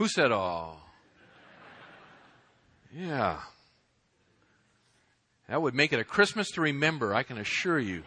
Who 0.00 0.08
said 0.08 0.32
oh? 0.32 0.78
Yeah. 2.90 3.40
That 5.46 5.60
would 5.60 5.74
make 5.74 5.92
it 5.92 6.00
a 6.00 6.04
Christmas 6.04 6.48
to 6.52 6.62
remember, 6.62 7.14
I 7.14 7.22
can 7.22 7.36
assure 7.36 7.78
you. 7.78 8.02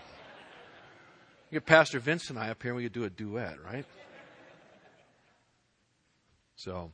Get 1.52 1.68
Pastor 1.68 2.00
Vince 2.00 2.32
and 2.32 2.40
I 2.40 2.50
up 2.50 2.64
here 2.64 2.71
and 2.71 2.78
we 2.78 2.84
could 2.84 2.94
do 2.94 3.04
a 3.04 3.12
duet, 3.12 3.64
right? 3.64 3.86
So, 6.56 6.94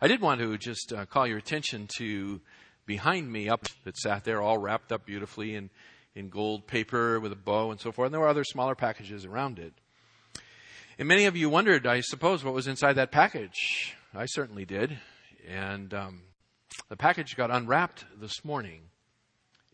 I 0.00 0.08
did 0.08 0.22
want 0.22 0.40
to 0.40 0.56
just 0.56 0.94
uh, 0.94 1.04
call 1.04 1.26
your 1.26 1.36
attention 1.36 1.86
to 1.98 2.40
behind 2.86 3.30
me 3.30 3.50
up 3.50 3.66
that 3.84 3.98
sat 3.98 4.24
there 4.24 4.40
all 4.40 4.56
wrapped 4.56 4.92
up 4.92 5.04
beautifully 5.04 5.54
in, 5.54 5.68
in 6.14 6.30
gold 6.30 6.66
paper 6.66 7.20
with 7.20 7.32
a 7.32 7.36
bow 7.36 7.70
and 7.70 7.78
so 7.78 7.92
forth. 7.92 8.06
And 8.06 8.14
there 8.14 8.20
were 8.22 8.28
other 8.28 8.44
smaller 8.44 8.74
packages 8.74 9.26
around 9.26 9.58
it. 9.58 9.74
And 10.98 11.06
many 11.06 11.26
of 11.26 11.36
you 11.36 11.50
wondered, 11.50 11.86
I 11.86 12.00
suppose, 12.00 12.42
what 12.42 12.54
was 12.54 12.66
inside 12.66 12.94
that 12.94 13.12
package. 13.12 13.94
I 14.16 14.24
certainly 14.24 14.64
did. 14.64 14.98
And 15.46 15.92
um, 15.92 16.22
the 16.88 16.96
package 16.96 17.36
got 17.36 17.50
unwrapped 17.50 18.06
this 18.18 18.44
morning. 18.44 18.80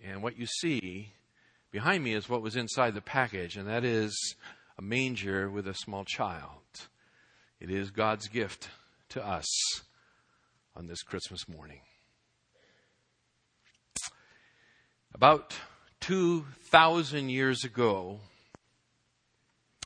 And 0.04 0.20
what 0.20 0.36
you 0.36 0.46
see 0.46 1.12
behind 1.70 2.02
me 2.02 2.12
is 2.14 2.28
what 2.28 2.42
was 2.42 2.56
inside 2.56 2.94
the 2.94 3.00
package, 3.00 3.56
and 3.56 3.68
that 3.68 3.84
is 3.84 4.34
a 4.76 4.82
manger 4.82 5.48
with 5.48 5.68
a 5.68 5.74
small 5.74 6.04
child. 6.04 6.88
It 7.60 7.70
is 7.70 7.92
God's 7.92 8.26
gift 8.26 8.68
to 9.10 9.24
us 9.24 9.46
on 10.74 10.88
this 10.88 11.02
Christmas 11.02 11.48
morning. 11.48 11.80
About 15.14 15.54
2,000 16.00 17.28
years 17.28 17.62
ago, 17.62 18.18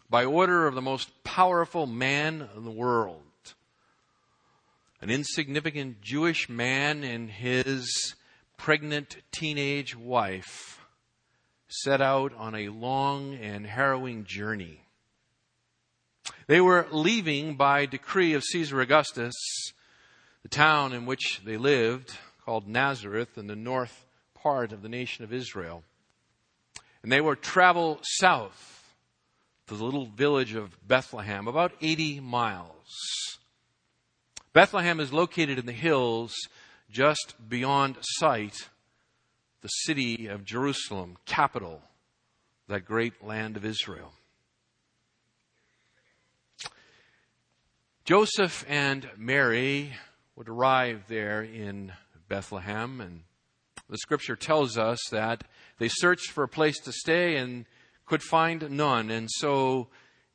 by 0.09 0.25
order 0.25 0.66
of 0.66 0.75
the 0.75 0.80
most 0.80 1.11
powerful 1.25 1.87
man 1.87 2.49
in 2.57 2.65
the 2.65 2.71
world, 2.71 3.26
an 5.01 5.11
insignificant 5.11 6.01
Jewish 6.01 6.49
man 6.49 7.05
and 7.05 7.31
his 7.31 8.15
pregnant 8.57 9.19
teenage 9.33 9.97
wife 9.97 10.80
set 11.69 12.01
out 12.01 12.33
on 12.37 12.55
a 12.55 12.69
long 12.69 13.35
and 13.35 13.66
harrowing 13.66 14.25
journey. 14.25 14.80
They 16.47 16.61
were 16.61 16.87
leaving 16.91 17.57
by 17.57 17.87
decree 17.87 18.35
of 18.35 18.45
Caesar 18.45 18.80
Augustus 18.80 19.35
the 20.43 20.49
town 20.49 20.93
in 20.93 21.07
which 21.07 21.41
they 21.45 21.57
lived, 21.57 22.16
called 22.45 22.69
Nazareth, 22.69 23.37
in 23.37 23.49
the 23.49 23.57
north 23.57 24.07
part 24.33 24.71
of 24.71 24.81
the 24.81 24.88
nation 24.88 25.25
of 25.25 25.33
Israel. 25.33 25.83
And 27.03 27.10
they 27.10 27.21
were 27.21 27.35
travel 27.35 27.99
south 28.03 28.95
to 29.66 29.75
the 29.75 29.85
little 29.85 30.07
village 30.07 30.55
of 30.55 30.77
Bethlehem, 30.87 31.49
about 31.49 31.73
80 31.81 32.21
miles. 32.21 33.35
Bethlehem 34.57 35.01
is 35.01 35.12
located 35.12 35.59
in 35.59 35.66
the 35.66 35.73
hills 35.73 36.35
just 36.90 37.35
beyond 37.46 37.99
sight 38.01 38.71
the 39.60 39.68
city 39.68 40.29
of 40.29 40.46
Jerusalem, 40.46 41.18
capital, 41.26 41.82
that 42.66 42.87
great 42.87 43.23
land 43.23 43.59
of 43.59 43.66
Israel. 43.66 44.15
Joseph 48.07 48.65
and 48.66 49.10
Mary 49.18 49.93
would 50.37 50.48
arrive 50.48 51.04
there 51.07 51.43
in 51.43 51.93
Bethlehem. 52.26 53.02
And 53.02 53.24
the 53.91 53.98
scripture 53.98 54.37
tells 54.37 54.79
us 54.79 55.01
that 55.10 55.45
they 55.79 55.88
searched 55.88 56.30
for 56.30 56.45
a 56.45 56.48
place 56.48 56.80
to 56.85 56.93
stay 56.93 57.37
and 57.37 57.66
could 58.07 58.23
find 58.23 58.70
none, 58.70 59.10
and 59.10 59.29
so 59.30 59.88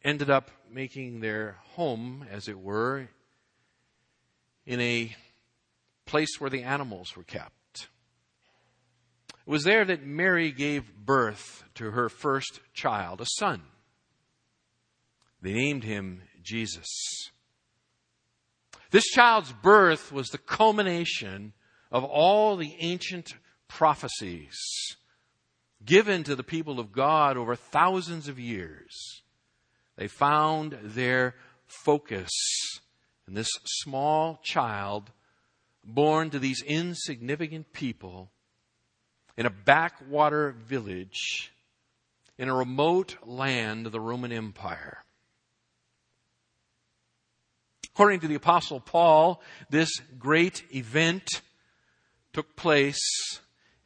ended 0.03 0.30
up 0.30 0.52
making 0.72 1.22
their 1.22 1.58
home, 1.72 2.28
as 2.30 2.47
it 2.47 2.59
were, 2.59 3.09
in 4.66 4.80
a 4.80 5.16
place 6.06 6.40
where 6.40 6.50
the 6.50 6.64
animals 6.64 7.16
were 7.16 7.23
kept. 7.23 7.88
It 9.30 9.50
was 9.50 9.64
there 9.64 9.86
that 9.86 10.06
Mary 10.06 10.52
gave 10.52 10.95
birth 10.95 11.63
to 11.75 11.91
her 11.91 12.09
first 12.09 12.59
child, 12.74 13.22
a 13.22 13.25
son. 13.25 13.63
They 15.41 15.53
named 15.53 15.84
him 15.84 16.22
Jesus. 16.44 16.88
This 18.91 19.06
child's 19.06 19.53
birth 19.53 20.12
was 20.12 20.28
the 20.28 20.38
culmination 20.38 21.53
of 21.91 22.03
all 22.03 22.56
the 22.56 22.75
ancient 22.80 23.34
prophecies 23.68 24.58
given 25.84 26.24
to 26.24 26.35
the 26.35 26.44
people 26.44 26.80
of 26.80 26.91
God 26.91 27.38
over 27.38 27.56
thousands 27.56 28.28
of 28.28 28.40
years. 28.40 29.24
They 29.96 30.08
found 30.08 30.78
their 30.84 31.35
focus 31.66 32.30
in 33.31 33.36
this 33.36 33.47
small 33.64 34.42
child 34.44 35.09
born 35.86 36.30
to 36.30 36.38
these 36.38 36.62
insignificant 36.64 37.72
people 37.72 38.30
in 39.38 39.46
a 39.46 39.50
backwater 39.50 40.52
village 40.52 41.53
in 42.38 42.50
a 42.50 42.53
remote 42.53 43.16
land 43.24 43.86
of 43.86 43.94
the 43.94 44.02
Roman 44.02 44.34
Empire. 44.34 44.97
According 47.94 48.20
to 48.20 48.28
the 48.28 48.36
apostle 48.36 48.81
Paul, 48.81 49.41
this 49.70 49.90
great 50.20 50.66
event 50.75 51.41
took 52.34 52.58
place 52.58 53.00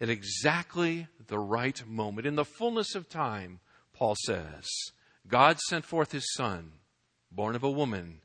at 0.02 0.10
exactly 0.10 1.08
the 1.28 1.38
right 1.38 1.86
moment. 1.88 2.26
In 2.26 2.36
the 2.36 2.46
fullness 2.46 2.96
of 2.96 3.10
time, 3.10 3.60
Paul 3.94 4.16
says, 4.26 4.68
God 5.28 5.60
sent 5.60 5.86
forth 5.86 6.14
his 6.14 6.34
son, 6.34 6.72
born 7.32 7.56
of 7.56 7.64
a 7.64 7.70
woman, 7.70 8.22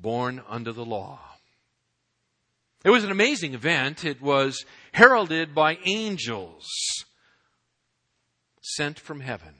born 0.00 0.42
under 0.48 0.72
the 0.72 0.84
law. 0.84 1.20
It 2.84 2.90
was 2.90 3.04
an 3.04 3.10
amazing 3.10 3.54
event. 3.54 4.04
It 4.04 4.22
was 4.22 4.64
heralded 4.92 5.54
by 5.54 5.78
angels 5.84 6.66
sent 8.62 8.98
from 8.98 9.20
heaven. 9.20 9.54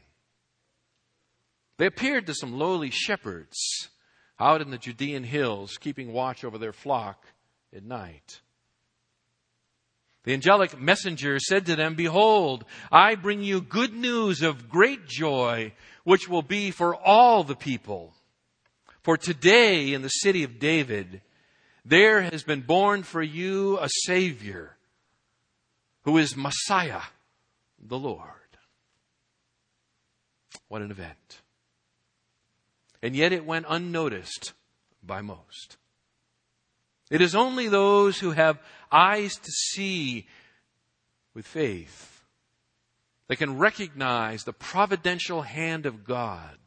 They 1.76 1.86
appeared 1.86 2.26
to 2.26 2.34
some 2.34 2.58
lowly 2.58 2.90
shepherds 2.90 3.88
out 4.38 4.62
in 4.62 4.70
the 4.70 4.78
Judean 4.78 5.24
hills, 5.24 5.76
keeping 5.78 6.12
watch 6.12 6.44
over 6.44 6.58
their 6.58 6.72
flock 6.72 7.26
at 7.74 7.84
night. 7.84 8.40
The 10.24 10.34
angelic 10.34 10.78
messenger 10.78 11.38
said 11.38 11.66
to 11.66 11.76
them, 11.76 11.94
Behold, 11.94 12.64
I 12.92 13.14
bring 13.14 13.42
you 13.42 13.60
good 13.60 13.94
news 13.94 14.42
of 14.42 14.68
great 14.68 15.06
joy, 15.06 15.72
which 16.04 16.28
will 16.28 16.42
be 16.42 16.70
for 16.70 16.94
all 16.94 17.44
the 17.44 17.56
people. 17.56 18.14
For 19.02 19.16
today 19.16 19.92
in 19.92 20.02
the 20.02 20.08
city 20.08 20.42
of 20.44 20.58
David, 20.58 21.22
there 21.84 22.22
has 22.22 22.42
been 22.42 22.60
born 22.60 23.02
for 23.02 23.22
you 23.22 23.78
a 23.78 23.88
Savior, 24.04 24.76
who 26.02 26.18
is 26.18 26.36
Messiah, 26.36 27.02
the 27.78 27.98
Lord. 27.98 28.26
What 30.68 30.82
an 30.82 30.90
event 30.90 31.40
and 33.02 33.16
yet 33.16 33.32
it 33.32 33.46
went 33.46 33.66
unnoticed 33.68 34.52
by 35.02 35.22
most. 35.22 35.76
It 37.10 37.20
is 37.20 37.34
only 37.34 37.68
those 37.68 38.18
who 38.18 38.32
have 38.32 38.60
eyes 38.92 39.34
to 39.36 39.50
see 39.50 40.26
with 41.34 41.46
faith 41.46 42.24
that 43.28 43.36
can 43.36 43.58
recognize 43.58 44.44
the 44.44 44.52
providential 44.52 45.42
hand 45.42 45.86
of 45.86 46.04
God 46.04 46.58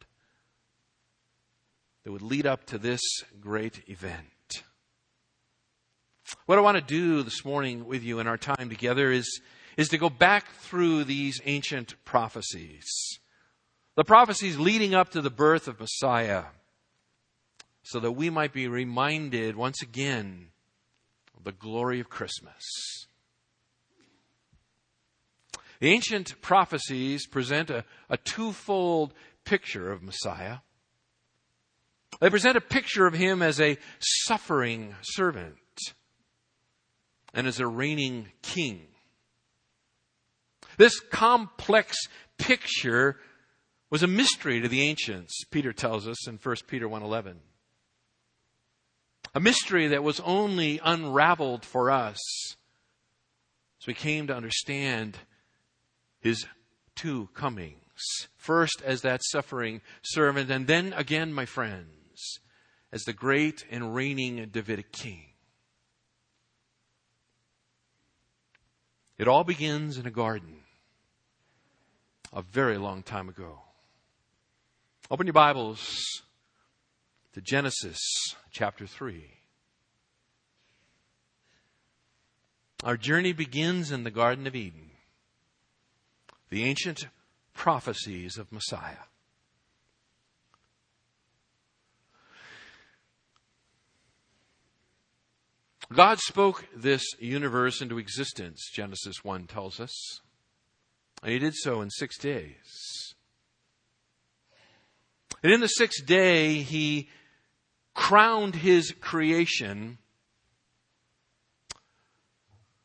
that 2.03 2.12
would 2.12 2.22
lead 2.22 2.46
up 2.46 2.66
to 2.66 2.78
this 2.78 3.02
great 3.40 3.84
event. 3.88 4.64
What 6.46 6.58
I 6.58 6.62
want 6.62 6.78
to 6.78 6.84
do 6.84 7.24
this 7.24 7.46
morning 7.46 7.86
with 7.86 8.03
you 8.03 8.19
in 8.19 8.28
our 8.28 8.38
time 8.38 8.69
together 8.69 9.12
is, 9.12 9.41
is 9.78 9.90
to 9.90 9.97
go 9.97 10.09
back 10.09 10.52
through 10.53 11.03
these 11.03 11.40
ancient 11.46 11.96
prophecies 12.06 13.19
the 13.96 14.03
prophecies 14.03 14.58
leading 14.58 14.96
up 14.96 15.09
to 15.09 15.22
the 15.22 15.30
birth 15.30 15.68
of 15.68 15.80
Messiah, 15.80 16.46
so 17.84 18.00
that 18.00 18.14
we 18.14 18.30
might 18.30 18.53
be 18.53 18.68
reminded 18.68 19.56
once 19.56 19.81
again 19.81 20.47
of 21.38 21.44
the 21.44 21.52
glory 21.52 21.99
of 21.99 22.09
Christmas. 22.09 23.08
The 25.79 25.90
ancient 25.90 26.41
prophecies 26.41 27.28
present 27.28 27.70
a, 27.70 27.85
a 28.09 28.17
twofold 28.17 29.14
picture 29.44 29.91
of 29.91 30.02
Messiah. 30.02 30.59
They 32.23 32.29
present 32.29 32.55
a 32.55 32.61
picture 32.61 33.05
of 33.05 33.14
him 33.14 33.41
as 33.41 33.59
a 33.59 33.78
suffering 33.99 34.96
servant 35.02 35.58
and 37.34 37.46
as 37.46 37.59
a 37.59 37.67
reigning 37.67 38.31
king. 38.41 38.87
This 40.78 41.02
complex 41.02 41.97
picture 42.37 43.20
was 43.90 44.03
a 44.03 44.08
mystery 44.08 44.61
to 44.61 44.70
the 44.70 44.84
ancients, 44.84 45.43
Peter 45.52 45.73
tells 45.73 46.08
us 46.08 46.25
in 46.25 46.37
1 46.37 46.55
Peter 46.66 46.87
1:11. 46.87 47.40
A 49.35 49.41
mystery 49.41 49.87
that 49.87 50.02
was 50.02 50.22
only 50.22 50.79
unraveled 50.81 51.66
for 51.66 51.91
us 51.91 52.55
as 53.81 53.85
we 53.85 53.93
came 53.93 54.28
to 54.28 54.34
understand 54.34 55.17
his 56.22 56.46
two 56.96 57.28
comings. 57.34 58.29
First 58.37 58.81
as 58.81 59.02
that 59.02 59.25
suffering 59.25 59.81
servant 60.03 60.49
and 60.49 60.67
then 60.67 60.93
again, 60.93 61.34
my 61.34 61.46
friends, 61.46 62.03
as 62.93 63.05
the 63.05 63.11
great 63.13 63.66
and 63.72 63.95
reigning 63.95 64.47
Davidic 64.51 64.91
king. 64.91 65.25
It 69.17 69.28
all 69.28 69.43
begins 69.43 69.97
in 69.97 70.05
a 70.05 70.11
garden 70.11 70.57
a 72.31 72.43
very 72.43 72.78
long 72.78 73.01
time 73.01 73.29
ago. 73.29 73.61
Open 75.09 75.25
your 75.25 75.34
Bibles 75.34 76.05
to 77.34 77.41
Genesis 77.41 77.99
chapter 78.51 78.85
3. 78.85 79.23
Our 82.84 82.97
journey 82.97 83.34
begins 83.34 83.91
in 83.91 84.03
the 84.03 84.11
Garden 84.11 84.46
of 84.46 84.55
Eden, 84.55 84.91
the 86.51 86.63
ancient 86.63 87.07
prophecies 87.55 88.37
of 88.37 88.51
Messiah. 88.51 88.97
God 95.91 96.20
spoke 96.20 96.66
this 96.76 97.03
universe 97.20 97.82
into 97.82 97.97
existence, 97.97 98.70
Genesis 98.74 99.24
1 99.24 99.47
tells 99.47 99.80
us. 99.80 100.22
And 101.22 101.32
he 101.32 101.40
did 101.40 101.56
so 101.56 101.82
in 101.82 101.90
six 101.90 102.18
days. 102.18 103.16
And 105.41 105.52
in 105.52 105.59
the 105.59 105.68
sixth 105.68 106.06
day, 106.06 106.62
he 106.62 107.09
crowned 107.94 108.56
his 108.56 108.94
creation 109.02 109.97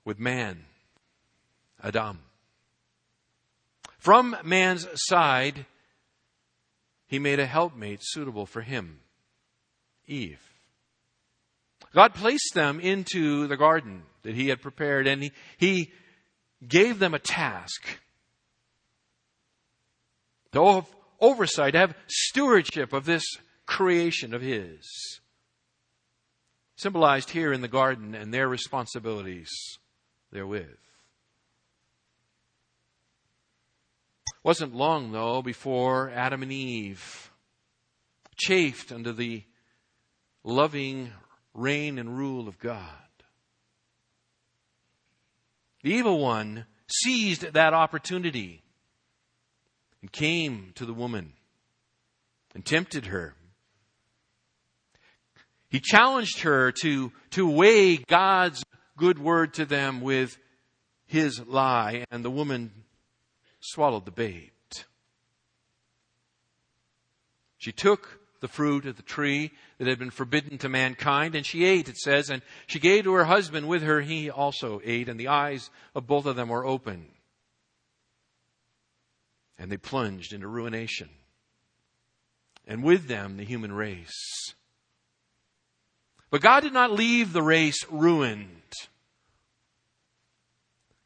with 0.04 0.18
man, 0.18 0.64
Adam. 1.82 2.20
From 3.98 4.36
man's 4.42 4.86
side, 4.94 5.66
he 7.06 7.18
made 7.18 7.38
a 7.38 7.46
helpmate 7.46 8.00
suitable 8.02 8.46
for 8.46 8.62
him, 8.62 9.00
Eve. 10.06 10.47
God 11.94 12.14
placed 12.14 12.54
them 12.54 12.80
into 12.80 13.46
the 13.46 13.56
garden 13.56 14.02
that 14.22 14.34
he 14.34 14.48
had 14.48 14.60
prepared 14.60 15.06
and 15.06 15.22
he, 15.22 15.32
he 15.56 15.92
gave 16.66 16.98
them 16.98 17.14
a 17.14 17.18
task 17.18 18.00
to 20.52 20.64
have 20.64 20.86
oversight, 21.20 21.72
to 21.72 21.78
have 21.78 21.96
stewardship 22.06 22.92
of 22.92 23.04
this 23.04 23.24
creation 23.66 24.34
of 24.34 24.42
his. 24.42 25.20
Symbolized 26.76 27.30
here 27.30 27.52
in 27.52 27.60
the 27.60 27.68
garden 27.68 28.14
and 28.14 28.32
their 28.32 28.48
responsibilities 28.48 29.50
therewith. 30.30 30.78
Wasn't 34.44 34.74
long 34.74 35.12
though 35.12 35.42
before 35.42 36.10
Adam 36.10 36.42
and 36.42 36.52
Eve 36.52 37.32
chafed 38.36 38.92
under 38.92 39.12
the 39.12 39.42
loving 40.44 41.12
reign 41.54 41.98
and 41.98 42.16
rule 42.16 42.48
of 42.48 42.58
God. 42.58 42.82
The 45.82 45.92
evil 45.92 46.18
one 46.18 46.66
seized 46.90 47.42
that 47.42 47.74
opportunity 47.74 48.62
and 50.00 50.10
came 50.10 50.72
to 50.74 50.84
the 50.84 50.94
woman 50.94 51.32
and 52.54 52.64
tempted 52.64 53.06
her. 53.06 53.34
He 55.70 55.80
challenged 55.80 56.40
her 56.40 56.72
to, 56.82 57.12
to 57.30 57.48
weigh 57.48 57.98
God's 57.98 58.64
good 58.96 59.18
word 59.18 59.54
to 59.54 59.64
them 59.64 60.00
with 60.00 60.36
his 61.06 61.40
lie, 61.46 62.04
and 62.10 62.24
the 62.24 62.30
woman 62.30 62.84
swallowed 63.60 64.04
the 64.04 64.10
bait. 64.10 64.84
She 67.58 67.72
took 67.72 68.17
the 68.40 68.48
fruit 68.48 68.86
of 68.86 68.96
the 68.96 69.02
tree 69.02 69.50
that 69.78 69.88
had 69.88 69.98
been 69.98 70.10
forbidden 70.10 70.58
to 70.58 70.68
mankind, 70.68 71.34
and 71.34 71.44
she 71.44 71.64
ate, 71.64 71.88
it 71.88 71.96
says, 71.96 72.30
and 72.30 72.42
she 72.66 72.78
gave 72.78 73.04
to 73.04 73.12
her 73.14 73.24
husband 73.24 73.68
with 73.68 73.82
her, 73.82 74.00
he 74.00 74.30
also 74.30 74.80
ate, 74.84 75.08
and 75.08 75.18
the 75.18 75.28
eyes 75.28 75.70
of 75.94 76.06
both 76.06 76.26
of 76.26 76.36
them 76.36 76.48
were 76.48 76.64
open. 76.64 77.06
And 79.58 79.72
they 79.72 79.76
plunged 79.76 80.32
into 80.32 80.46
ruination. 80.46 81.08
And 82.66 82.84
with 82.84 83.08
them, 83.08 83.36
the 83.36 83.44
human 83.44 83.72
race. 83.72 84.54
But 86.30 86.42
God 86.42 86.60
did 86.60 86.72
not 86.72 86.92
leave 86.92 87.32
the 87.32 87.42
race 87.42 87.84
ruined. 87.90 88.72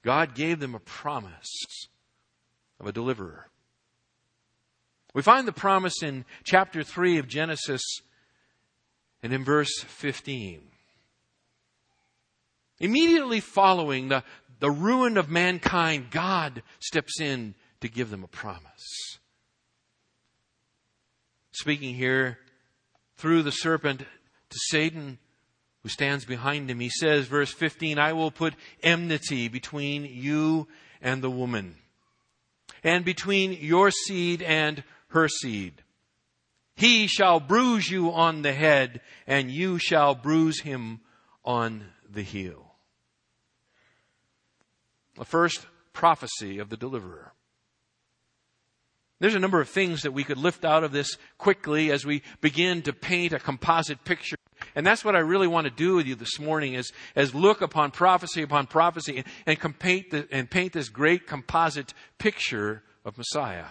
God 0.03 0.35
gave 0.35 0.59
them 0.59 0.75
a 0.75 0.81
promise 0.81 1.87
of 2.81 2.87
a 2.87 2.93
deliverer. 2.93 3.49
We 5.15 5.23
find 5.23 5.47
the 5.47 5.53
promise 5.53 6.03
in 6.03 6.25
chapter 6.45 6.83
3 6.83 7.19
of 7.19 7.29
Genesis 7.29 7.83
and 9.23 9.33
in 9.33 9.45
verse 9.45 9.81
15. 9.81 10.63
Immediately 12.81 13.41
following 13.41 14.09
the, 14.09 14.25
the 14.61 14.71
ruin 14.71 15.17
of 15.17 15.31
mankind, 15.31 16.11
God 16.11 16.63
steps 16.81 17.21
in 17.21 17.55
to 17.81 17.89
give 17.89 18.11
them 18.11 18.25
a 18.25 18.29
promise. 18.29 19.19
Speaking 21.53 21.95
here 21.95 22.39
through 23.17 23.43
the 23.43 23.53
serpent 23.53 24.01
to 24.01 24.59
Satan, 24.71 25.19
who 25.83 25.89
stands 25.89 26.25
behind 26.25 26.71
him, 26.71 26.81
he 26.81 26.89
says, 26.89 27.27
verse 27.27 27.53
15, 27.53 27.99
I 27.99 28.15
will 28.15 28.31
put 28.31 28.55
enmity 28.83 29.49
between 29.49 30.05
you 30.05 30.69
and 31.01 31.23
the 31.23 31.31
woman, 31.31 31.77
and 32.83 33.05
between 33.05 33.53
your 33.53 33.91
seed 33.91 34.43
and 34.43 34.83
her 35.13 35.29
seed. 35.29 35.83
He 36.75 37.07
shall 37.07 37.39
bruise 37.39 37.89
you 37.91 38.13
on 38.13 38.43
the 38.43 38.53
head, 38.53 39.01
and 39.27 39.51
you 39.51 39.79
shall 39.79 40.15
bruise 40.15 40.61
him 40.61 41.01
on 41.45 41.85
the 42.11 42.23
heel. 42.23 42.75
The 45.17 45.25
first 45.25 45.67
prophecy 45.93 46.59
of 46.59 46.71
the 46.71 46.77
deliverer. 46.77 47.33
There's 49.21 49.35
a 49.35 49.39
number 49.39 49.61
of 49.61 49.69
things 49.69 50.03
that 50.03 50.13
we 50.13 50.25
could 50.25 50.39
lift 50.39 50.65
out 50.65 50.83
of 50.83 50.91
this 50.91 51.17
quickly 51.39 51.93
as 51.93 52.05
we 52.05 52.23
begin 52.41 52.83
to 52.83 52.93
paint 52.93 53.33
a 53.33 53.39
composite 53.39 54.03
picture. 54.05 54.37
And 54.75 54.87
that's 54.87 55.05
what 55.05 55.15
I 55.15 55.21
really 55.21 55.47
want 55.47 55.67
to 55.67 55.71
do 55.71 55.95
with 55.95 56.07
you 56.07 56.15
this 56.15 56.41
morning 56.41 56.75
is, 56.75 56.91
is 57.15 57.35
look 57.35 57.61
upon 57.61 57.91
prophecy 57.91 58.43
upon 58.43 58.67
prophecy 58.67 59.19
and, 59.47 59.59
and, 59.63 59.79
paint 59.79 60.11
the, 60.11 60.27
and 60.33 60.51
paint 60.51 60.73
this 60.73 60.89
great 60.89 61.27
composite 61.27 61.95
picture 62.19 62.83
of 63.05 63.19
Messiah. 63.19 63.67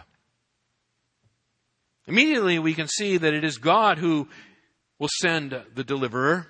Immediately 2.08 2.60
we 2.60 2.74
can 2.74 2.88
see 2.88 3.18
that 3.18 3.34
it 3.34 3.44
is 3.44 3.58
God 3.58 3.98
who 3.98 4.28
will 5.00 5.10
send 5.22 5.60
the 5.74 5.84
deliverer. 5.84 6.48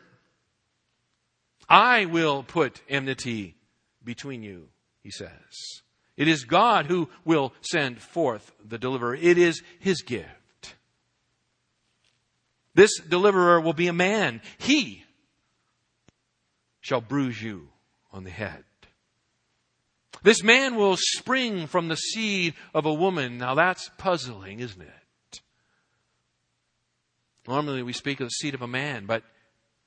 I 1.70 2.06
will 2.06 2.44
put 2.44 2.82
enmity 2.90 3.56
between 4.04 4.44
you, 4.44 4.68
he 5.02 5.12
says. 5.12 5.30
It 6.18 6.28
is 6.28 6.44
God 6.44 6.86
who 6.86 7.10
will 7.24 7.54
send 7.62 8.02
forth 8.02 8.52
the 8.64 8.78
deliverer. 8.78 9.16
It 9.16 9.38
is 9.38 9.64
his 9.80 10.02
gift. 10.02 10.76
This 12.74 13.00
deliverer 13.00 13.60
will 13.60 13.74
be 13.74 13.88
a 13.88 13.94
man. 13.94 14.42
He 14.58 15.04
shall 16.80 17.02
bruise 17.02 17.42
you 17.42 17.70
on 18.12 18.24
the 18.24 18.30
head. 18.30 18.64
This 20.24 20.44
man 20.44 20.76
will 20.76 20.98
spring 20.98 21.68
from 21.68 21.88
the 21.88 21.96
seed 21.96 22.54
of 22.74 22.86
a 22.86 22.94
woman. 22.94 23.38
Now 23.38 23.56
that's 23.56 23.90
puzzling, 23.98 24.60
isn't 24.60 24.82
it? 24.82 25.01
Normally 27.48 27.84
we 27.84 27.94
speak 27.94 28.20
of 28.20 28.28
the 28.28 28.32
seed 28.32 28.54
of 28.54 28.62
a 28.62 28.68
man, 28.68 29.06
but 29.06 29.24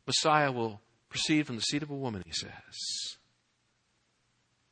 Messiah 0.06 0.50
will 0.50 0.80
proceed 1.08 1.46
from 1.46 1.56
the 1.56 1.62
seed 1.62 1.82
of 1.82 1.90
a 1.90 1.94
woman, 1.94 2.22
he 2.26 2.32
says. 2.32 3.16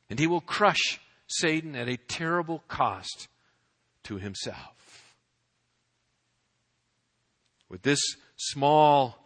And 0.09 0.19
he 0.19 0.27
will 0.27 0.41
crush 0.41 0.99
Satan 1.27 1.75
at 1.75 1.87
a 1.87 1.97
terrible 1.97 2.63
cost 2.67 3.27
to 4.03 4.17
himself. 4.17 5.15
With 7.69 7.81
this 7.81 8.01
small 8.35 9.17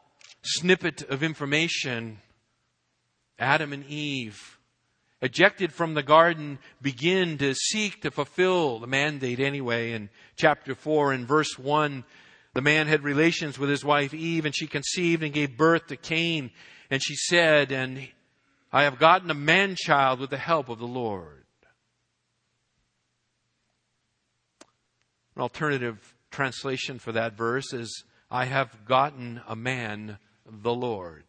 snippet 0.44 1.02
of 1.04 1.24
information, 1.24 2.20
Adam 3.40 3.74
and 3.74 3.86
Eve, 3.88 4.58
ejected 5.22 5.74
from 5.74 5.96
the 5.96 6.04
garden, 6.04 6.60
begin 6.82 7.38
to 7.40 7.54
seek 7.54 8.02
to 8.04 8.12
fulfill 8.12 8.80
the 8.80 8.88
mandate 8.88 9.40
anyway. 9.40 9.92
In 9.92 10.10
chapter 10.36 10.76
4 10.76 11.12
and 11.12 11.28
verse 11.28 11.58
1, 11.58 12.06
the 12.58 12.62
man 12.64 12.88
had 12.88 13.04
relations 13.04 13.60
with 13.60 13.70
his 13.70 13.86
wife 13.86 14.16
Eve, 14.16 14.44
and 14.44 14.56
she 14.56 14.66
conceived 14.66 15.22
and 15.22 15.32
gave 15.32 15.56
birth 15.56 15.86
to 15.86 15.96
Cain. 15.96 16.50
And 16.90 17.04
she 17.04 17.16
said, 17.16 17.72
And 17.72 18.08
I 18.74 18.86
have 18.86 18.98
gotten 18.98 19.30
a 19.30 19.36
man 19.36 19.76
child 19.78 20.20
with 20.20 20.32
the 20.32 20.40
help 20.40 20.68
of 20.68 20.80
the 20.80 20.88
Lord. 20.88 21.46
An 25.36 25.44
alternative 25.44 26.16
translation 26.32 26.98
for 26.98 27.12
that 27.12 27.38
verse 27.38 27.74
is, 27.74 28.04
I 28.32 28.46
have 28.46 28.86
gotten 28.86 29.40
a 29.48 29.56
man, 29.56 30.18
the 30.44 30.74
Lord. 30.74 31.26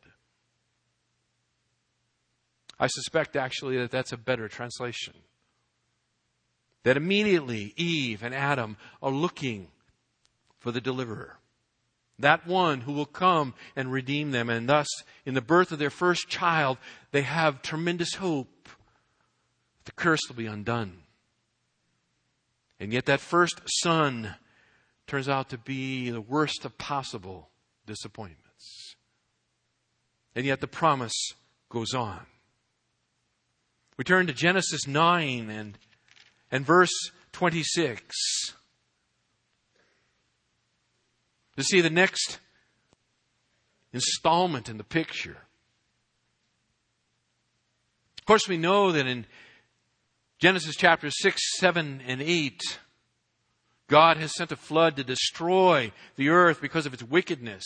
I 2.81 2.87
suspect 2.87 3.37
actually 3.37 3.77
that 3.77 3.91
that's 3.91 4.13
a 4.13 4.17
better 4.17 4.49
translation. 4.49 5.13
That 6.85 6.97
immediately 6.97 7.75
Eve 7.77 8.23
and 8.23 8.35
Adam 8.35 8.79
are 9.03 9.11
looking 9.11 9.69
for 10.59 10.73
the 10.73 10.81
deliverer. 10.81 11.39
That 12.19 12.47
one 12.47 12.81
who 12.81 12.93
will 12.93 13.07
come 13.07 13.55
and 13.77 13.93
redeem 13.93 14.33
them. 14.33 14.51
And 14.51 14.69
thus, 14.69 14.89
in 15.25 15.35
the 15.35 15.41
birth 15.41 15.71
of 15.71 15.79
their 15.79 15.91
first 15.91 16.29
child, 16.29 16.79
they 17.13 17.23
have 17.23 17.63
tremendous 17.63 18.15
hope. 18.15 18.69
The 19.85 19.93
curse 19.93 20.21
will 20.29 20.37
be 20.37 20.47
undone. 20.47 21.03
And 22.81 22.93
yet, 22.93 23.07
that 23.07 23.21
first 23.21 23.61
son 23.83 24.35
turns 25.07 25.29
out 25.29 25.51
to 25.51 25.59
be 25.59 26.11
the 26.11 26.21
worst 26.21 26.65
of 26.65 26.77
possible 26.77 27.51
disappointments. 27.87 28.97
And 30.35 30.45
yet, 30.45 30.61
the 30.61 30.69
promise 30.69 31.15
goes 31.69 31.95
on. 31.95 32.21
We 33.97 34.05
turn 34.05 34.27
to 34.29 34.33
Genesis 34.33 34.87
9 34.87 35.51
and, 35.51 35.79
and 36.51 36.65
verse 36.65 36.93
26 37.33 38.55
to 41.59 41.65
see 41.65 41.81
the 41.81 41.91
next 41.91 42.39
installment 43.93 44.69
in 44.69 44.79
the 44.79 44.85
picture. 44.85 45.39
Of 48.21 48.27
course, 48.27 48.47
we 48.47 48.57
know 48.57 48.93
that 48.93 49.09
in 49.09 49.27
Genesis 50.39 50.77
chapters 50.77 51.15
6, 51.19 51.59
7, 51.59 52.01
and 52.07 52.23
8, 52.23 52.79
God 53.89 54.19
has 54.19 54.37
sent 54.37 54.53
a 54.53 54.57
flood 54.57 54.95
to 54.97 55.03
destroy 55.03 55.91
the 56.15 56.29
earth 56.29 56.61
because 56.61 56.87
of 56.87 56.95
its 56.95 57.03
wickedness, 57.03 57.65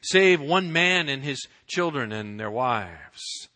save 0.00 0.40
one 0.40 0.72
man 0.72 1.08
and 1.08 1.24
his 1.24 1.48
children 1.66 2.12
and 2.12 2.38
their 2.38 2.50
wives. 2.50 3.48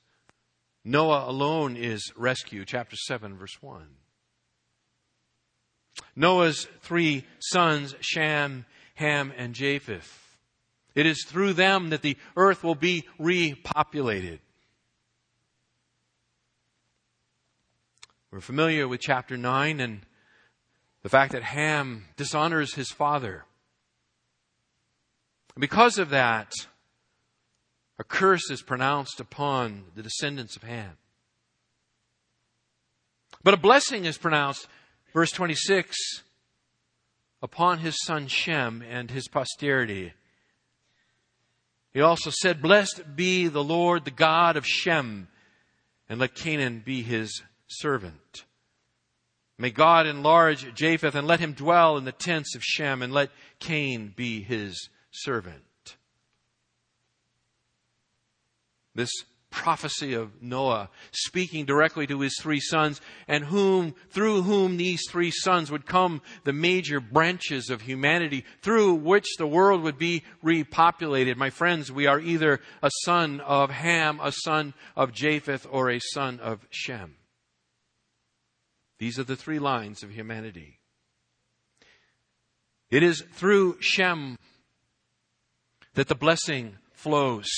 Noah 0.85 1.31
alone 1.31 1.77
is 1.77 2.13
rescued, 2.17 2.67
chapter 2.67 2.97
7, 2.97 3.37
verse 3.37 3.57
1. 3.61 3.87
Noah's 6.17 6.67
three 6.81 7.25
sons, 7.39 7.95
Shem, 8.01 8.67
Ham, 9.03 9.33
and 9.37 9.53
Japheth. 9.53 10.37
It 10.95 11.07
is 11.07 11.25
through 11.25 11.55
them 11.55 11.91
that 11.91 12.03
the 12.03 12.17
earth 12.37 12.63
will 12.63 12.77
be 12.77 13.05
repopulated. 13.21 14.39
We're 18.31 18.41
familiar 18.41 18.87
with 18.87 19.01
chapter 19.01 19.37
9 19.37 19.81
and 19.81 20.03
the 21.03 21.09
fact 21.09 21.33
that 21.33 21.43
Ham 21.43 22.05
dishonors 22.17 22.75
his 22.75 22.91
father. 22.91 23.45
Because 25.59 25.99
of 25.99 26.11
that, 26.11 26.53
a 27.99 28.05
curse 28.05 28.51
is 28.51 28.63
pronounced 28.63 29.19
upon 29.19 29.85
the 29.97 30.03
descendants 30.03 30.55
of 30.55 30.63
Ham. 30.63 30.97
But 33.43 33.55
a 33.55 33.59
blessing 33.59 34.05
is 34.05 34.17
pronounced, 34.17 34.69
verse 35.13 35.33
26, 35.33 36.23
upon 37.43 37.79
his 37.81 38.01
son 38.05 38.29
Shem 38.29 38.83
and 38.89 39.11
his 39.11 39.29
posterity. 39.29 40.13
He 41.93 42.01
also 42.01 42.31
said, 42.31 42.63
Blessed 42.63 43.17
be 43.17 43.49
the 43.49 43.65
Lord, 43.65 44.05
the 44.05 44.11
God 44.11 44.57
of 44.57 44.67
Shem, 44.67 45.29
and 46.09 46.19
let 46.19 46.35
Canaan 46.35 46.83
be 46.85 47.03
his 47.03 47.43
servant. 47.67 48.45
May 49.59 49.71
God 49.71 50.07
enlarge 50.07 50.75
Japheth 50.75 51.15
and 51.15 51.27
let 51.27 51.41
him 51.41 51.53
dwell 51.53 51.97
in 51.97 52.05
the 52.05 52.13
tents 52.13 52.57
of 52.57 52.65
Shem 52.65 53.03
and 53.03 53.13
let 53.13 53.31
Cain 53.59 54.13
be 54.17 54.43
his 54.43 54.89
servant. 55.11 55.97
This 58.95 59.11
prophecy 59.53 60.15
of 60.15 60.43
Noah, 60.43 60.91
speaking 61.13 61.65
directly 61.65 62.09
to 62.09 62.21
his 62.21 62.37
three 62.41 62.59
sons, 62.59 63.01
and 63.29 63.45
whom, 63.45 63.95
through 64.11 64.43
whom 64.43 64.77
these 64.77 65.03
three 65.09 65.31
sons 65.31 65.71
would 65.71 65.87
come 65.87 66.21
the 66.43 66.53
major 66.53 66.99
branches 66.99 67.71
of 67.71 67.83
humanity, 67.83 68.45
through 68.63 68.95
which 68.95 69.27
the 69.39 69.47
world 69.47 69.83
would 69.83 69.99
be 69.99 70.25
repopulated. 70.43 71.37
My 71.37 71.51
friends, 71.51 71.93
we 71.93 72.07
are 72.07 72.19
either 72.19 72.61
a 72.83 72.91
son 73.05 73.41
of 73.41 73.71
Ham, 73.71 74.19
a 74.21 74.33
son 74.33 74.75
of 74.97 75.13
Japheth, 75.13 75.67
or 75.71 75.91
a 75.91 76.01
son 76.01 76.41
of 76.41 76.67
Shem. 76.71 77.15
These 78.99 79.19
are 79.19 79.25
the 79.25 79.37
three 79.37 79.59
lines 79.59 80.03
of 80.03 80.11
humanity. 80.11 80.81
It 82.91 83.03
is 83.03 83.23
through 83.33 83.77
Shem 83.81 84.39
that 85.95 86.09
the 86.09 86.15
blessing 86.15 86.79
flows. 86.93 87.49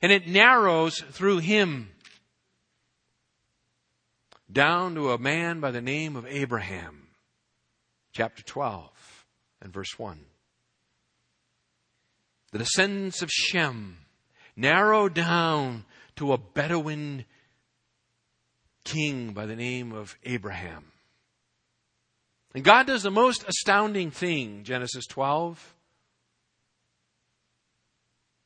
And 0.00 0.12
it 0.12 0.28
narrows 0.28 1.00
through 1.00 1.38
him 1.38 1.90
down 4.50 4.94
to 4.94 5.10
a 5.10 5.18
man 5.18 5.60
by 5.60 5.70
the 5.70 5.80
name 5.80 6.16
of 6.16 6.26
Abraham. 6.26 7.08
Chapter 8.12 8.42
12 8.42 9.26
and 9.60 9.72
verse 9.72 9.98
1. 9.98 10.18
The 12.52 12.58
descendants 12.58 13.22
of 13.22 13.30
Shem 13.30 13.98
narrow 14.56 15.08
down 15.08 15.84
to 16.16 16.32
a 16.32 16.38
Bedouin 16.38 17.24
king 18.84 19.32
by 19.32 19.46
the 19.46 19.56
name 19.56 19.92
of 19.92 20.16
Abraham. 20.24 20.92
And 22.54 22.64
God 22.64 22.86
does 22.86 23.02
the 23.02 23.10
most 23.10 23.44
astounding 23.46 24.10
thing, 24.10 24.64
Genesis 24.64 25.06
12. 25.06 25.74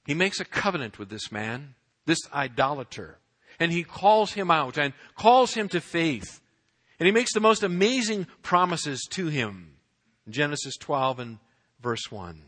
He 0.04 0.14
makes 0.14 0.40
a 0.40 0.44
covenant 0.44 0.98
with 0.98 1.08
this 1.08 1.30
man, 1.30 1.74
this 2.06 2.20
idolater, 2.32 3.18
and 3.60 3.70
he 3.70 3.84
calls 3.84 4.32
him 4.32 4.50
out 4.50 4.78
and 4.78 4.92
calls 5.16 5.54
him 5.54 5.68
to 5.68 5.80
faith. 5.80 6.40
And 6.98 7.06
he 7.06 7.12
makes 7.12 7.32
the 7.32 7.40
most 7.40 7.62
amazing 7.62 8.26
promises 8.42 9.06
to 9.10 9.26
him. 9.26 9.74
Genesis 10.28 10.76
12 10.76 11.18
and 11.18 11.38
verse 11.80 12.10
1. 12.10 12.42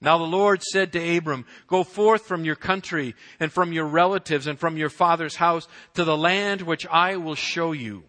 Now 0.00 0.18
the 0.18 0.24
Lord 0.24 0.62
said 0.62 0.92
to 0.92 1.16
Abram, 1.16 1.46
Go 1.68 1.84
forth 1.84 2.26
from 2.26 2.44
your 2.44 2.56
country 2.56 3.14
and 3.38 3.52
from 3.52 3.72
your 3.72 3.86
relatives 3.86 4.46
and 4.46 4.58
from 4.58 4.76
your 4.76 4.88
father's 4.88 5.36
house 5.36 5.68
to 5.94 6.04
the 6.04 6.16
land 6.16 6.62
which 6.62 6.86
I 6.88 7.16
will 7.16 7.36
show 7.36 7.72
you. 7.72 8.04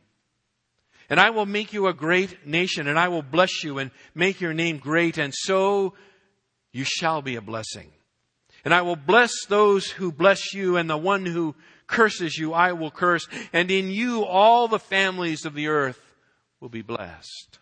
And 1.09 1.19
I 1.19 1.29
will 1.29 1.45
make 1.45 1.73
you 1.73 1.87
a 1.87 1.93
great 1.93 2.47
nation, 2.47 2.87
and 2.87 2.97
I 2.97 3.09
will 3.09 3.21
bless 3.21 3.63
you 3.63 3.77
and 3.77 3.91
make 4.15 4.41
your 4.41 4.53
name 4.53 4.77
great, 4.77 5.19
and 5.19 5.33
so 5.35 5.93
you 6.71 6.83
shall 6.83 7.21
be 7.21 7.35
a 7.35 7.41
blessing. 7.41 7.91
And 8.63 8.73
I 8.73 8.81
will 8.81 8.95
bless 8.95 9.45
those 9.47 9.89
who 9.89 10.11
bless 10.11 10.53
you, 10.53 10.77
and 10.77 10.89
the 10.89 10.97
one 10.97 11.25
who 11.25 11.55
curses 11.87 12.37
you 12.37 12.53
I 12.53 12.71
will 12.71 12.91
curse, 12.91 13.27
and 13.51 13.69
in 13.69 13.89
you 13.89 14.23
all 14.23 14.67
the 14.67 14.79
families 14.79 15.45
of 15.45 15.53
the 15.53 15.67
earth 15.67 15.99
will 16.59 16.69
be 16.69 16.81
blessed. 16.81 17.59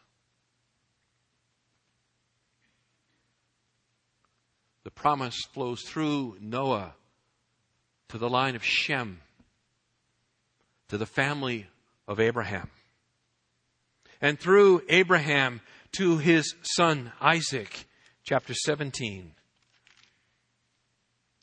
The 4.84 4.92
promise 4.92 5.40
flows 5.54 5.82
through 5.82 6.38
Noah 6.40 6.94
to 8.10 8.18
the 8.18 8.30
line 8.30 8.56
of 8.56 8.64
Shem, 8.64 9.22
to 10.90 10.98
the 10.98 11.06
family 11.06 11.68
of 12.08 12.20
Abraham, 12.20 12.70
and 14.20 14.40
through 14.40 14.84
Abraham 14.90 15.62
to 15.94 16.18
his 16.18 16.56
son 16.62 17.12
Isaac, 17.20 17.88
chapter 18.24 18.54
17 18.54 19.34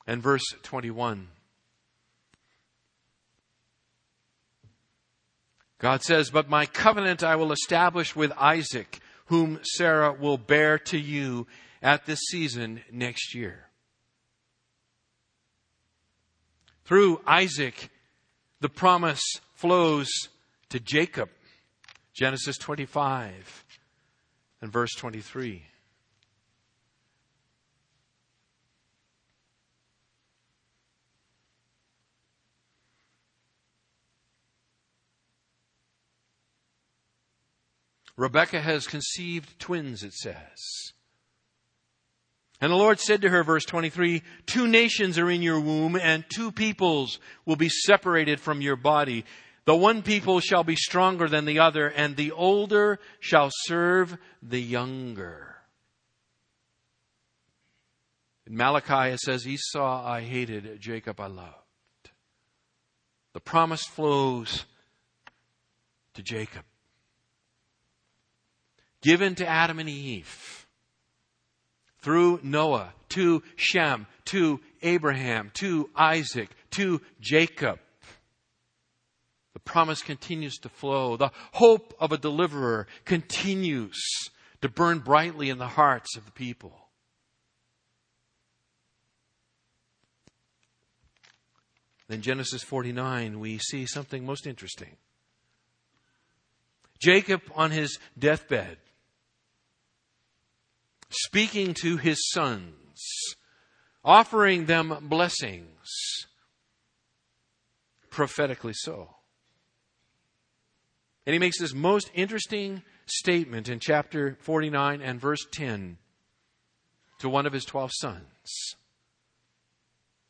and 0.08 0.22
verse 0.22 0.42
21. 0.62 1.28
God 5.78 6.02
says, 6.02 6.30
But 6.30 6.48
my 6.48 6.66
covenant 6.66 7.22
I 7.22 7.36
will 7.36 7.52
establish 7.52 8.16
with 8.16 8.32
Isaac, 8.32 9.00
whom 9.26 9.60
Sarah 9.62 10.12
will 10.12 10.38
bear 10.38 10.78
to 10.78 10.98
you 10.98 11.46
at 11.82 12.06
this 12.06 12.20
season 12.30 12.80
next 12.90 13.34
year. 13.34 13.66
Through 16.84 17.20
Isaac, 17.26 17.90
the 18.60 18.70
promise 18.70 19.22
flows 19.54 20.08
to 20.70 20.80
Jacob. 20.80 21.28
Genesis 22.14 22.56
25 22.58 23.64
and 24.60 24.72
verse 24.72 24.90
23. 24.96 25.62
Rebekah 38.18 38.60
has 38.60 38.88
conceived 38.88 39.60
twins, 39.60 40.02
it 40.02 40.12
says. 40.12 40.92
And 42.60 42.72
the 42.72 42.76
Lord 42.76 42.98
said 42.98 43.22
to 43.22 43.28
her, 43.28 43.44
verse 43.44 43.64
23, 43.64 44.24
Two 44.44 44.66
nations 44.66 45.18
are 45.18 45.30
in 45.30 45.40
your 45.40 45.60
womb, 45.60 45.94
and 45.94 46.24
two 46.28 46.50
peoples 46.50 47.20
will 47.46 47.54
be 47.54 47.68
separated 47.68 48.40
from 48.40 48.60
your 48.60 48.74
body. 48.74 49.24
The 49.66 49.76
one 49.76 50.02
people 50.02 50.40
shall 50.40 50.64
be 50.64 50.74
stronger 50.74 51.28
than 51.28 51.44
the 51.44 51.60
other, 51.60 51.86
and 51.86 52.16
the 52.16 52.32
older 52.32 52.98
shall 53.20 53.50
serve 53.52 54.18
the 54.42 54.60
younger. 54.60 55.54
In 58.48 58.56
Malachi 58.56 59.12
it 59.12 59.20
says, 59.20 59.46
Esau 59.46 60.04
I 60.04 60.22
hated, 60.22 60.80
Jacob 60.80 61.20
I 61.20 61.28
loved. 61.28 61.54
The 63.32 63.40
promise 63.40 63.84
flows 63.84 64.64
to 66.14 66.22
Jacob 66.24 66.64
given 69.02 69.34
to 69.36 69.46
Adam 69.46 69.78
and 69.78 69.88
Eve 69.88 70.66
through 72.00 72.40
Noah 72.42 72.92
to 73.10 73.42
Shem, 73.56 74.06
to 74.26 74.60
Abraham, 74.82 75.50
to 75.54 75.90
Isaac, 75.96 76.50
to 76.72 77.00
Jacob. 77.20 77.78
The 79.54 79.60
promise 79.60 80.02
continues 80.02 80.56
to 80.58 80.68
flow. 80.68 81.16
The 81.16 81.32
hope 81.52 81.94
of 81.98 82.12
a 82.12 82.18
deliverer 82.18 82.86
continues 83.04 83.98
to 84.60 84.68
burn 84.68 85.00
brightly 85.00 85.50
in 85.50 85.58
the 85.58 85.66
hearts 85.66 86.16
of 86.16 86.24
the 86.24 86.32
people. 86.32 86.72
Then 92.08 92.22
Genesis 92.22 92.62
49, 92.62 93.38
we 93.38 93.58
see 93.58 93.84
something 93.86 94.24
most 94.24 94.46
interesting. 94.46 94.96
Jacob 96.98 97.42
on 97.54 97.70
his 97.70 97.98
deathbed, 98.18 98.78
speaking 101.10 101.74
to 101.82 101.96
his 101.96 102.30
sons, 102.30 103.34
offering 104.04 104.66
them 104.66 104.96
blessings, 105.02 106.26
prophetically 108.10 108.74
so. 108.74 109.14
And 111.26 111.32
he 111.34 111.38
makes 111.38 111.58
this 111.58 111.74
most 111.74 112.10
interesting 112.14 112.82
statement 113.06 113.68
in 113.68 113.80
chapter 113.80 114.36
49 114.40 115.02
and 115.02 115.20
verse 115.20 115.46
10 115.50 115.98
to 117.18 117.28
one 117.28 117.46
of 117.46 117.52
his 117.52 117.64
12 117.64 117.90
sons, 117.94 118.76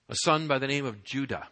a 0.09 0.17
son 0.17 0.49
by 0.49 0.59
the 0.59 0.67
name 0.67 0.87
of 0.87 1.05
Judah. 1.05 1.49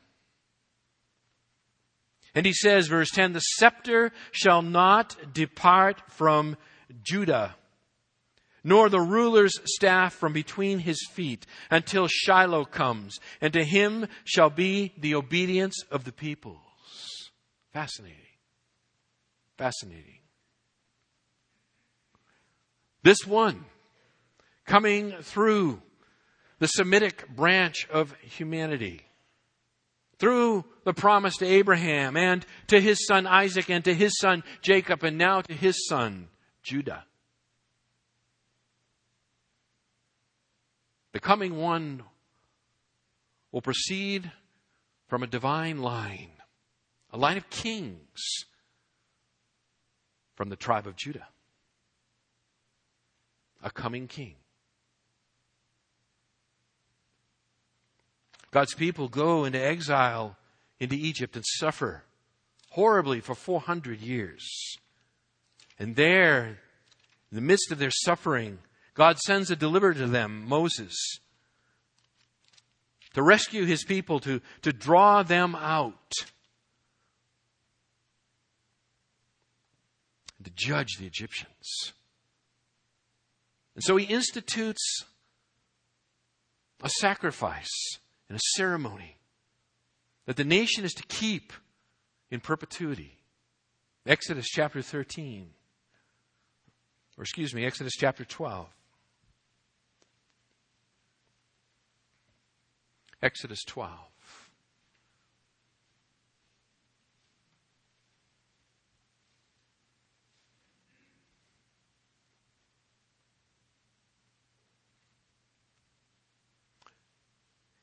And 2.34 2.44
he 2.44 2.52
says, 2.52 2.88
verse 2.88 3.10
10, 3.10 3.32
the 3.32 3.40
scepter 3.40 4.12
shall 4.30 4.62
not 4.62 5.16
depart 5.32 6.02
from 6.08 6.56
Judah, 7.02 7.54
nor 8.66 8.88
the 8.88 9.00
ruler's 9.00 9.60
staff 9.64 10.12
from 10.12 10.32
between 10.32 10.80
his 10.80 11.06
feet, 11.12 11.46
until 11.70 12.08
Shiloh 12.08 12.64
comes, 12.64 13.20
and 13.40 13.52
to 13.52 13.62
him 13.62 14.08
shall 14.24 14.50
be 14.50 14.92
the 14.98 15.14
obedience 15.14 15.84
of 15.88 16.02
the 16.02 16.10
peoples. 16.10 16.58
Fascinating. 17.72 18.18
Fascinating. 19.56 20.18
This 23.04 23.24
one, 23.24 23.64
coming 24.64 25.12
through 25.22 25.80
the 26.58 26.66
Semitic 26.66 27.28
branch 27.36 27.86
of 27.88 28.16
humanity, 28.20 29.06
through 30.18 30.64
the 30.82 30.92
promise 30.92 31.36
to 31.36 31.46
Abraham 31.46 32.16
and 32.16 32.44
to 32.66 32.80
his 32.80 33.06
son 33.06 33.28
Isaac 33.28 33.70
and 33.70 33.84
to 33.84 33.94
his 33.94 34.18
son 34.18 34.42
Jacob 34.60 35.04
and 35.04 35.16
now 35.16 35.42
to 35.42 35.54
his 35.54 35.86
son 35.86 36.26
Judah. 36.64 37.04
The 41.16 41.20
coming 41.20 41.56
one 41.56 42.02
will 43.50 43.62
proceed 43.62 44.30
from 45.08 45.22
a 45.22 45.26
divine 45.26 45.80
line, 45.80 46.32
a 47.10 47.16
line 47.16 47.38
of 47.38 47.48
kings 47.48 48.44
from 50.34 50.50
the 50.50 50.56
tribe 50.56 50.86
of 50.86 50.94
Judah. 50.94 51.28
A 53.62 53.70
coming 53.70 54.08
king. 54.08 54.34
God's 58.50 58.74
people 58.74 59.08
go 59.08 59.46
into 59.46 59.58
exile 59.58 60.36
into 60.78 60.96
Egypt 60.96 61.34
and 61.34 61.46
suffer 61.46 62.04
horribly 62.72 63.20
for 63.20 63.34
400 63.34 64.02
years. 64.02 64.46
And 65.78 65.96
there, 65.96 66.58
in 67.30 67.36
the 67.36 67.40
midst 67.40 67.72
of 67.72 67.78
their 67.78 67.90
suffering, 67.90 68.58
God 68.96 69.18
sends 69.18 69.50
a 69.50 69.56
deliverer 69.56 69.92
to 69.94 70.06
them, 70.06 70.44
Moses, 70.48 70.96
to 73.12 73.22
rescue 73.22 73.66
his 73.66 73.84
people, 73.84 74.20
to, 74.20 74.40
to 74.62 74.72
draw 74.72 75.22
them 75.22 75.54
out, 75.54 76.12
to 80.42 80.50
judge 80.54 80.96
the 80.98 81.06
Egyptians. 81.06 81.92
And 83.74 83.84
so 83.84 83.96
he 83.96 84.06
institutes 84.06 85.04
a 86.82 86.88
sacrifice 86.88 87.98
and 88.30 88.36
a 88.36 88.40
ceremony 88.56 89.18
that 90.24 90.36
the 90.36 90.44
nation 90.44 90.84
is 90.84 90.94
to 90.94 91.02
keep 91.02 91.52
in 92.30 92.40
perpetuity. 92.40 93.18
Exodus 94.06 94.46
chapter 94.48 94.80
13, 94.80 95.50
or 97.18 97.22
excuse 97.22 97.54
me, 97.54 97.66
Exodus 97.66 97.94
chapter 97.98 98.24
12. 98.24 98.68
Exodus 103.22 103.64
12. 103.64 103.90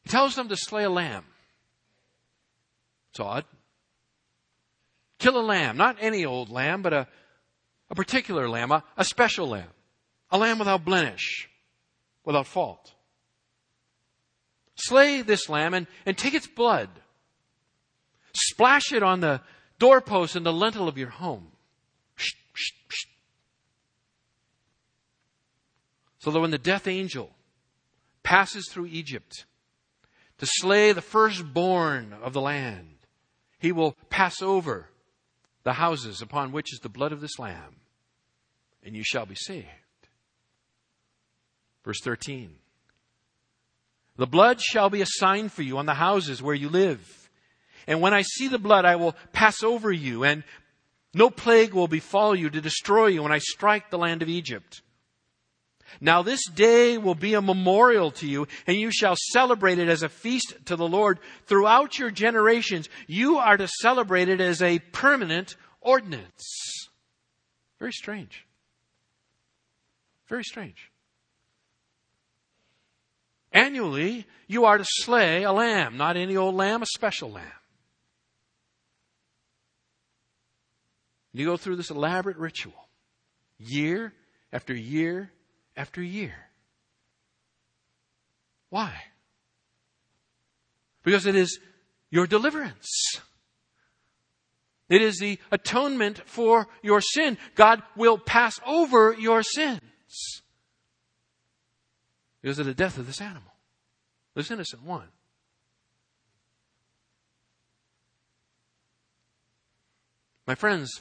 He 0.03 0.09
tells 0.09 0.35
them 0.35 0.49
to 0.49 0.57
slay 0.57 0.83
a 0.83 0.89
lamb. 0.89 1.25
It's 3.11 3.19
odd. 3.19 3.45
Kill 5.19 5.39
a 5.39 5.41
lamb, 5.41 5.77
not 5.77 5.97
any 5.99 6.25
old 6.25 6.49
lamb, 6.49 6.81
but 6.81 6.93
a, 6.93 7.07
a 7.89 7.95
particular 7.95 8.49
lamb, 8.49 8.71
a, 8.71 8.83
a 8.97 9.05
special 9.05 9.47
lamb, 9.47 9.69
a 10.29 10.37
lamb 10.37 10.59
without 10.59 10.83
blemish, 10.83 11.49
without 12.25 12.47
fault. 12.47 12.93
Slay 14.75 15.21
this 15.21 15.49
lamb 15.49 15.73
and, 15.73 15.87
and 16.05 16.17
take 16.17 16.33
its 16.33 16.47
blood. 16.47 16.89
Splash 18.35 18.91
it 18.91 19.03
on 19.03 19.19
the 19.19 19.41
doorpost 19.79 20.35
and 20.35 20.45
the 20.45 20.53
lintel 20.53 20.87
of 20.87 20.97
your 20.97 21.09
home. 21.09 21.47
So 26.19 26.31
that 26.31 26.39
when 26.39 26.51
the 26.51 26.57
death 26.57 26.87
angel 26.87 27.31
passes 28.23 28.69
through 28.71 28.85
Egypt, 28.85 29.45
to 30.43 30.45
slay 30.45 30.91
the 30.91 31.01
firstborn 31.01 32.13
of 32.21 32.33
the 32.33 32.41
land. 32.41 32.97
He 33.59 33.71
will 33.71 33.95
pass 34.09 34.41
over 34.41 34.89
the 35.63 35.73
houses 35.73 36.21
upon 36.21 36.51
which 36.51 36.73
is 36.73 36.79
the 36.79 36.89
blood 36.89 37.13
of 37.13 37.21
this 37.21 37.39
lamb, 37.39 37.77
and 38.83 38.95
you 38.95 39.03
shall 39.05 39.25
be 39.25 39.35
saved. 39.35 39.67
Verse 41.85 42.01
13. 42.01 42.55
The 44.15 44.27
blood 44.27 44.61
shall 44.61 44.89
be 44.89 45.01
a 45.01 45.07
sign 45.07 45.49
for 45.49 45.63
you 45.63 45.77
on 45.77 45.85
the 45.85 45.93
houses 45.93 46.41
where 46.41 46.55
you 46.55 46.69
live. 46.69 47.29
And 47.87 47.99
when 47.99 48.13
I 48.13 48.21
see 48.21 48.47
the 48.47 48.59
blood, 48.59 48.85
I 48.85 48.95
will 48.95 49.15
pass 49.31 49.63
over 49.63 49.91
you, 49.91 50.23
and 50.23 50.43
no 51.13 51.29
plague 51.29 51.73
will 51.73 51.87
befall 51.87 52.35
you 52.35 52.49
to 52.49 52.61
destroy 52.61 53.07
you 53.07 53.23
when 53.23 53.31
I 53.31 53.39
strike 53.39 53.89
the 53.89 53.97
land 53.97 54.21
of 54.21 54.29
Egypt. 54.29 54.81
Now 56.01 56.21
this 56.23 56.47
day 56.47 56.97
will 56.97 57.15
be 57.15 57.33
a 57.33 57.41
memorial 57.41 58.11
to 58.11 58.27
you, 58.27 58.47
and 58.65 58.77
you 58.77 58.91
shall 58.91 59.15
celebrate 59.31 59.79
it 59.79 59.89
as 59.89 60.03
a 60.03 60.09
feast 60.09 60.55
to 60.65 60.75
the 60.75 60.87
Lord 60.87 61.19
throughout 61.45 61.99
your 61.99 62.09
generations. 62.09 62.89
You 63.07 63.37
are 63.37 63.57
to 63.57 63.67
celebrate 63.67 64.29
it 64.29 64.41
as 64.41 64.61
a 64.61 64.79
permanent 64.79 65.55
ordinance. 65.81 66.89
Very 67.79 67.91
strange. 67.91 68.45
Very 70.27 70.43
strange. 70.43 70.89
Annually, 73.53 74.25
you 74.47 74.65
are 74.65 74.79
to 74.79 74.85
slay 74.85 75.43
a 75.43 75.51
lamb, 75.51 75.95
not 75.95 76.17
any 76.17 76.35
old 76.35 76.55
lamb, 76.55 76.81
a 76.81 76.87
special 76.87 77.31
lamb. 77.31 77.45
You 81.33 81.45
go 81.45 81.57
through 81.57 81.75
this 81.75 81.91
elaborate 81.91 82.37
ritual, 82.37 82.89
year 83.59 84.13
after 84.51 84.73
year 84.73 85.31
after 85.77 86.01
year. 86.01 86.33
Why? 88.69 88.91
Because 91.03 91.27
it 91.27 91.35
is 91.35 91.59
your 92.09 92.25
deliverance. 92.25 93.19
It 94.89 95.01
is 95.01 95.17
the 95.17 95.39
atonement 95.51 96.21
for 96.25 96.67
your 96.81 97.01
sin. 97.01 97.37
God 97.55 97.83
will 97.95 98.17
pass 98.17 98.59
over 98.65 99.13
your 99.13 99.43
sins 99.43 99.81
because 102.43 102.59
of 102.59 102.65
the 102.65 102.73
death 102.73 102.97
of 102.97 103.07
this 103.07 103.21
animal, 103.21 103.53
this 104.35 104.51
innocent 104.51 104.83
one. 104.83 105.07
My 110.45 110.55
friends, 110.55 110.91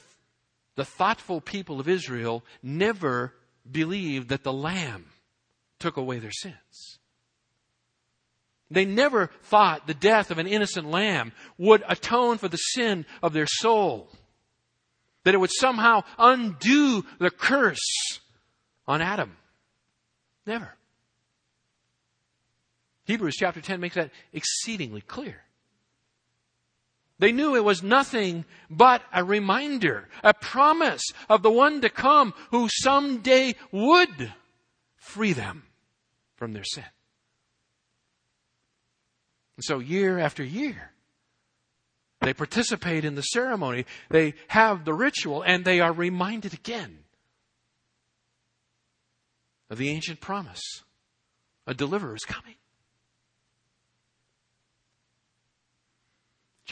the 0.76 0.84
thoughtful 0.84 1.40
people 1.40 1.80
of 1.80 1.88
Israel 1.88 2.44
never 2.62 3.34
believed 3.68 4.28
that 4.28 4.44
the 4.44 4.52
Lamb 4.52 5.06
took 5.80 5.96
away 5.96 6.20
their 6.20 6.30
sins. 6.30 7.00
They 8.70 8.84
never 8.84 9.28
thought 9.42 9.88
the 9.88 9.94
death 9.94 10.30
of 10.30 10.38
an 10.38 10.46
innocent 10.46 10.88
lamb 10.88 11.32
would 11.58 11.82
atone 11.88 12.38
for 12.38 12.48
the 12.48 12.56
sin 12.56 13.04
of 13.22 13.32
their 13.32 13.46
soul. 13.46 14.08
That 15.24 15.34
it 15.34 15.38
would 15.38 15.50
somehow 15.52 16.04
undo 16.16 17.04
the 17.18 17.30
curse 17.30 18.20
on 18.86 19.02
Adam. 19.02 19.36
Never. 20.46 20.74
Hebrews 23.12 23.36
chapter 23.38 23.60
10 23.60 23.78
makes 23.78 23.96
that 23.96 24.10
exceedingly 24.32 25.02
clear. 25.02 25.42
They 27.18 27.30
knew 27.30 27.54
it 27.54 27.62
was 27.62 27.82
nothing 27.82 28.46
but 28.70 29.02
a 29.12 29.22
reminder, 29.22 30.08
a 30.24 30.32
promise 30.32 31.02
of 31.28 31.42
the 31.42 31.50
one 31.50 31.82
to 31.82 31.90
come 31.90 32.32
who 32.52 32.70
someday 32.70 33.54
would 33.70 34.32
free 34.96 35.34
them 35.34 35.64
from 36.36 36.54
their 36.54 36.64
sin. 36.64 36.86
And 39.58 39.64
so 39.64 39.78
year 39.78 40.18
after 40.18 40.42
year, 40.42 40.92
they 42.22 42.32
participate 42.32 43.04
in 43.04 43.14
the 43.14 43.20
ceremony, 43.20 43.84
they 44.08 44.32
have 44.48 44.86
the 44.86 44.94
ritual, 44.94 45.42
and 45.42 45.66
they 45.66 45.80
are 45.80 45.92
reminded 45.92 46.54
again 46.54 47.00
of 49.68 49.76
the 49.76 49.90
ancient 49.90 50.22
promise. 50.22 50.62
A 51.66 51.74
deliverer 51.74 52.14
is 52.14 52.24
coming. 52.24 52.54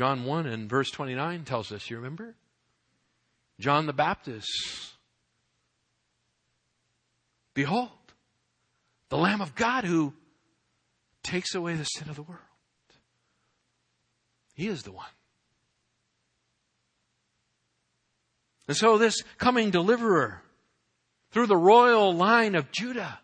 John 0.01 0.25
1 0.25 0.47
and 0.47 0.67
verse 0.67 0.91
29 0.91 1.45
tells 1.45 1.71
us, 1.73 1.91
you 1.91 1.97
remember? 1.99 2.35
John 3.59 3.85
the 3.85 3.93
Baptist. 3.93 4.49
Behold, 7.53 7.91
the 9.11 9.19
Lamb 9.19 9.43
of 9.43 9.55
God 9.55 9.85
who 9.85 10.15
takes 11.23 11.55
away 11.55 11.75
the 11.75 11.85
sin 11.85 12.09
of 12.09 12.17
the 12.17 12.23
world. 12.23 12.41
He 14.55 14.69
is 14.69 14.85
the 14.85 14.93
one. 14.93 15.11
And 18.69 18.79
so 18.79 18.97
this 18.97 19.23
coming 19.37 19.69
deliverer 19.69 20.41
through 21.31 21.49
the 21.49 21.59
royal 21.59 22.15
line 22.15 22.55
of 22.55 22.73
Judah 22.73 23.21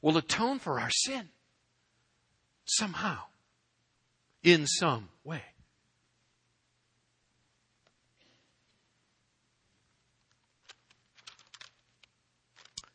will 0.00 0.16
atone 0.16 0.58
for 0.58 0.80
our 0.80 0.90
sin 0.90 1.28
somehow, 2.64 3.18
in 4.52 4.66
some 4.66 5.08
way. 5.24 5.42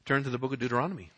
Turn 0.06 0.24
to 0.24 0.30
the 0.30 0.38
book 0.38 0.54
of 0.54 0.60
Deuteronomy. 0.60 1.12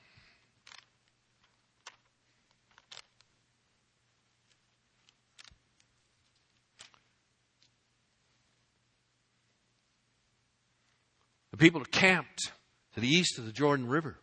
The 11.52 11.58
people 11.58 11.82
are 11.82 11.86
camped 11.86 12.52
to 12.94 13.00
the 13.00 13.08
east 13.08 13.40
of 13.40 13.46
the 13.46 13.52
Jordan 13.52 13.88
River. 13.88 14.20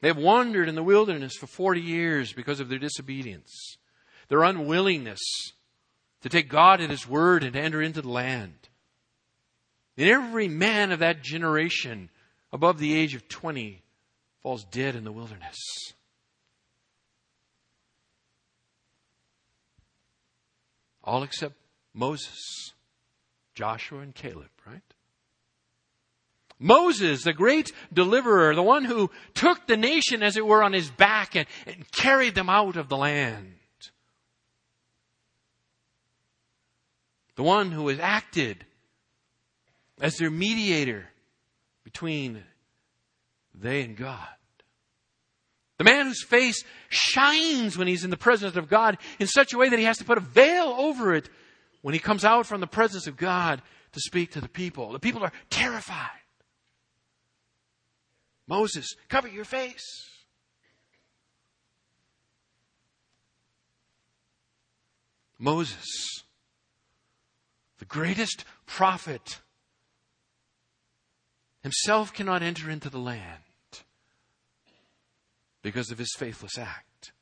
They 0.00 0.08
have 0.08 0.16
wandered 0.16 0.68
in 0.68 0.74
the 0.74 0.82
wilderness 0.82 1.36
for 1.36 1.46
40 1.46 1.80
years 1.80 2.32
because 2.32 2.60
of 2.60 2.68
their 2.68 2.78
disobedience, 2.78 3.77
their 4.28 4.42
unwillingness 4.42 5.20
to 6.22 6.28
take 6.28 6.48
God 6.48 6.80
at 6.80 6.90
His 6.90 7.08
word 7.08 7.44
and 7.44 7.52
to 7.52 7.60
enter 7.60 7.82
into 7.82 8.02
the 8.02 8.08
land. 8.08 8.68
And 9.96 10.08
every 10.08 10.48
man 10.48 10.92
of 10.92 11.00
that 11.00 11.22
generation 11.22 12.10
above 12.52 12.78
the 12.78 12.96
age 12.96 13.14
of 13.14 13.28
20 13.28 13.82
falls 14.42 14.64
dead 14.64 14.94
in 14.94 15.04
the 15.04 15.12
wilderness. 15.12 15.58
All 21.02 21.22
except 21.22 21.54
Moses, 21.94 22.72
Joshua, 23.54 24.00
and 24.00 24.14
Caleb, 24.14 24.50
right? 24.66 24.82
Moses, 26.58 27.22
the 27.22 27.32
great 27.32 27.72
deliverer, 27.92 28.54
the 28.54 28.62
one 28.62 28.84
who 28.84 29.10
took 29.34 29.66
the 29.66 29.76
nation, 29.76 30.22
as 30.22 30.36
it 30.36 30.46
were, 30.46 30.62
on 30.62 30.72
his 30.72 30.90
back 30.90 31.34
and, 31.34 31.46
and 31.66 31.90
carried 31.92 32.34
them 32.34 32.50
out 32.50 32.76
of 32.76 32.88
the 32.88 32.96
land. 32.96 33.54
The 37.38 37.44
one 37.44 37.70
who 37.70 37.86
has 37.86 38.00
acted 38.00 38.66
as 40.00 40.16
their 40.16 40.28
mediator 40.28 41.06
between 41.84 42.42
they 43.54 43.82
and 43.82 43.96
God. 43.96 44.26
The 45.76 45.84
man 45.84 46.06
whose 46.06 46.24
face 46.24 46.64
shines 46.88 47.78
when 47.78 47.86
he's 47.86 48.02
in 48.02 48.10
the 48.10 48.16
presence 48.16 48.56
of 48.56 48.68
God 48.68 48.98
in 49.20 49.28
such 49.28 49.52
a 49.52 49.56
way 49.56 49.68
that 49.68 49.78
he 49.78 49.84
has 49.84 49.98
to 49.98 50.04
put 50.04 50.18
a 50.18 50.20
veil 50.20 50.74
over 50.78 51.14
it 51.14 51.30
when 51.80 51.94
he 51.94 52.00
comes 52.00 52.24
out 52.24 52.44
from 52.44 52.60
the 52.60 52.66
presence 52.66 53.06
of 53.06 53.16
God 53.16 53.62
to 53.92 54.00
speak 54.00 54.32
to 54.32 54.40
the 54.40 54.48
people. 54.48 54.90
The 54.90 54.98
people 54.98 55.22
are 55.22 55.32
terrified. 55.48 56.10
Moses, 58.48 58.96
cover 59.08 59.28
your 59.28 59.44
face. 59.44 60.10
Moses, 65.38 66.24
greatest 67.88 68.44
prophet, 68.66 69.40
himself 71.62 72.12
cannot 72.12 72.42
enter 72.42 72.70
into 72.70 72.90
the 72.90 72.98
land 72.98 73.42
because 75.62 75.90
of 75.90 75.98
his 75.98 76.14
faithless 76.16 76.56
act. 76.58 77.12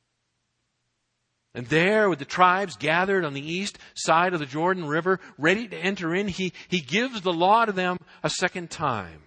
And 1.54 1.66
there, 1.68 2.10
with 2.10 2.18
the 2.18 2.26
tribes 2.26 2.76
gathered 2.76 3.24
on 3.24 3.32
the 3.32 3.40
east 3.40 3.78
side 3.94 4.34
of 4.34 4.40
the 4.40 4.46
Jordan 4.46 4.84
River, 4.84 5.20
ready 5.38 5.66
to 5.66 5.76
enter 5.76 6.14
in, 6.14 6.28
he, 6.28 6.52
he 6.68 6.80
gives 6.80 7.22
the 7.22 7.32
law 7.32 7.64
to 7.64 7.72
them 7.72 7.96
a 8.22 8.28
second 8.28 8.70
time 8.70 9.22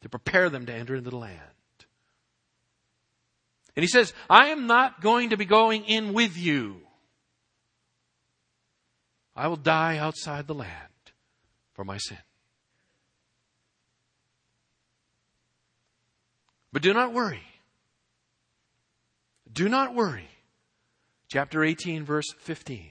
to 0.00 0.08
prepare 0.08 0.48
them 0.48 0.64
to 0.66 0.74
enter 0.74 0.94
into 0.94 1.10
the 1.10 1.16
land. 1.16 1.40
And 3.76 3.82
he 3.82 3.88
says, 3.88 4.14
I 4.28 4.48
am 4.48 4.66
not 4.66 5.02
going 5.02 5.30
to 5.30 5.36
be 5.36 5.44
going 5.44 5.84
in 5.84 6.14
with 6.14 6.36
you. 6.36 6.80
I 9.34 9.48
will 9.48 9.56
die 9.56 9.98
outside 9.98 10.46
the 10.46 10.54
land 10.54 10.70
for 11.72 11.84
my 11.84 11.98
sin. 11.98 12.18
But 16.72 16.82
do 16.82 16.92
not 16.92 17.12
worry. 17.12 17.42
Do 19.52 19.68
not 19.68 19.94
worry. 19.94 20.28
Chapter 21.28 21.64
18, 21.64 22.04
verse 22.04 22.32
15. 22.38 22.90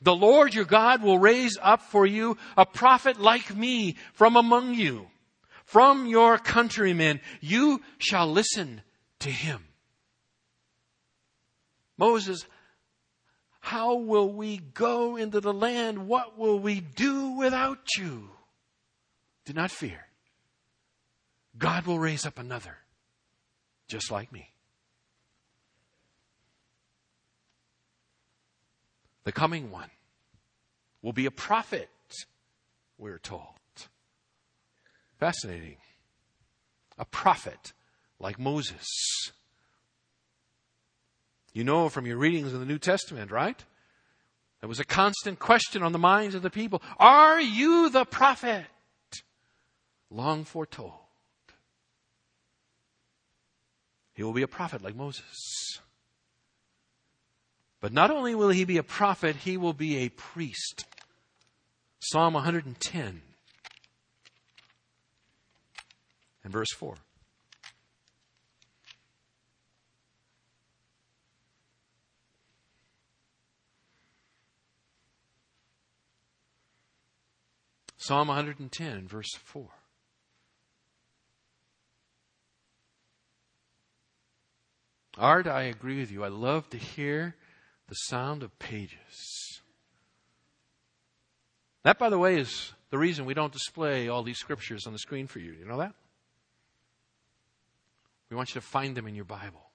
The 0.00 0.14
Lord 0.14 0.54
your 0.54 0.64
God 0.64 1.02
will 1.02 1.18
raise 1.18 1.58
up 1.62 1.82
for 1.82 2.06
you 2.06 2.36
a 2.56 2.66
prophet 2.66 3.20
like 3.20 3.54
me 3.54 3.96
from 4.14 4.36
among 4.36 4.74
you 4.74 5.08
from 5.72 6.06
your 6.06 6.36
countrymen, 6.36 7.18
you 7.40 7.80
shall 7.96 8.30
listen 8.30 8.82
to 9.20 9.30
him. 9.30 9.64
Moses, 11.96 12.44
how 13.62 13.94
will 13.94 14.28
we 14.28 14.58
go 14.58 15.16
into 15.16 15.40
the 15.40 15.52
land? 15.52 16.08
What 16.08 16.36
will 16.36 16.58
we 16.58 16.80
do 16.80 17.30
without 17.30 17.78
you? 17.96 18.28
Do 19.44 19.52
not 19.52 19.70
fear. 19.70 20.08
God 21.56 21.86
will 21.86 22.00
raise 22.00 22.26
up 22.26 22.40
another, 22.40 22.76
just 23.86 24.10
like 24.10 24.32
me. 24.32 24.50
The 29.22 29.32
coming 29.32 29.70
one 29.70 29.90
will 31.00 31.12
be 31.12 31.26
a 31.26 31.30
prophet, 31.30 31.88
we're 32.98 33.18
told. 33.20 33.44
Fascinating. 35.20 35.76
A 36.98 37.04
prophet 37.04 37.72
like 38.18 38.40
Moses. 38.40 38.88
You 41.52 41.64
know 41.64 41.88
from 41.88 42.06
your 42.06 42.16
readings 42.16 42.52
in 42.52 42.60
the 42.60 42.66
New 42.66 42.78
Testament, 42.78 43.30
right? 43.30 43.62
There 44.60 44.68
was 44.68 44.80
a 44.80 44.84
constant 44.84 45.38
question 45.38 45.82
on 45.82 45.92
the 45.92 45.98
minds 45.98 46.34
of 46.34 46.42
the 46.42 46.50
people. 46.50 46.82
Are 46.98 47.40
you 47.40 47.90
the 47.90 48.04
prophet? 48.04 48.64
Long 50.10 50.44
foretold. 50.44 50.92
He 54.14 54.22
will 54.22 54.32
be 54.32 54.42
a 54.42 54.48
prophet 54.48 54.82
like 54.82 54.94
Moses. 54.94 55.80
But 57.80 57.92
not 57.92 58.10
only 58.10 58.34
will 58.34 58.50
he 58.50 58.64
be 58.64 58.76
a 58.76 58.82
prophet, 58.82 59.36
he 59.36 59.56
will 59.56 59.72
be 59.72 59.98
a 59.98 60.08
priest. 60.10 60.84
Psalm 61.98 62.34
110 62.34 63.22
and 66.44 66.52
verse 66.52 66.72
4. 66.72 66.94
Psalm 78.02 78.26
110, 78.26 79.06
verse 79.06 79.32
4. 79.44 79.68
Art, 85.16 85.46
I 85.46 85.62
agree 85.62 86.00
with 86.00 86.10
you. 86.10 86.24
I 86.24 86.28
love 86.28 86.68
to 86.70 86.78
hear 86.78 87.36
the 87.86 87.94
sound 87.94 88.42
of 88.42 88.58
pages. 88.58 89.60
That, 91.84 91.96
by 91.96 92.10
the 92.10 92.18
way, 92.18 92.40
is 92.40 92.72
the 92.90 92.98
reason 92.98 93.24
we 93.24 93.34
don't 93.34 93.52
display 93.52 94.08
all 94.08 94.24
these 94.24 94.38
scriptures 94.38 94.84
on 94.88 94.92
the 94.92 94.98
screen 94.98 95.28
for 95.28 95.38
you. 95.38 95.52
You 95.52 95.64
know 95.64 95.78
that? 95.78 95.94
We 98.30 98.36
want 98.36 98.48
you 98.48 98.60
to 98.60 98.66
find 98.66 98.96
them 98.96 99.06
in 99.06 99.14
your 99.14 99.26
Bible. 99.26 99.70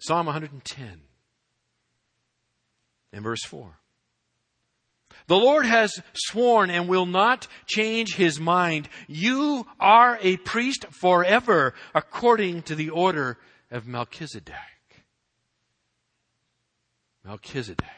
Psalm 0.00 0.26
110 0.26 1.02
and 3.12 3.22
verse 3.22 3.44
4. 3.44 3.78
The 5.26 5.36
Lord 5.36 5.64
has 5.64 6.02
sworn 6.12 6.70
and 6.70 6.88
will 6.88 7.06
not 7.06 7.46
change 7.66 8.14
his 8.16 8.38
mind. 8.38 8.88
You 9.08 9.66
are 9.80 10.18
a 10.20 10.36
priest 10.38 10.86
forever 10.90 11.74
according 11.94 12.62
to 12.62 12.74
the 12.74 12.90
order 12.90 13.38
of 13.70 13.86
Melchizedek. 13.86 14.54
Melchizedek. 17.24 17.88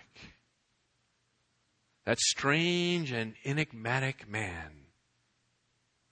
That 2.05 2.21
strange 2.21 3.11
and 3.11 3.35
enigmatic 3.45 4.29
man 4.29 4.71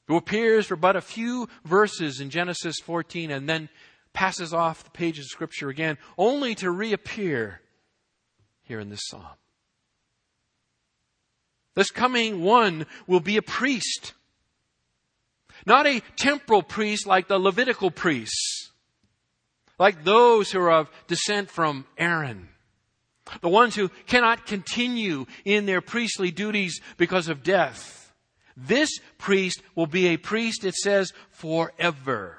who 0.09 0.16
appears 0.16 0.66
for 0.66 0.77
but 0.77 0.96
a 0.96 1.00
few 1.00 1.48
verses 1.64 2.20
in 2.20 2.31
Genesis 2.31 2.77
14 2.83 3.31
and 3.31 3.48
then 3.48 3.68
passes 4.12 4.53
off 4.53 4.83
the 4.83 4.90
page 4.90 5.20
of 5.20 5.24
Scripture 5.27 5.68
again, 5.68 5.96
only 6.18 6.57
to 6.57 6.70
reappear 6.70 7.61
here 8.62 8.81
in 8.81 8.90
this 8.90 9.07
psalm. 9.07 9.37
This 11.75 11.91
coming 11.91 12.41
one 12.43 12.87
will 13.07 13.21
be 13.21 13.37
a 13.37 13.43
priest. 13.43 14.15
Not 15.67 15.87
a 15.87 16.03
temporal 16.17 16.63
priest 16.63 17.07
like 17.07 17.29
the 17.29 17.39
Levitical 17.39 17.91
priests, 17.91 18.71
like 19.79 20.05
those 20.05 20.51
who 20.51 20.61
are 20.61 20.73
of 20.73 20.91
descent 21.07 21.51
from 21.51 21.87
Aaron. 21.97 22.49
The 23.41 23.49
ones 23.49 23.75
who 23.75 23.89
cannot 24.07 24.47
continue 24.47 25.25
in 25.45 25.65
their 25.65 25.81
priestly 25.81 26.31
duties 26.31 26.81
because 26.99 27.29
of 27.29 27.43
death. 27.43 28.13
This 28.57 28.91
priest 29.19 29.63
will 29.75 29.87
be 29.87 30.09
a 30.09 30.19
priest, 30.19 30.65
it 30.65 30.75
says, 30.75 31.13
forever. 31.31 32.39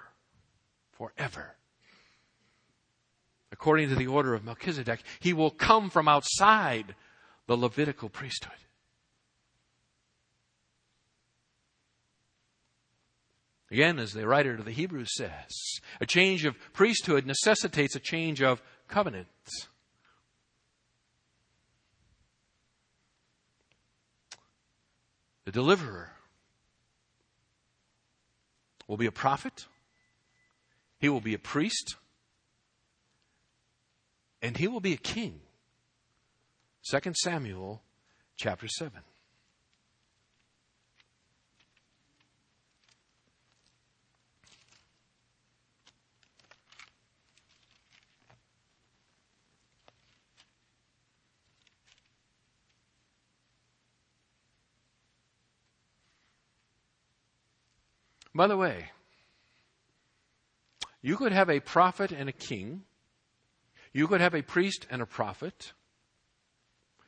Forever. 0.91 1.55
According 3.51 3.89
to 3.89 3.95
the 3.95 4.07
order 4.07 4.33
of 4.33 4.45
Melchizedek, 4.45 5.01
he 5.19 5.33
will 5.33 5.49
come 5.49 5.89
from 5.89 6.07
outside 6.07 6.93
the 7.47 7.57
Levitical 7.57 8.09
priesthood. 8.09 8.53
Again, 13.71 13.97
as 13.97 14.13
the 14.13 14.27
writer 14.27 14.55
to 14.55 14.63
the 14.63 14.71
Hebrews 14.71 15.15
says, 15.15 15.79
a 15.99 16.05
change 16.05 16.45
of 16.45 16.55
priesthood 16.73 17.25
necessitates 17.25 17.95
a 17.95 17.99
change 17.99 18.41
of 18.41 18.61
covenant. 18.87 19.27
The 25.45 25.51
deliverer 25.51 26.11
will 28.87 28.97
be 28.97 29.05
a 29.05 29.11
prophet, 29.11 29.65
he 30.99 31.09
will 31.09 31.21
be 31.21 31.33
a 31.33 31.39
priest, 31.39 31.95
and 34.41 34.57
he 34.57 34.67
will 34.67 34.79
be 34.79 34.93
a 34.93 34.97
king. 34.97 35.41
2 36.89 37.13
Samuel 37.15 37.81
chapter 38.35 38.67
7. 38.67 39.01
By 58.35 58.47
the 58.47 58.57
way, 58.57 58.89
you 61.01 61.15
could 61.15 61.31
have 61.31 61.49
a 61.49 61.61
prophet 61.61 62.11
and 62.11 62.27
a 62.27 62.33
king. 62.33 62.83
You 63.93 64.09
could 64.09 64.19
have 64.19 64.35
a 64.35 64.41
priest 64.41 64.85
and 64.91 65.01
a 65.01 65.05
prophet. 65.05 65.71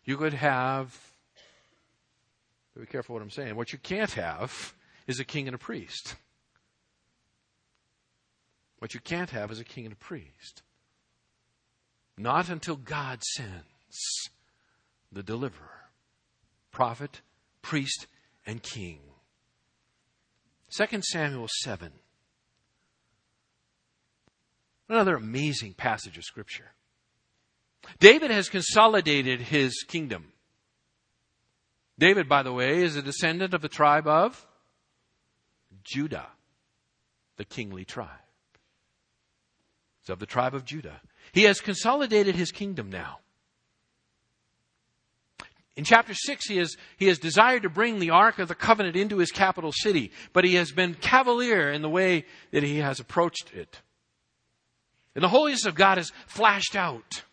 You 0.06 0.16
could 0.16 0.34
have, 0.34 0.98
be 2.80 2.86
careful 2.86 3.14
what 3.14 3.22
I'm 3.22 3.30
saying. 3.30 3.58
What 3.58 3.74
you 3.74 3.80
can't 3.80 4.14
have 4.14 4.74
is 5.06 5.20
a 5.20 5.26
king 5.26 5.50
and 5.50 5.56
a 5.56 5.58
priest. 5.58 6.16
What 8.80 8.94
you 8.94 9.02
can't 9.02 9.32
have 9.32 9.52
is 9.52 9.60
a 9.60 9.66
king 9.66 9.84
and 9.84 9.94
a 9.94 9.98
priest. 9.98 10.62
Not 12.18 12.48
until 12.48 12.78
God 12.78 13.22
sends 13.36 14.30
the 15.12 15.24
deliverer, 15.24 15.90
prophet, 16.72 17.20
priest, 17.62 18.08
and 18.46 18.64
king. 18.64 19.00
2 20.76 21.02
Samuel 21.02 21.48
7. 21.62 21.92
Another 24.90 25.16
amazing 25.16 25.74
passage 25.74 26.18
of 26.18 26.24
Scripture. 26.24 26.72
David 28.00 28.32
has 28.32 28.50
consolidated 28.50 29.42
his 29.42 29.84
kingdom. 29.88 30.32
David, 32.00 32.30
by 32.30 32.44
the 32.44 32.54
way, 32.54 32.84
is 32.84 32.96
a 32.96 33.02
descendant 33.02 33.54
of 33.54 33.62
the 33.62 33.70
tribe 33.70 34.08
of 34.08 34.46
Judah, 35.84 36.28
the 37.38 37.46
kingly 37.46 37.86
tribe. 37.86 38.10
It's 40.02 40.10
of 40.10 40.20
the 40.20 40.26
tribe 40.26 40.54
of 40.54 40.66
Judah. 40.66 41.02
He 41.32 41.44
has 41.44 41.60
consolidated 41.60 42.36
his 42.36 42.52
kingdom 42.52 42.90
now. 42.90 43.20
In 45.78 45.84
chapter 45.84 46.16
6, 46.16 46.48
he 46.48 46.58
has, 46.58 46.76
he 46.98 47.06
has 47.06 47.20
desired 47.20 47.62
to 47.62 47.70
bring 47.70 48.00
the 48.00 48.10
Ark 48.10 48.40
of 48.40 48.48
the 48.48 48.56
Covenant 48.56 48.96
into 48.96 49.20
his 49.20 49.32
capital 49.32 49.72
city, 49.72 50.12
but 50.34 50.44
he 50.44 50.56
has 50.56 50.72
been 50.72 50.96
cavalier 50.96 51.72
in 51.72 51.84
the 51.84 51.90
way 51.90 52.26
that 52.52 52.64
he 52.64 52.80
has 52.80 53.00
approached 53.00 53.54
it. 53.54 53.80
And 55.14 55.24
the 55.24 55.30
holiness 55.30 55.68
of 55.68 55.76
God 55.76 56.00
has 56.00 56.12
flashed 56.26 56.76
out. 56.76 57.24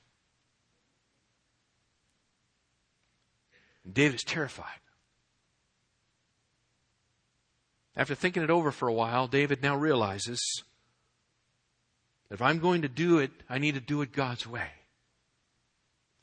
And 3.86 3.94
David 3.94 4.16
is 4.16 4.24
terrified. 4.24 4.68
After 7.96 8.14
thinking 8.14 8.42
it 8.42 8.50
over 8.50 8.70
for 8.70 8.88
a 8.88 8.92
while, 8.92 9.26
David 9.26 9.62
now 9.62 9.74
realizes 9.74 10.62
that 12.28 12.34
if 12.34 12.42
I'm 12.42 12.58
going 12.58 12.82
to 12.82 12.88
do 12.88 13.20
it, 13.20 13.30
I 13.48 13.56
need 13.56 13.74
to 13.74 13.80
do 13.80 14.02
it 14.02 14.12
God's 14.12 14.46
way. 14.46 14.68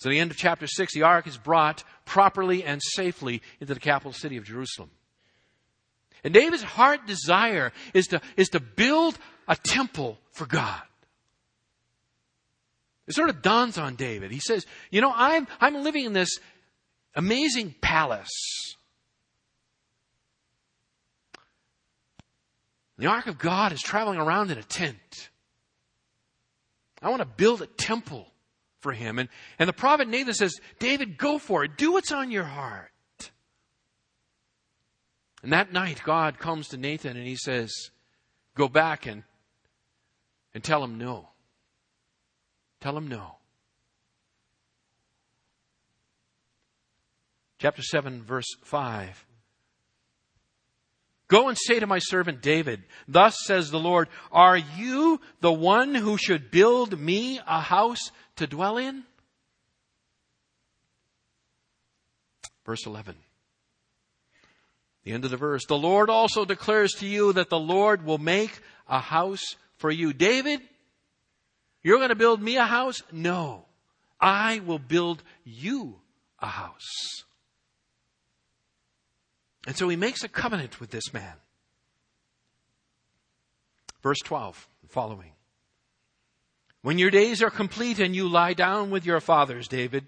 So, 0.01 0.09
at 0.09 0.13
the 0.13 0.19
end 0.19 0.31
of 0.31 0.37
chapter 0.37 0.65
6, 0.65 0.95
the 0.95 1.03
ark 1.03 1.27
is 1.27 1.37
brought 1.37 1.83
properly 2.05 2.63
and 2.63 2.81
safely 2.83 3.43
into 3.59 3.75
the 3.75 3.79
capital 3.79 4.13
city 4.13 4.35
of 4.35 4.43
Jerusalem. 4.43 4.89
And 6.23 6.33
David's 6.33 6.63
heart 6.63 7.05
desire 7.05 7.71
is 7.93 8.07
to, 8.07 8.19
is 8.35 8.49
to 8.49 8.59
build 8.59 9.15
a 9.47 9.55
temple 9.55 10.17
for 10.31 10.47
God. 10.47 10.81
It 13.05 13.13
sort 13.13 13.29
of 13.29 13.43
dawns 13.43 13.77
on 13.77 13.93
David. 13.93 14.31
He 14.31 14.39
says, 14.39 14.65
You 14.89 15.01
know, 15.01 15.13
I'm, 15.15 15.45
I'm 15.59 15.83
living 15.83 16.05
in 16.05 16.13
this 16.13 16.39
amazing 17.13 17.75
palace. 17.79 18.75
The 22.97 23.05
ark 23.05 23.27
of 23.27 23.37
God 23.37 23.71
is 23.71 23.81
traveling 23.81 24.17
around 24.17 24.49
in 24.49 24.57
a 24.57 24.63
tent. 24.63 25.29
I 27.03 27.09
want 27.09 27.21
to 27.21 27.27
build 27.27 27.61
a 27.61 27.67
temple 27.67 28.30
for 28.81 28.91
him. 28.91 29.19
And, 29.19 29.29
and 29.57 29.69
the 29.69 29.73
prophet 29.73 30.07
Nathan 30.07 30.33
says, 30.33 30.59
David, 30.79 31.17
go 31.17 31.37
for 31.37 31.63
it. 31.63 31.77
Do 31.77 31.93
what's 31.93 32.11
on 32.11 32.31
your 32.31 32.43
heart. 32.43 32.91
And 35.43 35.53
that 35.53 35.71
night, 35.71 36.01
God 36.03 36.37
comes 36.37 36.67
to 36.69 36.77
Nathan 36.77 37.17
and 37.17 37.25
he 37.25 37.35
says, 37.35 37.71
Go 38.55 38.67
back 38.67 39.05
and, 39.05 39.23
and 40.53 40.63
tell 40.63 40.83
him 40.83 40.97
no. 40.97 41.29
Tell 42.79 42.97
him 42.97 43.07
no. 43.07 43.37
Chapter 47.59 47.81
7, 47.81 48.23
verse 48.23 48.55
5. 48.63 49.25
Go 51.27 51.47
and 51.47 51.57
say 51.57 51.79
to 51.79 51.87
my 51.87 51.99
servant 51.99 52.41
David, 52.41 52.83
Thus 53.07 53.37
says 53.45 53.71
the 53.71 53.79
Lord, 53.79 54.09
Are 54.33 54.57
you 54.57 55.21
the 55.39 55.53
one 55.53 55.95
who 55.95 56.17
should 56.17 56.51
build 56.51 56.99
me 56.99 57.39
a 57.47 57.61
house 57.61 58.11
to 58.41 58.47
dwell 58.47 58.77
in? 58.77 59.03
Verse 62.65 62.85
11. 62.85 63.15
The 65.03 65.11
end 65.13 65.25
of 65.25 65.31
the 65.31 65.37
verse. 65.37 65.65
The 65.65 65.77
Lord 65.77 66.09
also 66.09 66.45
declares 66.45 66.91
to 66.99 67.07
you 67.07 67.33
that 67.33 67.49
the 67.49 67.59
Lord 67.59 68.05
will 68.05 68.19
make 68.19 68.51
a 68.87 68.99
house 68.99 69.55
for 69.77 69.89
you. 69.89 70.13
David, 70.13 70.61
you're 71.81 71.97
going 71.97 72.09
to 72.09 72.15
build 72.15 72.41
me 72.41 72.57
a 72.57 72.65
house? 72.65 73.01
No. 73.11 73.65
I 74.19 74.61
will 74.65 74.79
build 74.79 75.23
you 75.43 75.99
a 76.39 76.47
house. 76.47 77.23
And 79.65 79.75
so 79.75 79.89
he 79.89 79.95
makes 79.95 80.23
a 80.23 80.29
covenant 80.29 80.79
with 80.79 80.91
this 80.91 81.13
man. 81.13 81.33
Verse 84.03 84.19
12, 84.23 84.67
following. 84.87 85.31
When 86.81 86.97
your 86.97 87.11
days 87.11 87.43
are 87.43 87.49
complete 87.49 87.99
and 87.99 88.15
you 88.15 88.27
lie 88.27 88.53
down 88.53 88.89
with 88.89 89.05
your 89.05 89.19
fathers, 89.19 89.67
David, 89.67 90.07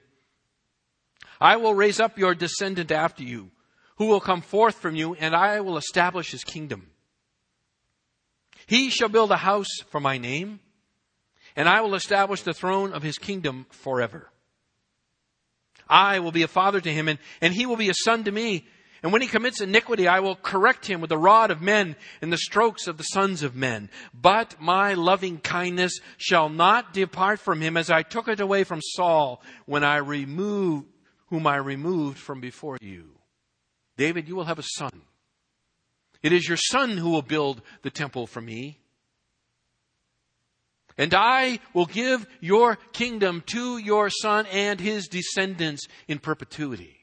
I 1.39 1.57
will 1.57 1.75
raise 1.75 1.99
up 1.99 2.17
your 2.17 2.33
descendant 2.33 2.91
after 2.91 3.23
you, 3.23 3.51
who 3.97 4.07
will 4.07 4.19
come 4.19 4.41
forth 4.41 4.75
from 4.75 4.95
you, 4.95 5.13
and 5.13 5.35
I 5.35 5.61
will 5.61 5.77
establish 5.77 6.31
his 6.31 6.43
kingdom. 6.43 6.89
He 8.65 8.89
shall 8.89 9.09
build 9.09 9.31
a 9.31 9.37
house 9.37 9.81
for 9.89 9.99
my 9.99 10.17
name, 10.17 10.61
and 11.55 11.69
I 11.69 11.81
will 11.81 11.95
establish 11.95 12.41
the 12.41 12.53
throne 12.53 12.91
of 12.93 13.03
his 13.03 13.17
kingdom 13.17 13.67
forever. 13.69 14.31
I 15.87 16.19
will 16.19 16.31
be 16.31 16.43
a 16.43 16.47
father 16.47 16.81
to 16.81 16.91
him, 16.91 17.07
and, 17.07 17.19
and 17.41 17.53
he 17.53 17.65
will 17.65 17.75
be 17.75 17.89
a 17.89 17.93
son 17.93 18.23
to 18.23 18.31
me. 18.31 18.65
And 19.03 19.11
when 19.11 19.21
he 19.21 19.27
commits 19.27 19.59
iniquity, 19.59 20.07
I 20.07 20.21
will 20.21 20.37
correct 20.37 20.85
him 20.85 21.01
with 21.01 21.09
the 21.09 21.17
rod 21.17 21.51
of 21.51 21.61
men 21.61 21.97
and 22.21 22.31
the 22.31 22.37
strokes 22.37 22.87
of 22.87 22.97
the 22.97 23.03
sons 23.03 23.43
of 23.43 23.53
men. 23.53 23.89
But 24.13 24.55
my 24.61 24.93
loving 24.93 25.39
kindness 25.39 25.99
shall 26.17 26.47
not 26.47 26.93
depart 26.93 27.41
from 27.41 27.59
him 27.59 27.75
as 27.75 27.91
I 27.91 28.03
took 28.03 28.29
it 28.29 28.39
away 28.39 28.63
from 28.63 28.79
Saul 28.81 29.41
when 29.65 29.83
I 29.83 29.97
removed, 29.97 30.87
whom 31.27 31.45
I 31.45 31.57
removed 31.57 32.17
from 32.17 32.39
before 32.39 32.77
you. 32.79 33.09
David, 33.97 34.29
you 34.29 34.37
will 34.37 34.45
have 34.45 34.59
a 34.59 34.63
son. 34.63 35.01
It 36.21 36.31
is 36.31 36.47
your 36.47 36.57
son 36.57 36.95
who 36.95 37.09
will 37.09 37.21
build 37.21 37.61
the 37.81 37.91
temple 37.91 38.25
for 38.25 38.39
me. 38.39 38.79
And 40.97 41.13
I 41.13 41.59
will 41.73 41.87
give 41.87 42.25
your 42.39 42.77
kingdom 42.93 43.43
to 43.47 43.77
your 43.77 44.09
son 44.09 44.45
and 44.45 44.79
his 44.79 45.09
descendants 45.09 45.87
in 46.07 46.19
perpetuity. 46.19 47.02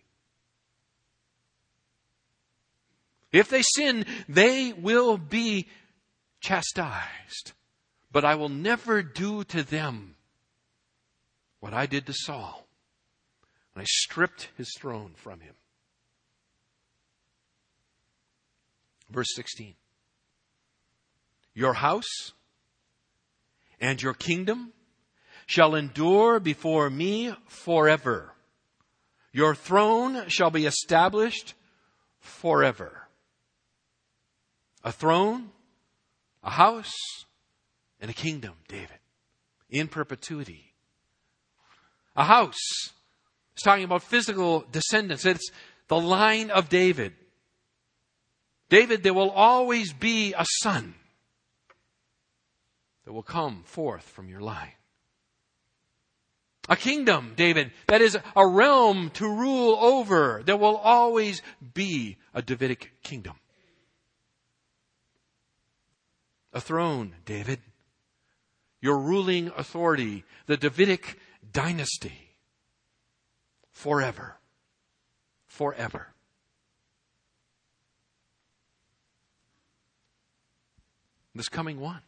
If 3.32 3.48
they 3.48 3.62
sin, 3.62 4.04
they 4.28 4.72
will 4.72 5.16
be 5.16 5.68
chastised. 6.40 7.52
But 8.12 8.24
I 8.24 8.34
will 8.34 8.48
never 8.48 9.02
do 9.02 9.44
to 9.44 9.62
them 9.62 10.16
what 11.60 11.72
I 11.72 11.86
did 11.86 12.06
to 12.06 12.12
Saul 12.12 12.66
when 13.72 13.82
I 13.82 13.86
stripped 13.86 14.48
his 14.56 14.74
throne 14.78 15.12
from 15.14 15.40
him. 15.40 15.54
Verse 19.10 19.28
16. 19.34 19.74
Your 21.54 21.74
house 21.74 22.32
and 23.80 24.00
your 24.00 24.14
kingdom 24.14 24.72
shall 25.46 25.74
endure 25.74 26.40
before 26.40 26.90
me 26.90 27.34
forever. 27.46 28.32
Your 29.32 29.54
throne 29.54 30.28
shall 30.28 30.50
be 30.50 30.66
established 30.66 31.54
forever. 32.20 33.08
A 34.82 34.92
throne, 34.92 35.50
a 36.42 36.50
house, 36.50 36.92
and 38.00 38.10
a 38.10 38.14
kingdom, 38.14 38.54
David, 38.68 38.98
in 39.68 39.88
perpetuity. 39.88 40.72
A 42.16 42.24
house. 42.24 42.90
It's 43.52 43.62
talking 43.62 43.84
about 43.84 44.02
physical 44.02 44.64
descendants. 44.72 45.26
It's 45.26 45.50
the 45.88 46.00
line 46.00 46.50
of 46.50 46.68
David. 46.68 47.12
David, 48.68 49.02
there 49.02 49.14
will 49.14 49.30
always 49.30 49.92
be 49.92 50.32
a 50.32 50.46
son 50.62 50.94
that 53.04 53.12
will 53.12 53.22
come 53.22 53.62
forth 53.64 54.04
from 54.04 54.28
your 54.28 54.40
line. 54.40 54.72
A 56.68 56.76
kingdom, 56.76 57.32
David, 57.36 57.72
that 57.88 58.00
is 58.00 58.16
a 58.36 58.46
realm 58.46 59.10
to 59.14 59.26
rule 59.26 59.76
over. 59.80 60.42
There 60.44 60.56
will 60.56 60.76
always 60.76 61.42
be 61.74 62.16
a 62.32 62.42
Davidic 62.42 62.92
kingdom. 63.02 63.34
A 66.52 66.60
throne, 66.60 67.14
David. 67.24 67.60
Your 68.80 68.98
ruling 68.98 69.52
authority, 69.56 70.24
the 70.46 70.56
Davidic 70.56 71.18
dynasty. 71.52 72.36
Forever. 73.70 74.36
Forever. 75.46 76.08
This 81.34 81.48
coming 81.48 81.80
one 81.80 82.02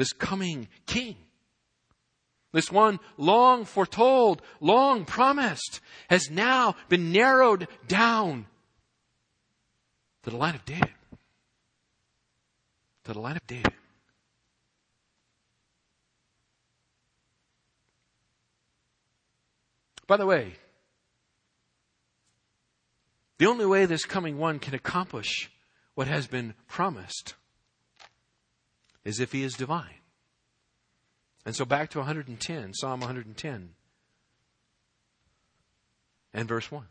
this 0.00 0.14
coming 0.14 0.66
king. 0.86 1.14
This 2.52 2.72
one 2.72 3.00
long 3.18 3.66
foretold, 3.66 4.40
long 4.58 5.04
promised, 5.04 5.80
has 6.08 6.30
now 6.30 6.74
been 6.88 7.12
narrowed 7.12 7.68
down 7.86 8.46
to 10.22 10.30
the 10.30 10.38
line 10.38 10.54
of 10.54 10.64
David. 10.64 10.88
To 13.10 13.14
the 13.14 13.20
line 13.22 13.34
of 13.34 13.46
David. 13.48 13.72
By 20.06 20.16
the 20.16 20.26
way, 20.26 20.52
the 23.38 23.46
only 23.46 23.66
way 23.66 23.84
this 23.84 24.04
coming 24.04 24.38
one 24.38 24.60
can 24.60 24.76
accomplish 24.76 25.50
what 25.96 26.06
has 26.06 26.28
been 26.28 26.54
promised 26.68 27.34
is 29.04 29.18
if 29.18 29.32
he 29.32 29.42
is 29.42 29.54
divine. 29.54 29.98
And 31.44 31.56
so 31.56 31.64
back 31.64 31.90
to 31.90 31.98
110, 31.98 32.74
Psalm 32.74 33.00
110 33.00 33.70
and 36.32 36.48
verse 36.48 36.70
1. 36.70 36.86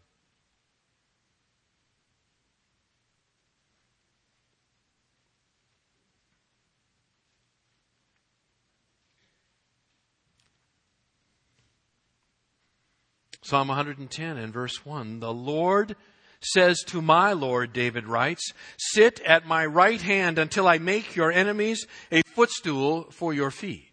Psalm 13.50 13.70
110 13.70 14.38
and 14.38 14.54
verse 14.54 14.86
1. 14.86 15.22
The 15.22 15.34
Lord 15.34 15.96
says 16.40 16.84
to 16.86 17.02
my 17.02 17.34
Lord, 17.34 17.74
David 17.74 18.06
writes, 18.06 18.54
Sit 18.78 19.20
at 19.22 19.48
my 19.48 19.66
right 19.66 20.00
hand 20.00 20.38
until 20.38 20.68
I 20.68 20.78
make 20.78 21.16
your 21.16 21.32
enemies 21.32 21.88
a 22.12 22.22
footstool 22.36 23.10
for 23.10 23.34
your 23.34 23.50
feet. 23.50 23.88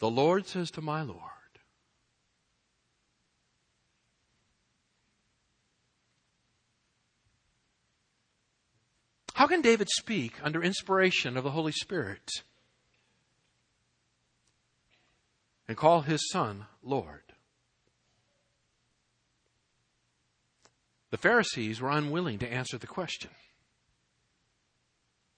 The 0.00 0.10
Lord 0.10 0.48
says 0.48 0.72
to 0.72 0.80
my 0.80 1.02
Lord, 1.02 1.20
How 9.34 9.46
can 9.46 9.62
David 9.62 9.86
speak 9.90 10.34
under 10.42 10.60
inspiration 10.60 11.36
of 11.36 11.44
the 11.44 11.52
Holy 11.52 11.70
Spirit 11.70 12.28
and 15.68 15.76
call 15.76 16.02
his 16.02 16.28
son 16.30 16.66
Lord? 16.82 17.22
The 21.10 21.18
Pharisees 21.18 21.80
were 21.80 21.90
unwilling 21.90 22.38
to 22.40 22.52
answer 22.52 22.78
the 22.78 22.86
question. 22.86 23.30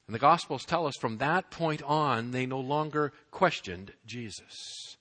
And 0.07 0.15
the 0.15 0.19
Gospels 0.19 0.65
tell 0.65 0.87
us 0.87 0.95
from 0.99 1.19
that 1.19 1.51
point 1.51 1.83
on, 1.83 2.31
they 2.31 2.47
no 2.47 2.61
longer 2.61 3.13
questioned 3.31 3.93
Jesus. 4.07 4.97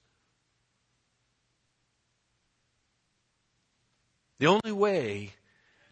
The 4.39 4.47
only 4.47 4.71
way 4.71 5.33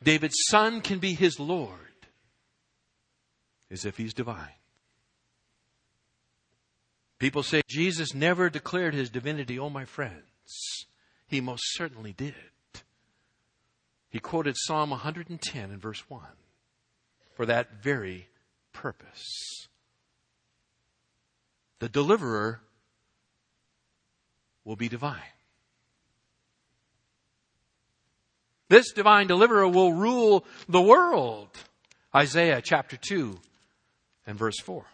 David's 0.04 0.36
son 0.50 0.82
can 0.82 1.00
be 1.00 1.14
his 1.14 1.40
Lord 1.40 1.80
is 3.70 3.86
if 3.86 3.98
he's 3.98 4.14
divine. 4.14 4.52
People 7.26 7.42
say 7.42 7.64
Jesus 7.68 8.14
never 8.14 8.52
declared 8.52 8.94
his 8.94 9.10
divinity. 9.10 9.58
Oh, 9.58 9.72
my 9.72 9.84
friends, 9.84 10.86
he 11.26 11.42
most 11.42 11.64
certainly 11.74 12.14
did. 12.14 12.36
He 14.12 14.20
quoted 14.20 14.54
Psalm 14.56 14.92
110 14.92 15.72
in 15.72 15.80
verse 15.80 16.08
1 16.08 16.22
for 17.34 17.48
that 17.48 17.82
very 17.82 18.28
purpose. 18.74 19.68
The 21.80 21.90
deliverer 21.90 22.62
will 24.64 24.76
be 24.76 24.88
divine. 24.88 25.34
This 28.70 28.92
divine 28.92 29.26
deliverer 29.26 29.68
will 29.68 29.94
rule 29.94 30.46
the 30.70 30.80
world. 30.80 31.50
Isaiah 32.14 32.62
chapter 32.64 32.98
2 32.98 33.40
and 34.28 34.38
verse 34.38 34.60
4. 34.60 34.86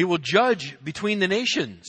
He 0.00 0.04
will 0.04 0.16
judge 0.16 0.82
between 0.82 1.18
the 1.18 1.28
nations 1.28 1.86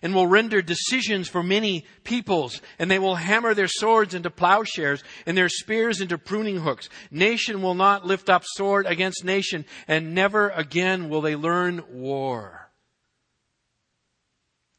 and 0.00 0.14
will 0.14 0.28
render 0.28 0.62
decisions 0.62 1.28
for 1.28 1.42
many 1.42 1.84
peoples, 2.04 2.62
and 2.78 2.88
they 2.88 3.00
will 3.00 3.16
hammer 3.16 3.52
their 3.52 3.66
swords 3.66 4.14
into 4.14 4.30
plowshares 4.30 5.02
and 5.26 5.36
their 5.36 5.48
spears 5.48 6.00
into 6.00 6.18
pruning 6.18 6.58
hooks. 6.58 6.88
Nation 7.10 7.62
will 7.62 7.74
not 7.74 8.06
lift 8.06 8.30
up 8.30 8.44
sword 8.44 8.86
against 8.86 9.24
nation, 9.24 9.64
and 9.88 10.14
never 10.14 10.50
again 10.50 11.08
will 11.08 11.20
they 11.20 11.34
learn 11.34 11.82
war. 11.90 12.70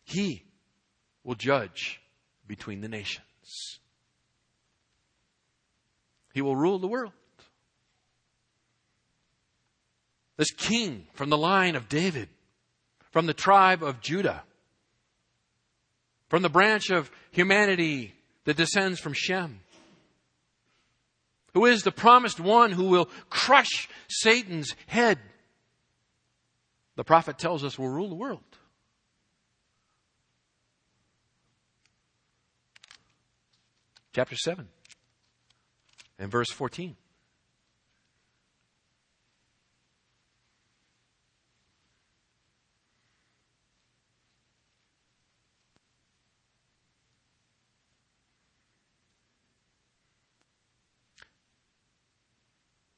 He 0.06 0.45
will 1.26 1.36
judge 1.36 2.00
between 2.48 2.80
the 2.80 2.88
nations. 2.88 3.82
He 6.34 6.41
will 6.41 6.56
rule 6.56 6.80
the 6.80 6.88
world. 6.88 7.12
this 10.38 10.52
king 10.52 11.08
from 11.14 11.30
the 11.30 11.38
line 11.38 11.76
of 11.76 11.89
David, 11.89 12.30
from 13.18 13.26
the 13.26 13.34
tribe 13.34 13.82
of 13.82 13.99
Judah, 13.99 14.43
from 16.30 16.43
the 16.43 16.49
branch 16.49 16.91
of 16.91 17.09
humanity 17.32 18.13
that 18.43 18.57
descends 18.57 18.99
from 18.99 19.13
Shem, 19.13 19.59
who 21.55 21.65
is 21.65 21.82
the 21.82 21.91
promised 21.91 22.39
one 22.39 22.72
who 22.72 22.89
will 22.89 23.09
crush 23.32 23.89
Satan's 24.07 24.76
head. 24.86 25.18
The 26.95 27.03
prophet 27.03 27.39
tells 27.39 27.63
us 27.63 27.80
will 27.80 27.89
rule 27.89 28.09
the 28.09 28.13
world. 28.13 28.43
Chapter 34.13 34.36
7 34.36 34.68
and 36.20 36.30
verse 36.30 36.51
14. 36.51 36.95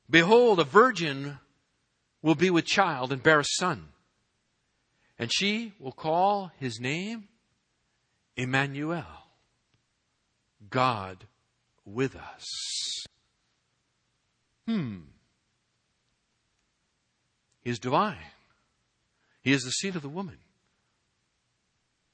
Behold, 0.10 0.60
a 0.60 0.64
virgin 0.64 1.40
will 2.22 2.36
be 2.36 2.50
with 2.50 2.66
child 2.66 3.12
and 3.12 3.22
bear 3.22 3.40
a 3.40 3.46
son. 3.46 3.90
And 5.18 5.32
she 5.34 5.74
will 5.80 5.92
call 5.92 6.52
his 6.58 6.80
name 6.80 7.28
Emmanuel, 8.36 9.06
God 10.70 11.26
with 11.86 12.16
us. 12.16 13.04
Hmm. 14.66 15.00
He 17.62 17.70
is 17.70 17.80
divine. 17.80 18.18
He 19.42 19.52
is 19.52 19.64
the 19.64 19.72
seed 19.72 19.96
of 19.96 20.02
the 20.02 20.10
woman. 20.10 20.38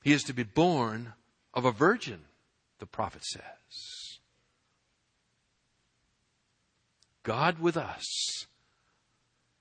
He 0.04 0.14
is 0.14 0.24
to 0.24 0.34
be 0.34 0.44
born 0.44 1.14
of 1.54 1.66
a 1.66 1.72
virgin, 1.72 2.22
the 2.80 2.86
prophet 2.86 3.24
says. 3.24 3.95
God 7.26 7.60
with 7.60 7.76
us, 7.76 8.46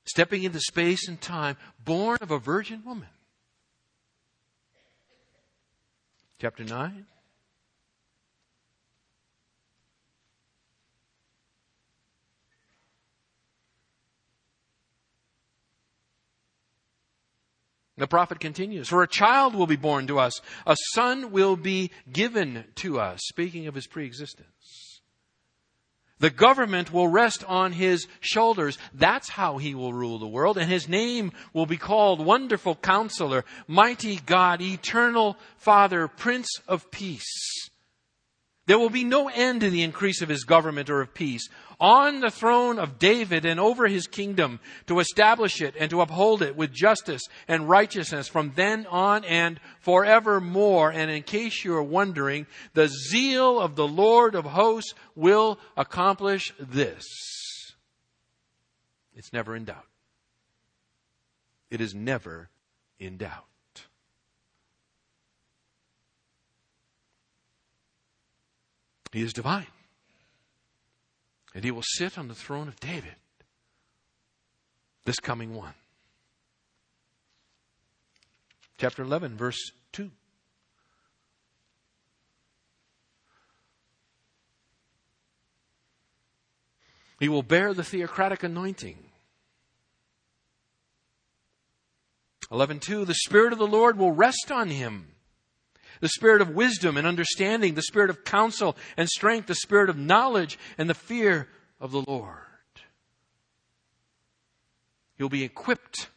stepping 0.05 0.45
into 0.45 0.61
space 0.61 1.09
and 1.09 1.21
time, 1.21 1.57
born 1.83 2.19
of 2.21 2.31
a 2.31 2.39
virgin 2.39 2.83
woman. 2.85 3.09
Chapter 6.39 6.63
9. 6.63 7.07
The 17.97 18.07
prophet 18.09 18.41
continues, 18.41 18.89
For 18.89 19.03
a 19.03 19.09
child 19.09 19.55
will 19.55 19.69
be 19.69 19.77
born 19.77 20.09
to 20.09 20.19
us, 20.19 20.41
a 20.67 20.77
son 20.93 21.31
will 21.31 21.57
be 21.57 21.93
given 22.13 22.65
to 22.77 23.01
us, 23.01 23.21
speaking 23.25 23.69
of 23.69 23.75
his 23.75 23.87
preexistence. 23.87 24.54
The 26.21 26.31
government 26.31 26.93
will 26.93 27.09
rest 27.09 27.45
on 27.45 27.73
his 27.73 28.07
shoulders. 28.21 28.79
That's 28.93 29.29
how 29.29 29.59
he 29.59 29.75
will 29.75 29.93
rule 29.93 30.19
the 30.19 30.27
world. 30.27 30.57
And 30.57 30.71
his 30.71 30.89
name 30.89 31.33
will 31.53 31.67
be 31.67 31.77
called 31.77 32.25
Wonderful 32.25 32.77
Counselor, 32.77 33.45
Mighty 33.67 34.21
God, 34.25 34.63
Eternal 34.63 35.37
Father, 35.57 36.09
Prince 36.09 36.49
of 36.69 36.91
Peace. 36.91 37.64
There 38.67 38.79
will 38.79 38.91
be 38.91 39.05
no 39.05 39.29
end 39.29 39.61
to 39.61 39.71
the 39.71 39.83
increase 39.83 40.23
of 40.23 40.31
his 40.31 40.45
government 40.45 40.89
or 40.89 41.03
of 41.03 41.13
peace 41.13 41.49
on 41.79 42.21
the 42.21 42.31
throne 42.31 42.79
of 42.79 42.99
David 42.99 43.45
and 43.45 43.61
over 43.61 43.87
his 43.87 44.07
kingdom 44.07 44.59
to 44.87 45.01
establish 45.01 45.61
it 45.61 45.75
and 45.79 45.91
to 45.91 46.01
uphold 46.01 46.41
it 46.41 46.57
with 46.57 46.73
justice 46.73 47.23
and 47.47 47.69
righteousness 47.69 48.27
from 48.27 48.53
then 48.55 48.87
on 48.87 49.25
and 49.25 49.61
forevermore. 49.81 50.91
And 50.91 51.11
in 51.11 51.23
case 51.25 51.63
you're 51.63 51.83
wondering, 51.83 52.47
the 52.73 52.89
zeal 52.89 53.61
of 53.61 53.77
the 53.77 53.87
Lord 53.87 54.35
of 54.35 54.47
hosts 54.47 54.95
will 55.15 55.59
accomplish 55.77 56.55
this. 56.59 57.05
It's 59.15 59.33
never 59.33 59.55
in 59.55 59.65
doubt. 59.65 59.87
It 61.71 61.81
is 61.81 61.95
never 61.95 62.49
in 62.99 63.19
doubt. 63.19 63.45
He 69.15 69.23
is 69.23 69.33
divine. 69.33 69.69
And 71.55 71.63
he 71.63 71.71
will 71.71 71.85
sit 71.85 72.19
on 72.19 72.27
the 72.27 72.35
throne 72.35 72.67
of 72.67 72.81
David, 72.81 73.15
this 75.05 75.21
coming 75.21 75.55
one. 75.55 75.75
Chapter 78.77 79.05
11, 79.05 79.37
verse 79.37 79.71
2. 79.93 80.11
He 87.21 87.29
will 87.29 87.45
bear 87.45 87.73
the 87.73 87.85
theocratic 87.85 88.43
anointing. 88.43 88.99
11:2 92.51 93.07
The 93.07 93.15
spirit 93.15 93.53
of 93.53 93.61
the 93.61 93.67
Lord 93.69 93.97
will 93.97 94.11
rest 94.11 94.51
on 94.51 94.71
him 94.71 95.14
the 96.05 96.11
spirit 96.11 96.43
of 96.43 96.51
wisdom 96.51 96.99
and 96.99 97.07
understanding, 97.07 97.73
the 97.73 97.81
spirit 97.81 98.11
of 98.11 98.25
counsel 98.25 98.77
and 98.99 99.09
strength, 99.09 99.47
the 99.47 99.55
spirit 99.55 99.89
of 99.89 99.97
knowledge 99.97 100.59
and 100.77 100.91
the 100.91 100.93
fear 100.93 101.49
of 101.81 101.93
the 101.93 102.03
Lord. 102.07 102.37
You'll 105.17 105.31
be 105.31 105.45
equipped 105.45 106.11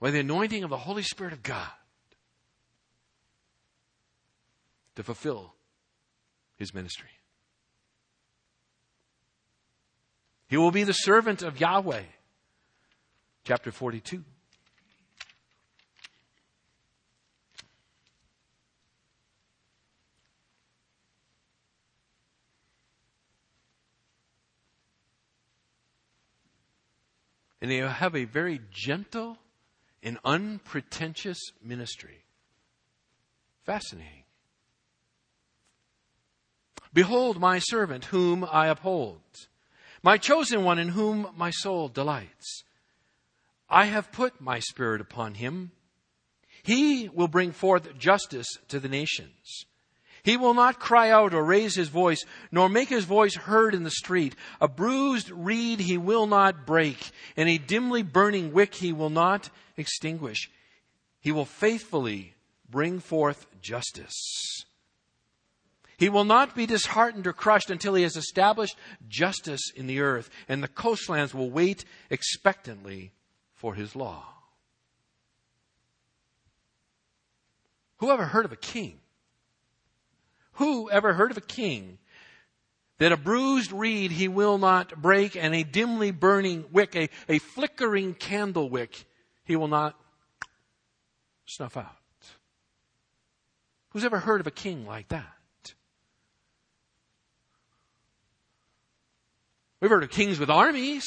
by 0.00 0.12
the 0.12 0.20
anointing 0.20 0.62
of 0.62 0.70
the 0.70 0.76
Holy 0.76 1.02
Spirit 1.02 1.32
of 1.32 1.42
God 1.42 1.72
to 4.94 5.02
fulfill 5.02 5.54
his 6.58 6.72
ministry. 6.72 7.10
He 10.46 10.56
will 10.56 10.70
be 10.70 10.84
the 10.84 10.92
servant 10.92 11.42
of 11.42 11.58
Yahweh. 11.58 12.04
Chapter 13.42 13.72
42. 13.72 14.22
And 27.60 27.70
they 27.70 27.76
have 27.76 28.14
a 28.14 28.24
very 28.24 28.60
gentle 28.70 29.38
and 30.02 30.18
unpretentious 30.24 31.38
ministry. 31.62 32.24
Fascinating. 33.64 34.24
Behold 36.92 37.38
my 37.38 37.58
servant 37.58 38.06
whom 38.06 38.44
I 38.50 38.66
uphold, 38.66 39.20
my 40.02 40.16
chosen 40.16 40.64
one 40.64 40.78
in 40.78 40.88
whom 40.88 41.28
my 41.36 41.50
soul 41.50 41.88
delights. 41.88 42.64
I 43.68 43.84
have 43.84 44.10
put 44.10 44.40
my 44.40 44.58
spirit 44.58 45.00
upon 45.00 45.34
him. 45.34 45.70
He 46.62 47.08
will 47.08 47.28
bring 47.28 47.52
forth 47.52 47.96
justice 47.96 48.48
to 48.68 48.80
the 48.80 48.88
nations. 48.88 49.66
He 50.22 50.36
will 50.36 50.54
not 50.54 50.78
cry 50.78 51.10
out 51.10 51.34
or 51.34 51.42
raise 51.44 51.74
his 51.74 51.88
voice, 51.88 52.24
nor 52.50 52.68
make 52.68 52.88
his 52.88 53.04
voice 53.04 53.34
heard 53.34 53.74
in 53.74 53.84
the 53.84 53.90
street. 53.90 54.34
A 54.60 54.68
bruised 54.68 55.30
reed 55.30 55.80
he 55.80 55.96
will 55.96 56.26
not 56.26 56.66
break, 56.66 57.10
and 57.36 57.48
a 57.48 57.58
dimly 57.58 58.02
burning 58.02 58.52
wick 58.52 58.74
he 58.74 58.92
will 58.92 59.10
not 59.10 59.50
extinguish. 59.76 60.50
He 61.20 61.32
will 61.32 61.44
faithfully 61.44 62.34
bring 62.68 63.00
forth 63.00 63.46
justice. 63.60 64.64
He 65.96 66.08
will 66.08 66.24
not 66.24 66.54
be 66.54 66.64
disheartened 66.64 67.26
or 67.26 67.34
crushed 67.34 67.70
until 67.70 67.94
he 67.94 68.04
has 68.04 68.16
established 68.16 68.76
justice 69.08 69.70
in 69.74 69.86
the 69.86 70.00
earth, 70.00 70.30
and 70.48 70.62
the 70.62 70.68
coastlands 70.68 71.34
will 71.34 71.50
wait 71.50 71.84
expectantly 72.08 73.12
for 73.52 73.74
his 73.74 73.94
law. 73.94 74.24
Who 77.98 78.10
ever 78.10 78.24
heard 78.24 78.46
of 78.46 78.52
a 78.52 78.56
king 78.56 78.99
who 80.60 80.90
ever 80.90 81.14
heard 81.14 81.30
of 81.30 81.38
a 81.38 81.40
king 81.40 81.96
that 82.98 83.12
a 83.12 83.16
bruised 83.16 83.72
reed 83.72 84.10
he 84.10 84.28
will 84.28 84.58
not 84.58 85.00
break 85.00 85.34
and 85.34 85.54
a 85.54 85.62
dimly 85.62 86.10
burning 86.10 86.66
wick, 86.70 86.94
a, 86.94 87.08
a 87.30 87.38
flickering 87.38 88.12
candle 88.12 88.68
wick, 88.68 89.06
he 89.44 89.56
will 89.56 89.68
not 89.68 89.98
snuff 91.46 91.78
out? 91.78 91.86
Who's 93.88 94.04
ever 94.04 94.18
heard 94.18 94.42
of 94.42 94.46
a 94.46 94.50
king 94.50 94.86
like 94.86 95.08
that? 95.08 95.24
We've 99.80 99.90
heard 99.90 100.04
of 100.04 100.10
kings 100.10 100.38
with 100.38 100.50
armies. 100.50 101.06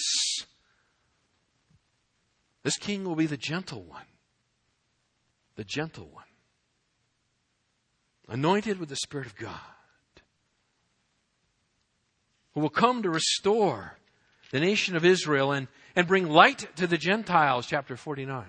This 2.63 2.77
king 2.77 3.03
will 3.03 3.15
be 3.15 3.27
the 3.27 3.37
gentle 3.37 3.83
one. 3.83 4.07
The 5.57 5.63
gentle 5.63 6.09
one 6.11 6.25
anointed 8.27 8.79
with 8.79 8.89
the 8.89 8.95
Spirit 8.95 9.27
of 9.27 9.35
God, 9.35 9.59
who 12.53 12.61
will 12.61 12.69
come 12.69 13.03
to 13.03 13.09
restore 13.09 13.97
the 14.51 14.59
nation 14.59 14.95
of 14.95 15.05
Israel 15.05 15.51
and, 15.51 15.67
and 15.95 16.07
bring 16.07 16.29
light 16.29 16.67
to 16.75 16.87
the 16.87 16.97
Gentiles, 16.97 17.65
chapter 17.67 17.97
49. 17.97 18.45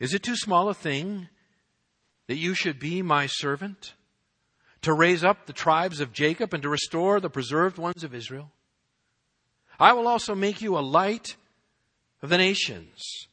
Is 0.00 0.14
it 0.14 0.22
too 0.22 0.34
small 0.34 0.68
a 0.70 0.74
thing 0.74 1.28
that 2.26 2.36
you 2.36 2.54
should 2.54 2.80
be 2.80 3.02
my 3.02 3.26
servant? 3.26 3.94
To 4.82 4.94
raise 4.94 5.22
up 5.22 5.44
the 5.44 5.52
tribes 5.52 6.00
of 6.00 6.14
Jacob 6.14 6.54
and 6.54 6.62
to 6.62 6.70
restore 6.70 7.20
the 7.20 7.28
preserved 7.28 7.76
ones 7.76 8.02
of 8.02 8.14
Israel? 8.14 8.50
I 9.78 9.92
will 9.92 10.08
also 10.08 10.34
make 10.34 10.62
you 10.62 10.76
a 10.76 10.80
light 10.80 11.36
of 12.22 12.30
the 12.30 12.38
nations, 12.38 13.28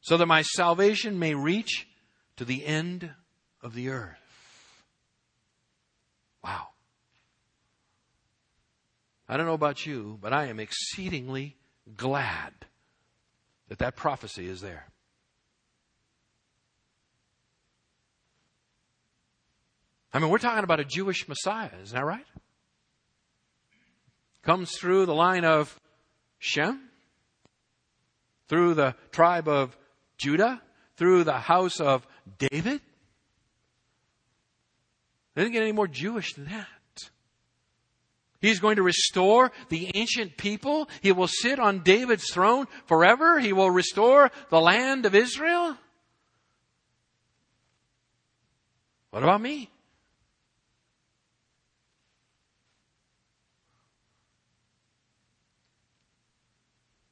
so 0.00 0.16
that 0.16 0.26
my 0.26 0.42
salvation 0.42 1.18
may 1.18 1.34
reach 1.34 1.86
to 2.36 2.44
the 2.44 2.64
end 2.64 3.10
of 3.62 3.74
the 3.74 3.88
earth. 3.90 4.16
Wow. 6.42 6.68
I 9.28 9.36
don't 9.36 9.46
know 9.46 9.52
about 9.52 9.84
you, 9.86 10.18
but 10.20 10.32
I 10.32 10.46
am 10.46 10.58
exceedingly 10.58 11.56
glad 11.96 12.52
that 13.68 13.78
that 13.78 13.96
prophecy 13.96 14.46
is 14.46 14.60
there. 14.60 14.86
I 20.12 20.18
mean, 20.18 20.28
we're 20.28 20.38
talking 20.38 20.64
about 20.64 20.80
a 20.80 20.84
Jewish 20.84 21.28
Messiah, 21.28 21.70
isn't 21.82 21.96
that 21.96 22.04
right? 22.04 22.26
Comes 24.42 24.76
through 24.76 25.06
the 25.06 25.14
line 25.14 25.44
of 25.44 25.78
Shem, 26.38 26.88
through 28.48 28.74
the 28.74 28.96
tribe 29.12 29.46
of 29.46 29.76
Judah, 30.18 30.60
through 30.96 31.24
the 31.24 31.38
house 31.38 31.80
of 31.80 32.06
David. 32.38 32.80
It 35.36 35.44
didn't 35.44 35.52
get 35.52 35.62
any 35.62 35.72
more 35.72 35.86
Jewish 35.86 36.34
than 36.34 36.46
that. 36.46 36.66
He's 38.40 38.58
going 38.58 38.76
to 38.76 38.82
restore 38.82 39.52
the 39.68 39.90
ancient 39.94 40.36
people. 40.36 40.88
He 41.02 41.12
will 41.12 41.28
sit 41.28 41.58
on 41.58 41.82
David's 41.82 42.30
throne 42.32 42.66
forever. 42.86 43.38
He 43.38 43.52
will 43.52 43.70
restore 43.70 44.30
the 44.48 44.60
land 44.60 45.04
of 45.04 45.14
Israel. 45.14 45.76
What 49.10 49.22
about 49.22 49.42
me? 49.42 49.70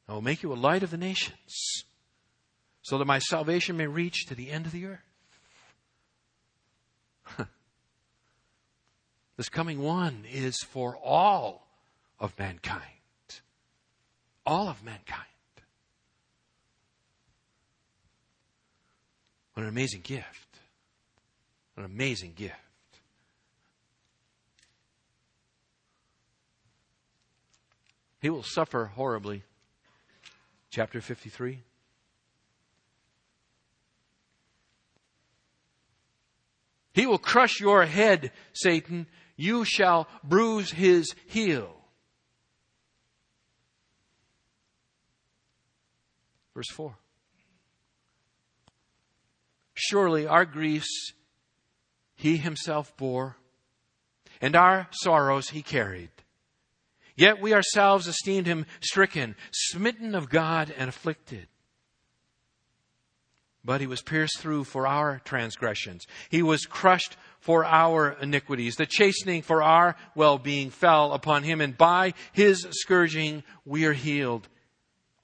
I 0.08 0.14
will 0.14 0.22
make 0.22 0.42
you 0.42 0.52
a 0.52 0.54
light 0.54 0.82
of 0.82 0.90
the 0.90 0.96
nations, 0.96 1.84
so 2.80 2.96
that 2.96 3.04
my 3.04 3.18
salvation 3.18 3.76
may 3.76 3.86
reach 3.86 4.24
to 4.26 4.34
the 4.34 4.50
end 4.50 4.64
of 4.64 4.72
the 4.72 4.86
earth. 4.86 5.00
this 9.36 9.50
coming 9.50 9.80
one 9.80 10.24
is 10.32 10.56
for 10.62 10.96
all 10.96 11.68
of 12.18 12.38
mankind. 12.38 12.82
All 14.46 14.68
of 14.68 14.82
mankind. 14.82 15.26
What 19.52 19.64
an 19.64 19.68
amazing 19.68 20.00
gift. 20.00 20.58
What 21.74 21.84
an 21.84 21.92
amazing 21.92 22.32
gift. 22.34 22.54
He 28.20 28.30
will 28.30 28.42
suffer 28.42 28.86
horribly 28.86 29.42
chapter 30.70 31.00
53. 31.00 31.62
He 36.92 37.06
will 37.06 37.18
crush 37.18 37.60
your 37.60 37.84
head, 37.84 38.32
Satan. 38.52 39.06
You 39.36 39.64
shall 39.64 40.08
bruise 40.24 40.72
his 40.72 41.14
heel. 41.26 41.74
Verse 46.54 46.70
4. 46.72 46.96
Surely 49.74 50.26
our 50.26 50.44
griefs 50.44 51.12
he 52.16 52.36
himself 52.36 52.96
bore, 52.96 53.36
and 54.40 54.56
our 54.56 54.88
sorrows 54.90 55.50
he 55.50 55.62
carried. 55.62 56.10
Yet 57.18 57.40
we 57.40 57.52
ourselves 57.52 58.06
esteemed 58.06 58.46
him 58.46 58.64
stricken, 58.80 59.34
smitten 59.50 60.14
of 60.14 60.30
God, 60.30 60.72
and 60.78 60.88
afflicted. 60.88 61.48
But 63.64 63.80
he 63.80 63.88
was 63.88 64.02
pierced 64.02 64.38
through 64.38 64.62
for 64.62 64.86
our 64.86 65.20
transgressions. 65.24 66.06
He 66.28 66.44
was 66.44 66.64
crushed 66.64 67.16
for 67.40 67.64
our 67.64 68.12
iniquities. 68.22 68.76
The 68.76 68.86
chastening 68.86 69.42
for 69.42 69.64
our 69.64 69.96
well-being 70.14 70.70
fell 70.70 71.12
upon 71.12 71.42
him, 71.42 71.60
and 71.60 71.76
by 71.76 72.14
his 72.32 72.64
scourging 72.70 73.42
we 73.64 73.84
are 73.84 73.92
healed. 73.92 74.48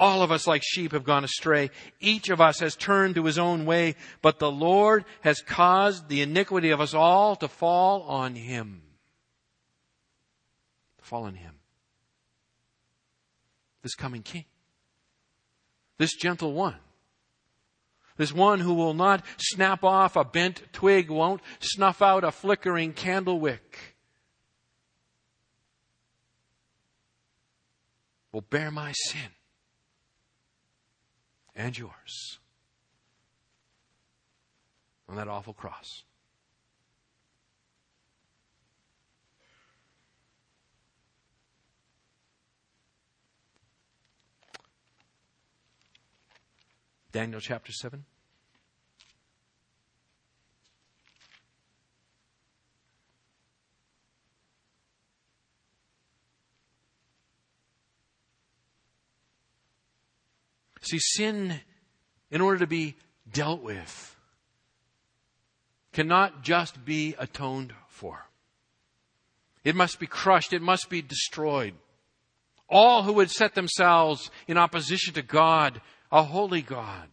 All 0.00 0.22
of 0.22 0.32
us 0.32 0.48
like 0.48 0.62
sheep 0.64 0.90
have 0.90 1.04
gone 1.04 1.22
astray. 1.22 1.70
Each 2.00 2.28
of 2.28 2.40
us 2.40 2.58
has 2.58 2.74
turned 2.74 3.14
to 3.14 3.24
his 3.24 3.38
own 3.38 3.66
way, 3.66 3.94
but 4.20 4.40
the 4.40 4.50
Lord 4.50 5.04
has 5.20 5.40
caused 5.40 6.08
the 6.08 6.22
iniquity 6.22 6.70
of 6.70 6.80
us 6.80 6.92
all 6.92 7.36
to 7.36 7.46
fall 7.46 8.02
on 8.02 8.34
him. 8.34 8.82
Fall 11.00 11.22
on 11.22 11.36
him 11.36 11.60
this 13.84 13.94
coming 13.94 14.22
king. 14.22 14.46
This 15.98 16.14
gentle 16.14 16.54
one. 16.54 16.74
This 18.16 18.32
one 18.32 18.60
who 18.60 18.74
will 18.74 18.94
not 18.94 19.24
snap 19.36 19.84
off 19.84 20.16
a 20.16 20.24
bent 20.24 20.62
twig, 20.72 21.10
won't 21.10 21.42
snuff 21.60 22.00
out 22.00 22.24
a 22.24 22.32
flickering 22.32 22.92
candle 22.92 23.38
wick. 23.38 23.96
Will 28.32 28.40
bear 28.40 28.70
my 28.70 28.92
sin 28.92 29.30
and 31.54 31.76
yours 31.76 32.38
on 35.08 35.16
that 35.16 35.28
awful 35.28 35.52
cross. 35.52 36.04
Daniel 47.14 47.38
chapter 47.38 47.70
7. 47.70 48.04
See, 60.80 60.98
sin, 60.98 61.60
in 62.32 62.40
order 62.40 62.58
to 62.58 62.66
be 62.66 62.96
dealt 63.32 63.62
with, 63.62 64.16
cannot 65.92 66.42
just 66.42 66.84
be 66.84 67.14
atoned 67.16 67.74
for. 67.86 68.26
It 69.62 69.76
must 69.76 70.00
be 70.00 70.08
crushed. 70.08 70.52
It 70.52 70.62
must 70.62 70.90
be 70.90 71.00
destroyed. 71.00 71.74
All 72.68 73.04
who 73.04 73.12
would 73.12 73.30
set 73.30 73.54
themselves 73.54 74.32
in 74.48 74.58
opposition 74.58 75.14
to 75.14 75.22
God 75.22 75.80
a 76.14 76.22
holy 76.22 76.62
God, 76.62 77.08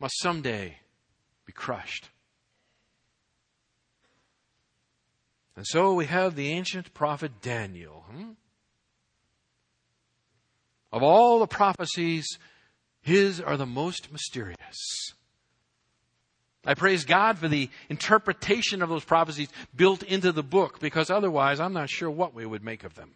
must 0.00 0.18
someday 0.18 0.78
be 1.44 1.52
crushed. 1.52 2.08
And 5.54 5.66
so 5.66 5.92
we 5.92 6.06
have 6.06 6.36
the 6.36 6.50
ancient 6.52 6.94
prophet 6.94 7.42
Daniel. 7.42 8.06
Hmm? 8.10 8.30
Of 10.90 11.02
all 11.02 11.38
the 11.38 11.46
prophecies, 11.46 12.26
his 13.02 13.42
are 13.42 13.58
the 13.58 13.66
most 13.66 14.10
mysterious. 14.10 15.12
I 16.64 16.72
praise 16.72 17.04
God 17.04 17.36
for 17.36 17.48
the 17.48 17.68
interpretation 17.90 18.80
of 18.80 18.88
those 18.88 19.04
prophecies 19.04 19.50
built 19.76 20.02
into 20.02 20.32
the 20.32 20.42
book 20.42 20.80
because 20.80 21.10
otherwise 21.10 21.60
I'm 21.60 21.74
not 21.74 21.90
sure 21.90 22.10
what 22.10 22.32
we 22.32 22.46
would 22.46 22.64
make 22.64 22.84
of 22.84 22.94
them. 22.94 23.10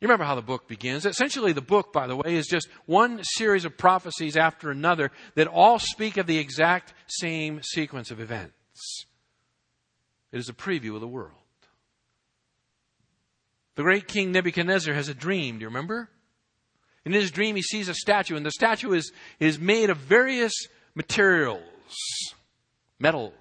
You 0.00 0.08
remember 0.08 0.24
how 0.24 0.34
the 0.34 0.42
book 0.42 0.68
begins. 0.68 1.06
Essentially, 1.06 1.52
the 1.52 1.62
book, 1.62 1.92
by 1.92 2.06
the 2.06 2.16
way, 2.16 2.34
is 2.34 2.46
just 2.46 2.68
one 2.84 3.20
series 3.22 3.64
of 3.64 3.78
prophecies 3.78 4.36
after 4.36 4.70
another 4.70 5.10
that 5.36 5.46
all 5.46 5.78
speak 5.78 6.18
of 6.18 6.26
the 6.26 6.38
exact 6.38 6.92
same 7.06 7.62
sequence 7.62 8.10
of 8.10 8.20
events. 8.20 9.06
It 10.32 10.38
is 10.38 10.50
a 10.50 10.52
preview 10.52 10.94
of 10.94 11.00
the 11.00 11.08
world. 11.08 11.32
The 13.76 13.82
great 13.82 14.06
king 14.06 14.32
Nebuchadnezzar 14.32 14.92
has 14.92 15.08
a 15.08 15.14
dream, 15.14 15.56
do 15.56 15.62
you 15.62 15.68
remember? 15.68 16.10
In 17.06 17.12
his 17.12 17.30
dream, 17.30 17.56
he 17.56 17.62
sees 17.62 17.88
a 17.88 17.94
statue, 17.94 18.36
and 18.36 18.44
the 18.44 18.50
statue 18.50 18.92
is, 18.92 19.12
is 19.38 19.58
made 19.58 19.90
of 19.90 19.96
various 19.96 20.52
materials, 20.94 21.62
metals. 22.98 23.32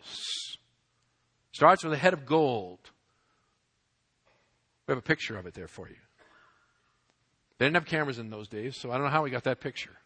Starts 1.51 1.83
with 1.83 1.93
a 1.93 1.97
head 1.97 2.13
of 2.13 2.25
gold, 2.25 2.79
We 4.87 4.91
have 4.91 4.99
a 4.99 5.01
picture 5.01 5.37
of 5.37 5.47
it 5.47 5.53
there 5.53 5.67
for 5.67 5.89
you. 5.89 5.95
They 7.57 7.65
didn't 7.65 7.75
have 7.75 7.85
cameras 7.85 8.19
in 8.19 8.29
those 8.29 8.47
days, 8.47 8.75
so 8.75 8.91
I 8.91 8.95
don't 8.95 9.05
know 9.05 9.11
how 9.11 9.23
we 9.23 9.29
got 9.29 9.45
that 9.45 9.61
picture. 9.61 9.97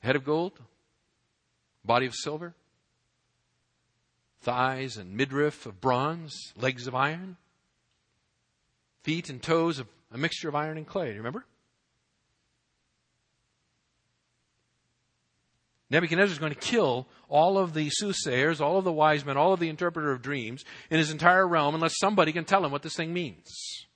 Head 0.00 0.16
of 0.16 0.24
gold, 0.24 0.58
body 1.84 2.06
of 2.06 2.14
silver, 2.14 2.54
thighs 4.40 4.96
and 4.96 5.16
midriff 5.16 5.66
of 5.66 5.80
bronze, 5.80 6.52
legs 6.56 6.86
of 6.86 6.94
iron, 6.94 7.36
feet 9.02 9.28
and 9.28 9.42
toes 9.42 9.78
of 9.78 9.88
a 10.12 10.18
mixture 10.18 10.48
of 10.48 10.54
iron 10.54 10.78
and 10.78 10.86
clay. 10.86 11.06
Do 11.06 11.12
you 11.12 11.18
remember? 11.18 11.44
Nebuchadnezzar 15.90 16.32
is 16.32 16.38
going 16.38 16.54
to 16.54 16.58
kill 16.58 17.08
all 17.28 17.58
of 17.58 17.74
the 17.74 17.88
soothsayers, 17.90 18.60
all 18.60 18.78
of 18.78 18.84
the 18.84 18.92
wise 18.92 19.24
men, 19.24 19.36
all 19.36 19.52
of 19.52 19.60
the 19.60 19.68
interpreter 19.68 20.12
of 20.12 20.22
dreams 20.22 20.64
in 20.88 20.98
his 20.98 21.10
entire 21.10 21.46
realm 21.46 21.74
unless 21.74 21.98
somebody 21.98 22.32
can 22.32 22.44
tell 22.44 22.64
him 22.64 22.70
what 22.70 22.82
this 22.82 22.94
thing 22.94 23.12
means. 23.12 23.86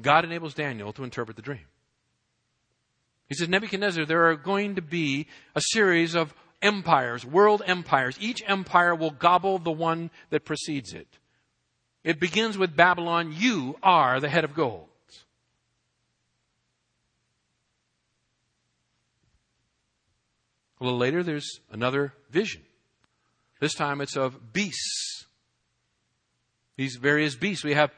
God 0.00 0.24
enables 0.24 0.54
Daniel 0.54 0.92
to 0.92 1.04
interpret 1.04 1.36
the 1.36 1.42
dream. 1.42 1.66
He 3.28 3.34
says, 3.34 3.48
Nebuchadnezzar, 3.48 4.04
there 4.04 4.28
are 4.28 4.36
going 4.36 4.74
to 4.74 4.82
be 4.82 5.26
a 5.54 5.60
series 5.60 6.14
of 6.14 6.34
empires, 6.60 7.24
world 7.24 7.62
empires. 7.66 8.16
Each 8.20 8.42
empire 8.46 8.94
will 8.94 9.10
gobble 9.10 9.58
the 9.58 9.72
one 9.72 10.10
that 10.30 10.44
precedes 10.44 10.92
it. 10.92 11.08
It 12.04 12.20
begins 12.20 12.58
with 12.58 12.76
Babylon. 12.76 13.32
You 13.34 13.76
are 13.82 14.20
the 14.20 14.28
head 14.28 14.44
of 14.44 14.54
gold. 14.54 14.88
A 20.82 20.84
little 20.84 20.98
later, 20.98 21.22
there's 21.22 21.60
another 21.70 22.12
vision. 22.28 22.60
This 23.60 23.72
time 23.72 24.00
it's 24.00 24.16
of 24.16 24.52
beasts. 24.52 25.26
These 26.76 26.96
various 26.96 27.36
beasts. 27.36 27.62
We 27.62 27.74
have 27.74 27.92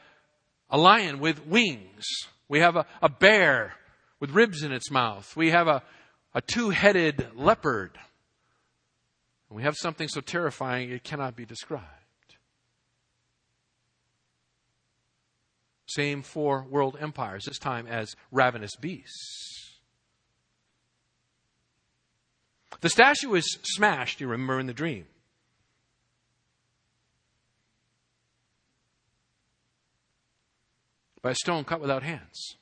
a 0.69 0.77
lion 0.77 1.19
with 1.19 1.47
wings. 1.47 2.05
We 2.47 2.59
have 2.59 2.75
a, 2.75 2.85
a 3.01 3.09
bear 3.09 3.73
with 4.19 4.29
ribs 4.29 4.61
in 4.61 4.71
its 4.71 4.91
mouth. 4.91 5.35
We 5.35 5.49
have 5.49 5.67
a, 5.67 5.81
a 6.35 6.41
two 6.41 6.69
headed 6.69 7.29
leopard. 7.33 7.97
And 9.49 9.57
we 9.57 9.63
have 9.63 9.75
something 9.75 10.07
so 10.07 10.21
terrifying 10.21 10.91
it 10.91 11.03
cannot 11.03 11.35
be 11.35 11.43
described. 11.43 11.87
Same 15.87 16.21
for 16.21 16.67
world 16.69 16.97
empires, 17.01 17.45
this 17.45 17.57
time 17.57 17.87
as 17.87 18.15
ravenous 18.31 18.75
beasts. 18.75 19.54
The 22.81 22.89
statue 22.89 23.29
was 23.29 23.57
smashed, 23.63 24.21
you 24.21 24.27
remember, 24.27 24.59
in 24.59 24.67
the 24.67 24.73
dream. 24.73 25.05
By 31.21 31.31
a 31.31 31.35
stone 31.35 31.63
cut 31.63 31.81
without 31.81 32.03
hands. 32.03 32.57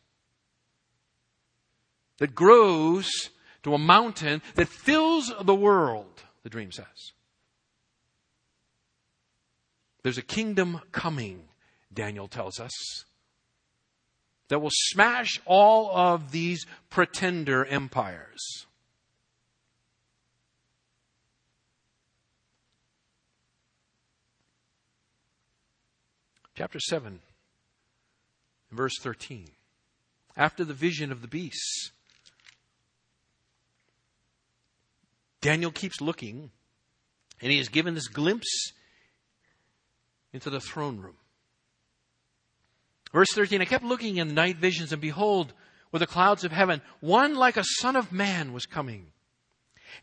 That 2.20 2.36
grows 2.36 3.10
to 3.64 3.74
a 3.74 3.78
mountain 3.78 4.42
that 4.56 4.70
fills 4.70 5.34
the 5.42 5.56
world, 5.56 6.24
the 6.44 6.50
dream 6.50 6.72
says. 6.72 7.14
There's 10.04 10.18
a 10.18 10.22
kingdom 10.22 10.82
coming, 10.92 11.44
Daniel 11.94 12.28
tells 12.28 12.60
us, 12.60 13.06
that 14.50 14.60
will 14.60 14.72
smash 14.72 15.42
all 15.46 15.90
of 15.96 16.32
these 16.32 16.66
pretender 16.90 17.66
empires. 17.66 18.66
Chapter 26.56 26.80
7, 26.80 27.20
verse 28.72 28.94
13. 29.02 29.48
After 30.38 30.64
the 30.64 30.74
vision 30.74 31.12
of 31.12 31.22
the 31.22 31.28
beasts, 31.28 31.92
Daniel 35.42 35.72
keeps 35.72 36.00
looking, 36.00 36.52
and 37.42 37.52
he 37.52 37.60
is 37.60 37.70
given 37.70 37.96
this 37.96 38.08
glimpse 38.08 38.72
into 40.32 40.50
the 40.50 40.60
throne 40.60 41.00
room. 41.00 41.18
Verse 43.12 43.32
13 43.34 43.62
I 43.62 43.66
kept 43.66 43.84
looking 43.84 44.18
in 44.18 44.34
night 44.34 44.58
visions, 44.58 44.92
and 44.92 45.02
behold, 45.02 45.54
with 45.92 46.02
the 46.02 46.08
clouds 46.08 46.44
of 46.44 46.52
heaven, 46.52 46.82
one 47.00 47.36
like 47.36 47.58
a 47.58 47.64
son 47.64 47.96
of 47.96 48.12
man 48.12 48.54
was 48.54 48.66
coming. 48.66 49.08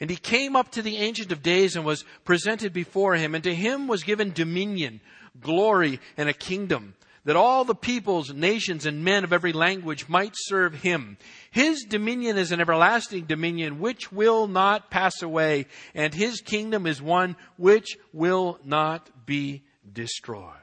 And 0.00 0.10
he 0.10 0.16
came 0.16 0.54
up 0.54 0.70
to 0.72 0.82
the 0.82 0.98
Ancient 0.98 1.32
of 1.32 1.42
Days 1.42 1.74
and 1.74 1.84
was 1.84 2.04
presented 2.24 2.72
before 2.72 3.14
him, 3.14 3.34
and 3.34 3.42
to 3.44 3.54
him 3.54 3.88
was 3.88 4.04
given 4.04 4.32
dominion, 4.32 5.00
glory, 5.40 6.00
and 6.16 6.28
a 6.28 6.32
kingdom, 6.32 6.94
that 7.24 7.36
all 7.36 7.64
the 7.64 7.74
peoples, 7.74 8.32
nations, 8.32 8.86
and 8.86 9.04
men 9.04 9.24
of 9.24 9.32
every 9.32 9.52
language 9.52 10.08
might 10.08 10.32
serve 10.34 10.74
him. 10.74 11.18
His 11.50 11.84
dominion 11.84 12.38
is 12.38 12.50
an 12.50 12.60
everlasting 12.60 13.26
dominion 13.26 13.78
which 13.78 14.10
will 14.10 14.46
not 14.46 14.90
pass 14.90 15.22
away, 15.22 15.66
and 15.94 16.14
his 16.14 16.40
kingdom 16.40 16.86
is 16.86 17.02
one 17.02 17.36
which 17.56 17.98
will 18.12 18.58
not 18.64 19.26
be 19.26 19.62
destroyed. 19.92 20.54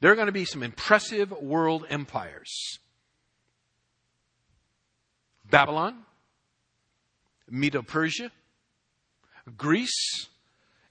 There 0.00 0.12
are 0.12 0.16
going 0.16 0.26
to 0.26 0.32
be 0.32 0.44
some 0.44 0.62
impressive 0.62 1.32
world 1.32 1.84
empires. 1.88 2.78
Babylon, 5.50 6.04
Medo 7.48 7.82
Persia, 7.82 8.30
Greece, 9.56 10.28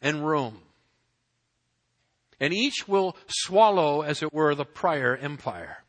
and 0.01 0.27
Rome. 0.27 0.59
And 2.39 2.53
each 2.53 2.87
will 2.87 3.15
swallow, 3.27 4.01
as 4.01 4.21
it 4.21 4.33
were, 4.33 4.53
the 4.53 4.65
prior 4.65 5.15
empire. 5.15 5.83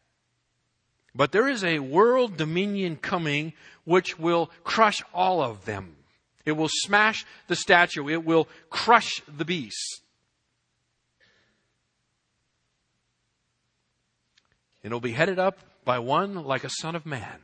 But 1.14 1.32
there 1.32 1.48
is 1.48 1.64
a 1.64 1.80
world 1.80 2.36
dominion 2.36 2.96
coming 2.96 3.52
which 3.84 4.18
will 4.18 4.50
crush 4.64 5.02
all 5.12 5.42
of 5.42 5.64
them. 5.64 5.96
It 6.44 6.52
will 6.52 6.70
smash 6.70 7.26
the 7.48 7.56
statue. 7.56 8.08
It 8.08 8.24
will 8.24 8.48
crush 8.70 9.20
the 9.26 9.44
beast. 9.44 10.02
And 14.82 14.92
it'll 14.92 15.00
be 15.00 15.12
headed 15.12 15.38
up 15.38 15.58
by 15.84 15.98
one 15.98 16.44
like 16.44 16.64
a 16.64 16.70
son 16.70 16.94
of 16.94 17.04
man. 17.04 17.40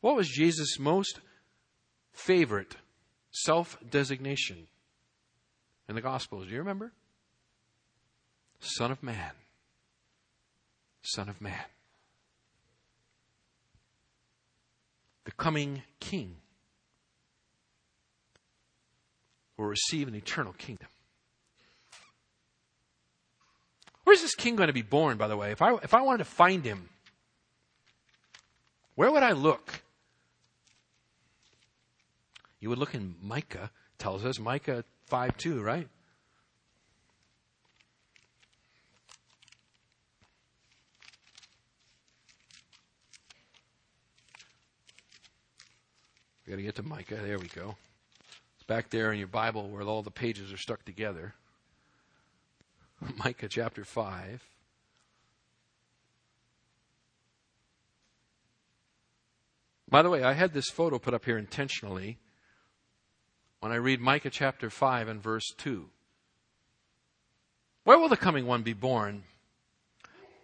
What 0.00 0.16
was 0.16 0.28
Jesus' 0.28 0.78
most 0.78 1.20
favorite 2.18 2.76
self 3.30 3.78
designation 3.88 4.66
in 5.88 5.94
the 5.94 6.00
Gospels. 6.00 6.46
Do 6.46 6.52
you 6.52 6.58
remember? 6.58 6.92
Son 8.60 8.90
of 8.90 9.02
Man. 9.02 9.32
Son 11.02 11.28
of 11.28 11.40
Man. 11.40 11.64
The 15.24 15.32
coming 15.32 15.82
King 16.00 16.36
will 19.56 19.66
receive 19.66 20.08
an 20.08 20.14
eternal 20.14 20.52
kingdom. 20.54 20.88
Where's 24.04 24.22
this 24.22 24.34
king 24.34 24.56
going 24.56 24.68
to 24.68 24.72
be 24.72 24.82
born, 24.82 25.18
by 25.18 25.28
the 25.28 25.36
way? 25.36 25.52
If 25.52 25.60
I, 25.60 25.74
if 25.82 25.92
I 25.92 26.00
wanted 26.00 26.18
to 26.18 26.24
find 26.24 26.64
him, 26.64 26.88
where 28.94 29.10
would 29.10 29.22
I 29.22 29.32
look? 29.32 29.82
You 32.60 32.68
would 32.70 32.78
look 32.78 32.94
in 32.94 33.14
Micah, 33.22 33.70
tells 33.98 34.24
us, 34.24 34.38
Micah 34.38 34.84
5 35.06 35.36
2, 35.36 35.62
right? 35.62 35.88
We 46.44 46.50
got 46.50 46.56
to 46.56 46.62
get 46.62 46.76
to 46.76 46.82
Micah. 46.82 47.16
There 47.16 47.38
we 47.38 47.48
go. 47.48 47.76
It's 48.56 48.66
back 48.66 48.88
there 48.88 49.12
in 49.12 49.18
your 49.18 49.28
Bible 49.28 49.68
where 49.68 49.82
all 49.82 50.02
the 50.02 50.10
pages 50.10 50.52
are 50.52 50.56
stuck 50.56 50.84
together. 50.84 51.34
Micah 53.18 53.48
chapter 53.48 53.84
5. 53.84 54.42
By 59.90 60.02
the 60.02 60.10
way, 60.10 60.22
I 60.22 60.32
had 60.32 60.52
this 60.52 60.68
photo 60.70 60.98
put 60.98 61.14
up 61.14 61.24
here 61.24 61.38
intentionally 61.38 62.18
when 63.60 63.72
I 63.72 63.76
read 63.76 64.00
Micah 64.00 64.30
chapter 64.30 64.70
5 64.70 65.08
and 65.08 65.22
verse 65.22 65.52
2. 65.58 65.88
Where 67.84 67.98
will 67.98 68.08
the 68.08 68.16
coming 68.16 68.46
one 68.46 68.62
be 68.62 68.72
born? 68.72 69.24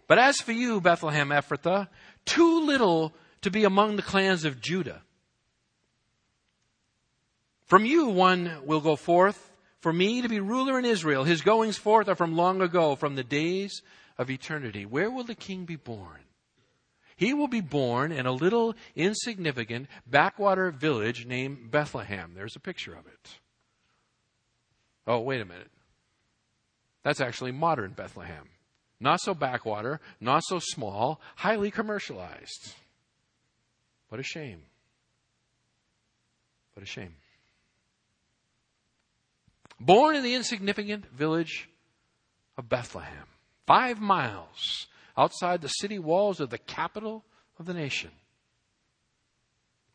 But 0.07 0.19
as 0.19 0.37
for 0.37 0.51
you, 0.51 0.81
Bethlehem 0.81 1.29
Ephrathah, 1.29 1.87
too 2.25 2.65
little 2.65 3.13
to 3.41 3.51
be 3.51 3.63
among 3.63 3.95
the 3.95 4.01
clans 4.01 4.45
of 4.45 4.61
Judah. 4.61 5.01
From 7.65 7.85
you 7.85 8.07
one 8.07 8.51
will 8.65 8.81
go 8.81 8.95
forth, 8.95 9.51
for 9.79 9.93
me 9.93 10.21
to 10.21 10.29
be 10.29 10.39
ruler 10.39 10.77
in 10.77 10.85
Israel. 10.85 11.23
His 11.23 11.41
goings 11.41 11.77
forth 11.77 12.07
are 12.07 12.15
from 12.15 12.35
long 12.35 12.61
ago, 12.61 12.95
from 12.95 13.15
the 13.15 13.23
days 13.23 13.81
of 14.17 14.29
eternity. 14.29 14.85
Where 14.85 15.09
will 15.09 15.23
the 15.23 15.35
king 15.35 15.65
be 15.65 15.75
born? 15.75 16.24
He 17.15 17.33
will 17.33 17.47
be 17.47 17.61
born 17.61 18.11
in 18.11 18.25
a 18.25 18.31
little 18.31 18.75
insignificant 18.95 19.87
backwater 20.05 20.71
village 20.71 21.25
named 21.25 21.71
Bethlehem. 21.71 22.33
There's 22.35 22.55
a 22.55 22.59
picture 22.59 22.93
of 22.93 23.07
it. 23.07 23.39
Oh, 25.07 25.19
wait 25.19 25.41
a 25.41 25.45
minute. 25.45 25.71
That's 27.03 27.21
actually 27.21 27.51
modern 27.51 27.91
Bethlehem. 27.91 28.49
Not 28.99 29.21
so 29.21 29.33
backwater, 29.33 30.01
not 30.19 30.43
so 30.45 30.59
small, 30.59 31.21
highly 31.35 31.69
commercialized. 31.71 32.73
What 34.09 34.19
a 34.19 34.23
shame. 34.23 34.63
What 36.73 36.83
a 36.83 36.87
shame. 36.87 37.15
Born 39.79 40.15
in 40.15 40.23
the 40.23 40.33
insignificant 40.33 41.05
village 41.11 41.69
of 42.57 42.69
Bethlehem, 42.69 43.27
five 43.67 43.99
miles 43.99 44.87
outside 45.17 45.61
the 45.61 45.67
city 45.67 45.99
walls 45.99 46.39
of 46.39 46.49
the 46.49 46.57
capital 46.57 47.23
of 47.59 47.65
the 47.65 47.73
nation. 47.73 48.11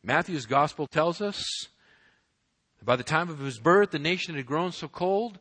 Matthew's 0.02 0.46
gospel 0.46 0.86
tells 0.86 1.20
us 1.20 1.44
that 2.78 2.84
by 2.84 2.96
the 2.96 3.02
time 3.02 3.28
of 3.28 3.38
his 3.38 3.58
birth, 3.58 3.90
the 3.90 3.98
nation 3.98 4.34
had 4.34 4.46
grown 4.46 4.72
so 4.72 4.88
cold 4.88 5.38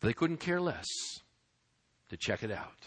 they 0.00 0.12
couldn't 0.12 0.36
care 0.36 0.60
less 0.60 0.86
to 2.10 2.16
check 2.16 2.42
it 2.42 2.52
out. 2.52 2.86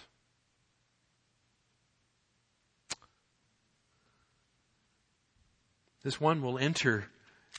This 6.03 6.21
one 6.21 6.41
will 6.41 6.57
enter 6.57 7.09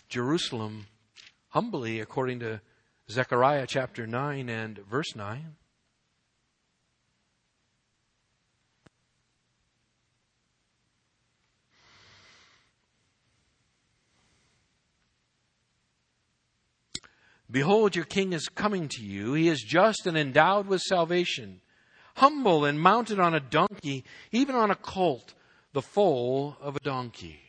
Jerusalem 0.09 0.87
humbly, 1.49 2.01
according 2.01 2.41
to 2.41 2.62
Zechariah 3.11 3.66
chapter 3.66 4.07
9 4.07 4.49
and 4.49 4.79
verse 4.79 5.14
9. 5.14 5.57
Behold, 17.51 17.96
your 17.96 18.05
king 18.05 18.32
is 18.32 18.48
coming 18.48 18.88
to 18.88 19.03
you. 19.03 19.34
He 19.34 19.48
is 19.48 19.62
just 19.62 20.07
and 20.07 20.16
endowed 20.16 20.66
with 20.66 20.82
salvation, 20.82 21.61
humble 22.16 22.64
and 22.64 22.80
mounted 22.80 23.18
on 23.18 23.34
a 23.34 23.40
donkey, 23.40 24.05
even 24.30 24.55
on 24.55 24.70
a 24.70 24.76
colt, 24.76 25.34
the 25.72 25.82
foal 25.82 26.57
of 26.61 26.76
a 26.76 26.80
donkey. 26.80 27.40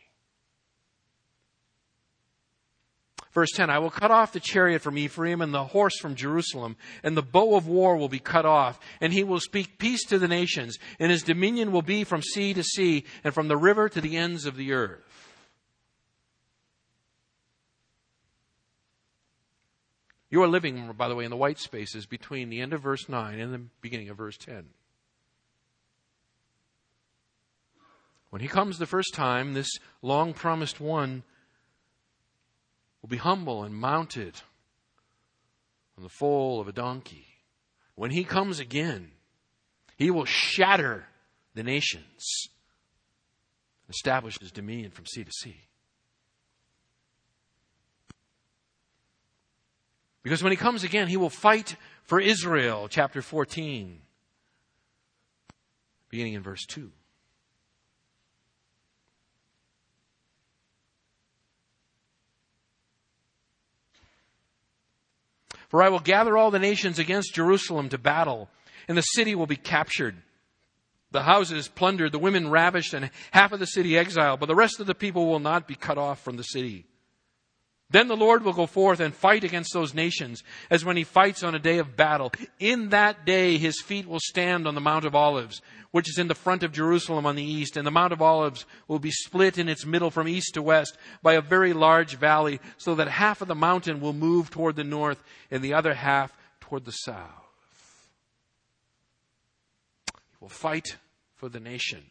Verse 3.34 3.52
10 3.56 3.70
I 3.70 3.80
will 3.80 3.90
cut 3.90 4.12
off 4.12 4.34
the 4.34 4.40
chariot 4.40 4.82
from 4.82 4.98
Ephraim 4.98 5.42
and 5.42 5.54
the 5.54 5.64
horse 5.64 5.98
from 6.00 6.16
Jerusalem, 6.16 6.76
and 7.04 7.16
the 7.16 7.22
bow 7.22 7.56
of 7.56 7.68
war 7.68 7.96
will 7.96 8.10
be 8.10 8.20
cut 8.20 8.46
off, 8.46 8.80
and 9.00 9.14
he 9.14 9.24
will 9.24 9.40
speak 9.40 9.78
peace 9.78 10.04
to 10.06 10.20
the 10.20 10.28
nations, 10.28 10.78
and 11.00 11.12
his 11.12 11.24
dominion 11.24 11.72
will 11.72 11.82
be 11.82 12.04
from 12.04 12.22
sea 12.22 12.54
to 12.54 12.64
sea, 12.64 13.06
and 13.24 13.34
from 13.34 13.48
the 13.48 13.58
river 13.58 13.88
to 13.88 14.02
the 14.02 14.18
ends 14.18 14.46
of 14.46 14.58
the 14.58 14.74
earth. 14.74 15.02
You 20.32 20.42
are 20.44 20.48
living, 20.48 20.94
by 20.94 21.10
the 21.10 21.16
way, 21.16 21.26
in 21.26 21.30
the 21.30 21.36
white 21.36 21.60
spaces 21.60 22.06
between 22.06 22.50
the 22.50 22.62
end 22.62 22.72
of 22.72 22.82
verse 22.82 23.10
9 23.10 23.38
and 23.38 23.54
the 23.54 23.62
beginning 23.82 24.08
of 24.08 24.18
verse 24.18 24.38
10. 24.38 24.70
When 28.30 28.42
he 28.42 28.48
comes 28.48 28.80
the 28.80 28.86
first 28.86 29.14
time, 29.14 29.54
this 29.54 29.70
long 30.02 30.34
promised 30.34 30.80
one 30.80 31.24
will 33.02 33.10
be 33.10 33.18
humble 33.18 33.64
and 33.64 33.76
mounted 33.76 34.42
on 35.98 36.04
the 36.04 36.10
foal 36.10 36.62
of 36.62 36.70
a 36.70 36.72
donkey. 36.72 37.28
When 37.96 38.12
he 38.12 38.24
comes 38.24 38.60
again, 38.60 39.12
he 39.98 40.10
will 40.10 40.24
shatter 40.24 41.08
the 41.56 41.64
nations, 41.64 42.48
establish 43.90 44.40
his 44.40 44.52
dominion 44.52 44.92
from 44.92 45.06
sea 45.06 45.26
to 45.26 45.32
sea. 45.32 45.58
Because 50.24 50.44
when 50.44 50.52
he 50.52 50.58
comes 50.58 50.84
again, 50.84 51.08
he 51.08 51.18
will 51.18 51.30
fight 51.30 51.76
for 52.04 52.20
Israel, 52.20 52.88
chapter 52.90 53.22
14, 53.22 54.02
beginning 56.10 56.34
in 56.34 56.44
verse 56.44 56.66
2. 56.66 56.92
For 65.70 65.82
I 65.82 65.90
will 65.90 66.00
gather 66.00 66.38
all 66.38 66.52
the 66.52 66.60
nations 66.60 67.00
against 67.00 67.34
Jerusalem 67.34 67.88
to 67.90 67.98
battle, 67.98 68.50
and 68.90 68.98
the 68.98 69.02
city 69.02 69.36
will 69.36 69.48
be 69.48 69.56
captured. 69.56 70.18
The 71.12 71.24
houses 71.24 71.70
plundered, 71.70 72.12
the 72.12 72.20
women 72.20 72.50
ravished, 72.50 72.94
and 72.94 73.10
half 73.32 73.54
of 73.54 73.60
the 73.60 73.66
city 73.66 73.98
exiled, 73.98 74.42
but 74.42 74.48
the 74.48 74.56
rest 74.56 74.82
of 74.82 74.88
the 74.88 74.94
people 74.94 75.28
will 75.28 75.40
not 75.40 75.68
be 75.68 75.76
cut 75.76 75.98
off 75.98 76.22
from 76.22 76.36
the 76.36 76.44
city. 76.44 76.86
Then 77.92 78.08
the 78.08 78.16
Lord 78.16 78.44
will 78.44 78.54
go 78.54 78.66
forth 78.66 79.02
and 79.02 79.14
fight 79.14 79.44
against 79.44 79.74
those 79.74 79.94
nations 79.94 80.44
as 80.70 80.86
when 80.86 80.96
he 80.96 81.04
fights 81.04 81.44
on 81.44 81.56
a 81.56 81.60
day 81.60 81.78
of 81.78 81.98
battle. 81.98 82.32
In 82.58 82.90
that 82.90 83.26
day 83.26 83.58
his 83.58 83.82
feet 83.82 84.08
will 84.08 84.22
stand 84.22 84.66
on 84.66 84.76
the 84.76 84.82
Mount 84.82 85.04
of 85.04 85.14
Olives, 85.14 85.62
which 85.92 86.10
is 86.10 86.18
in 86.18 86.30
the 86.30 86.36
front 86.36 86.64
of 86.64 86.72
Jerusalem 86.72 87.26
on 87.26 87.36
the 87.36 87.44
east, 87.44 87.76
and 87.76 87.86
the 87.86 87.92
Mount 87.92 88.14
of 88.14 88.22
Olives 88.22 88.66
will 88.88 89.00
be 89.00 89.12
split 89.12 89.58
in 89.58 89.68
its 89.68 89.86
middle 89.86 90.10
from 90.10 90.30
east 90.30 90.54
to 90.54 90.62
west 90.62 90.98
by 91.22 91.34
a 91.34 91.42
very 91.42 91.74
large 91.74 92.16
valley, 92.16 92.62
so 92.78 92.96
that 92.96 93.10
half 93.10 93.42
of 93.42 93.50
the 93.50 93.56
mountain 93.56 94.00
will 94.00 94.14
move 94.14 94.50
toward 94.50 94.78
the 94.78 94.86
north 94.86 95.22
and 95.52 95.62
the 95.62 95.74
other 95.74 95.94
half 95.94 96.36
toward 96.62 96.86
the 96.86 96.92
south. 96.92 97.28
He 100.14 100.38
will 100.40 100.48
fight 100.48 100.96
for 101.36 101.50
the 101.50 101.60
nation. 101.60 102.06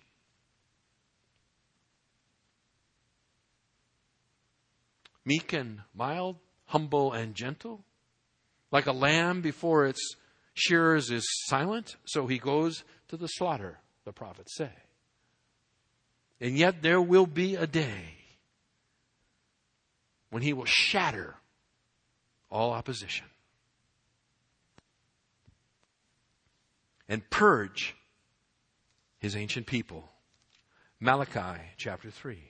Meek 5.25 5.53
and 5.53 5.81
mild, 5.95 6.37
humble 6.67 7.13
and 7.13 7.35
gentle. 7.35 7.85
Like 8.73 8.87
a 8.87 8.93
lamb 8.93 9.41
before 9.41 9.87
its 9.87 10.17
shearers 10.55 11.11
is 11.11 11.27
silent, 11.47 11.97
so 12.05 12.27
he 12.27 12.39
goes 12.39 12.85
to 13.09 13.17
the 13.17 13.27
slaughter, 13.27 13.79
the 14.05 14.13
prophets 14.13 14.57
say. 14.57 14.71
And 16.41 16.57
yet 16.57 16.83
there 16.83 17.01
will 17.01 17.27
be 17.27 17.57
a 17.57 17.67
day 17.67 18.17
when 20.31 20.43
he 20.43 20.53
will 20.53 20.65
shatter 20.65 21.35
all 22.51 22.73
opposition 22.73 23.27
and 27.09 27.29
purge 27.29 27.97
his 29.19 29.37
ancient 29.37 29.67
people. 29.67 30.09
Malachi 31.01 31.61
chapter 31.77 32.11
3. 32.11 32.50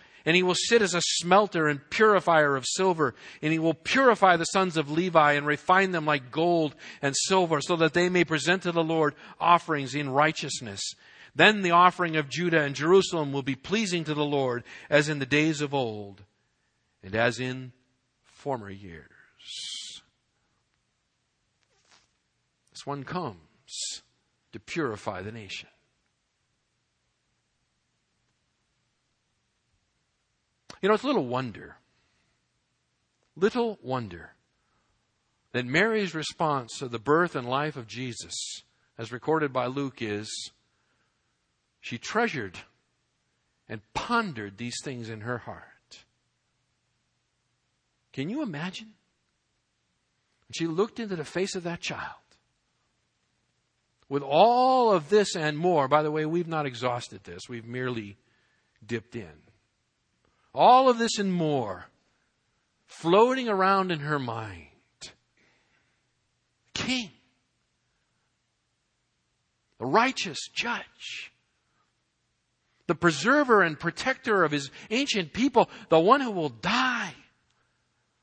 And 0.25 0.35
he 0.35 0.43
will 0.43 0.55
sit 0.55 0.81
as 0.81 0.93
a 0.93 1.01
smelter 1.01 1.67
and 1.67 1.89
purifier 1.89 2.55
of 2.55 2.65
silver. 2.65 3.15
And 3.41 3.51
he 3.51 3.59
will 3.59 3.73
purify 3.73 4.37
the 4.37 4.45
sons 4.45 4.77
of 4.77 4.91
Levi 4.91 5.33
and 5.33 5.45
refine 5.45 5.91
them 5.91 6.05
like 6.05 6.31
gold 6.31 6.75
and 7.01 7.15
silver 7.15 7.59
so 7.61 7.75
that 7.77 7.93
they 7.93 8.09
may 8.09 8.23
present 8.23 8.63
to 8.63 8.71
the 8.71 8.83
Lord 8.83 9.15
offerings 9.39 9.95
in 9.95 10.09
righteousness. 10.09 10.81
Then 11.33 11.61
the 11.61 11.71
offering 11.71 12.17
of 12.17 12.29
Judah 12.29 12.61
and 12.61 12.75
Jerusalem 12.75 13.31
will 13.31 13.41
be 13.41 13.55
pleasing 13.55 14.03
to 14.03 14.13
the 14.13 14.25
Lord 14.25 14.63
as 14.89 15.09
in 15.09 15.19
the 15.19 15.25
days 15.25 15.61
of 15.61 15.73
old 15.73 16.23
and 17.03 17.15
as 17.15 17.39
in 17.39 17.71
former 18.23 18.69
years. 18.69 19.07
This 22.71 22.85
one 22.85 23.03
comes 23.03 23.37
to 24.51 24.59
purify 24.59 25.21
the 25.21 25.31
nation. 25.31 25.69
You 30.81 30.89
know, 30.89 30.95
it's 30.95 31.03
little 31.03 31.27
wonder, 31.27 31.77
little 33.35 33.77
wonder 33.83 34.33
that 35.51 35.65
Mary's 35.65 36.15
response 36.15 36.79
to 36.79 36.87
the 36.87 36.99
birth 36.99 37.35
and 37.35 37.47
life 37.47 37.75
of 37.75 37.87
Jesus, 37.87 38.33
as 38.97 39.11
recorded 39.11 39.53
by 39.53 39.67
Luke, 39.67 40.01
is 40.01 40.51
she 41.79 41.97
treasured 41.97 42.57
and 43.69 43.81
pondered 43.93 44.57
these 44.57 44.77
things 44.83 45.09
in 45.09 45.21
her 45.21 45.39
heart. 45.39 45.65
Can 48.11 48.29
you 48.29 48.41
imagine? 48.41 48.93
She 50.53 50.67
looked 50.67 50.99
into 50.99 51.15
the 51.15 51.23
face 51.23 51.55
of 51.55 51.63
that 51.63 51.79
child. 51.79 52.15
With 54.09 54.23
all 54.23 54.91
of 54.91 55.09
this 55.09 55.35
and 55.35 55.57
more, 55.57 55.87
by 55.87 56.03
the 56.03 56.11
way, 56.11 56.25
we've 56.25 56.47
not 56.47 56.65
exhausted 56.65 57.23
this, 57.23 57.43
we've 57.47 57.65
merely 57.65 58.17
dipped 58.85 59.15
in. 59.15 59.50
All 60.53 60.89
of 60.89 60.97
this 60.97 61.17
and 61.17 61.31
more 61.31 61.85
floating 62.85 63.47
around 63.47 63.91
in 63.91 63.99
her 63.99 64.19
mind. 64.19 64.67
King, 66.73 67.11
the 69.79 69.85
righteous 69.85 70.49
judge, 70.53 71.31
the 72.87 72.95
preserver 72.95 73.61
and 73.61 73.79
protector 73.79 74.43
of 74.43 74.51
his 74.51 74.71
ancient 74.89 75.31
people, 75.31 75.69
the 75.89 75.99
one 75.99 76.21
who 76.21 76.31
will 76.31 76.49
die 76.49 77.13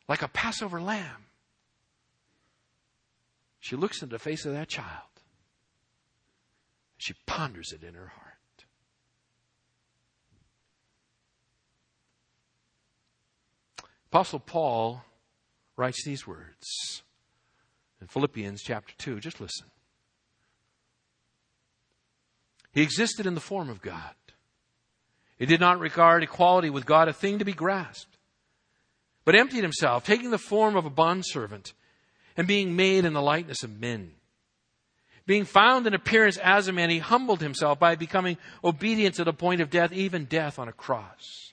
like 0.09 0.23
a 0.23 0.29
Passover 0.29 0.81
lamb. 0.81 1.25
She 3.61 3.77
looks 3.77 4.03
into 4.03 4.15
the 4.15 4.19
face 4.19 4.45
of 4.45 4.53
that 4.53 4.69
child. 4.69 5.09
She 6.97 7.15
ponders 7.27 7.73
it 7.73 7.85
in 7.85 7.95
her 7.95 8.09
heart. 8.09 8.28
Apostle 14.11 14.41
Paul 14.41 15.05
writes 15.77 16.03
these 16.05 16.27
words 16.27 17.03
in 18.01 18.07
Philippians 18.07 18.63
chapter 18.63 18.95
2. 18.99 19.21
Just 19.21 19.41
listen. 19.41 19.67
He 22.73 22.83
existed 22.83 23.27
in 23.27 23.35
the 23.35 23.41
form 23.41 23.69
of 23.69 23.83
God. 23.83 24.15
He 25.39 25.47
did 25.47 25.61
not 25.61 25.79
regard 25.79 26.23
equality 26.23 26.71
with 26.71 26.87
God 26.87 27.09
a 27.09 27.13
thing 27.13 27.39
to 27.39 27.45
be 27.45 27.53
grasped, 27.53 28.17
but 29.25 29.35
emptied 29.35 29.63
himself, 29.63 30.05
taking 30.05 30.31
the 30.31 30.39
form 30.39 30.75
of 30.75 30.87
a 30.87 30.91
bondservant 30.91 31.75
and 32.37 32.49
being 32.49 32.77
made 32.77 33.05
in 33.05 33.13
the 33.13 33.23
likeness 33.23 33.63
of 33.63 33.79
men. 33.79 34.13
Being 35.27 35.45
found 35.45 35.87
in 35.87 35.93
appearance 35.93 36.39
as 36.39 36.67
a 36.67 36.73
man, 36.73 36.89
he 36.89 36.99
humbled 36.99 37.43
himself 37.43 37.79
by 37.79 37.95
becoming 37.95 38.39
obedient 38.65 39.17
to 39.17 39.25
the 39.25 39.35
point 39.35 39.61
of 39.61 39.69
death, 39.69 39.93
even 39.93 40.25
death 40.25 40.59
on 40.59 40.69
a 40.69 40.73
cross. 40.73 41.53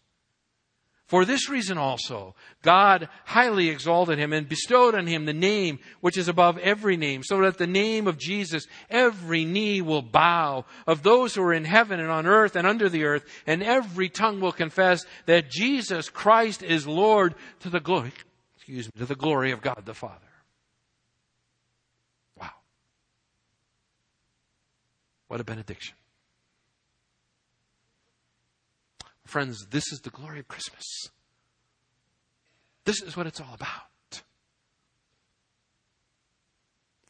For 1.07 1.23
this 1.23 1.49
reason 1.49 1.77
also, 1.77 2.33
God 2.63 3.09
highly 3.25 3.69
exalted 3.69 4.17
him 4.17 4.33
and 4.33 4.49
bestowed 4.49 4.95
on 4.95 5.05
him 5.05 5.25
the 5.25 5.33
name 5.33 5.77
which 6.01 6.17
is 6.17 6.27
above 6.27 6.57
every 6.57 6.97
name, 6.97 7.21
so 7.23 7.41
that 7.41 7.59
the 7.59 7.67
name 7.67 8.07
of 8.07 8.17
Jesus 8.17 8.65
every 8.89 9.45
knee 9.45 9.81
will 9.81 10.01
bow 10.01 10.65
of 10.87 11.03
those 11.03 11.35
who 11.35 11.43
are 11.43 11.53
in 11.53 11.65
heaven 11.65 11.99
and 11.99 12.09
on 12.09 12.25
earth 12.25 12.55
and 12.55 12.65
under 12.65 12.89
the 12.89 13.03
earth, 13.03 13.23
and 13.45 13.61
every 13.61 14.09
tongue 14.09 14.39
will 14.39 14.51
confess 14.51 15.05
that 15.27 15.51
Jesus 15.51 16.09
Christ 16.09 16.63
is 16.63 16.87
Lord 16.87 17.35
to 17.59 17.69
the 17.69 17.79
glory, 17.79 18.11
excuse 18.55 18.87
me, 18.87 18.93
to 18.97 19.05
the 19.05 19.15
glory 19.15 19.51
of 19.51 19.61
God 19.61 19.83
the 19.85 19.93
Father. 19.93 20.15
Wow. 22.39 22.49
What 25.27 25.39
a 25.39 25.43
benediction. 25.43 25.95
Friends, 29.35 29.65
this 29.69 29.91
is 29.91 29.99
the 29.99 30.09
glory 30.11 30.39
of 30.39 30.47
Christmas. 30.47 31.09
This 32.85 33.01
is 33.01 33.17
what 33.17 33.27
it's 33.27 33.41
all 33.41 33.53
about. 33.53 34.21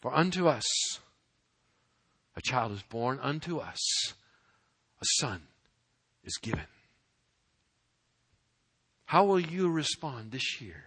For 0.01 0.11
unto 0.11 0.47
us 0.47 0.65
a 2.36 2.41
child 2.41 2.71
is 2.71 2.82
born, 2.82 3.19
unto 3.21 3.59
us 3.59 3.78
a 4.99 5.05
son 5.19 5.43
is 6.23 6.36
given. 6.41 6.65
How 9.05 9.23
will 9.23 9.39
you 9.39 9.69
respond 9.69 10.32
this 10.32 10.59
year 10.59 10.86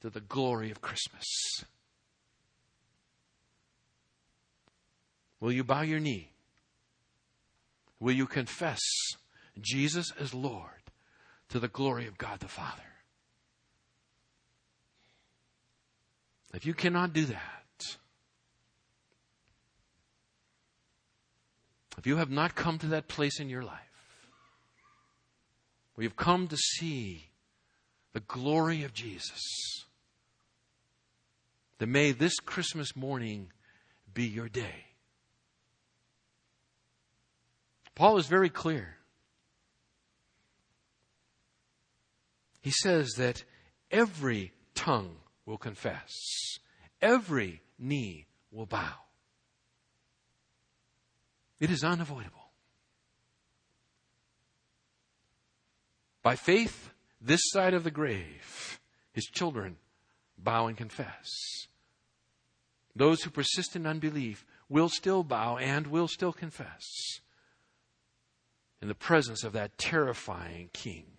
to 0.00 0.10
the 0.10 0.20
glory 0.20 0.72
of 0.72 0.80
Christmas? 0.80 1.62
Will 5.38 5.52
you 5.52 5.62
bow 5.62 5.82
your 5.82 6.00
knee? 6.00 6.32
Will 8.00 8.14
you 8.14 8.26
confess 8.26 8.80
Jesus 9.60 10.12
as 10.18 10.34
Lord 10.34 10.70
to 11.48 11.58
the 11.58 11.68
glory 11.68 12.06
of 12.06 12.18
God 12.18 12.40
the 12.40 12.48
Father. 12.48 12.82
If 16.54 16.64
you 16.64 16.74
cannot 16.74 17.12
do 17.12 17.26
that, 17.26 17.96
if 21.98 22.06
you 22.06 22.16
have 22.16 22.30
not 22.30 22.54
come 22.54 22.78
to 22.78 22.86
that 22.88 23.08
place 23.08 23.40
in 23.40 23.48
your 23.48 23.62
life, 23.62 23.80
where 25.94 26.04
you've 26.04 26.16
come 26.16 26.46
to 26.48 26.56
see 26.56 27.30
the 28.12 28.20
glory 28.20 28.84
of 28.84 28.92
Jesus, 28.92 29.40
then 31.78 31.92
may 31.92 32.12
this 32.12 32.38
Christmas 32.38 32.96
morning 32.96 33.50
be 34.12 34.24
your 34.24 34.48
day. 34.48 34.86
Paul 37.94 38.18
is 38.18 38.26
very 38.26 38.50
clear. 38.50 38.95
He 42.66 42.72
says 42.72 43.12
that 43.12 43.44
every 43.92 44.52
tongue 44.74 45.18
will 45.44 45.56
confess, 45.56 46.10
every 47.00 47.62
knee 47.78 48.26
will 48.50 48.66
bow. 48.66 48.94
It 51.60 51.70
is 51.70 51.84
unavoidable. 51.84 52.50
By 56.24 56.34
faith, 56.34 56.90
this 57.20 57.40
side 57.52 57.72
of 57.72 57.84
the 57.84 57.92
grave, 57.92 58.80
his 59.12 59.26
children 59.26 59.76
bow 60.36 60.66
and 60.66 60.76
confess. 60.76 61.30
Those 62.96 63.22
who 63.22 63.30
persist 63.30 63.76
in 63.76 63.86
unbelief 63.86 64.44
will 64.68 64.88
still 64.88 65.22
bow 65.22 65.56
and 65.58 65.86
will 65.86 66.08
still 66.08 66.32
confess 66.32 66.82
in 68.82 68.88
the 68.88 68.96
presence 68.96 69.44
of 69.44 69.52
that 69.52 69.78
terrifying 69.78 70.70
king 70.72 71.15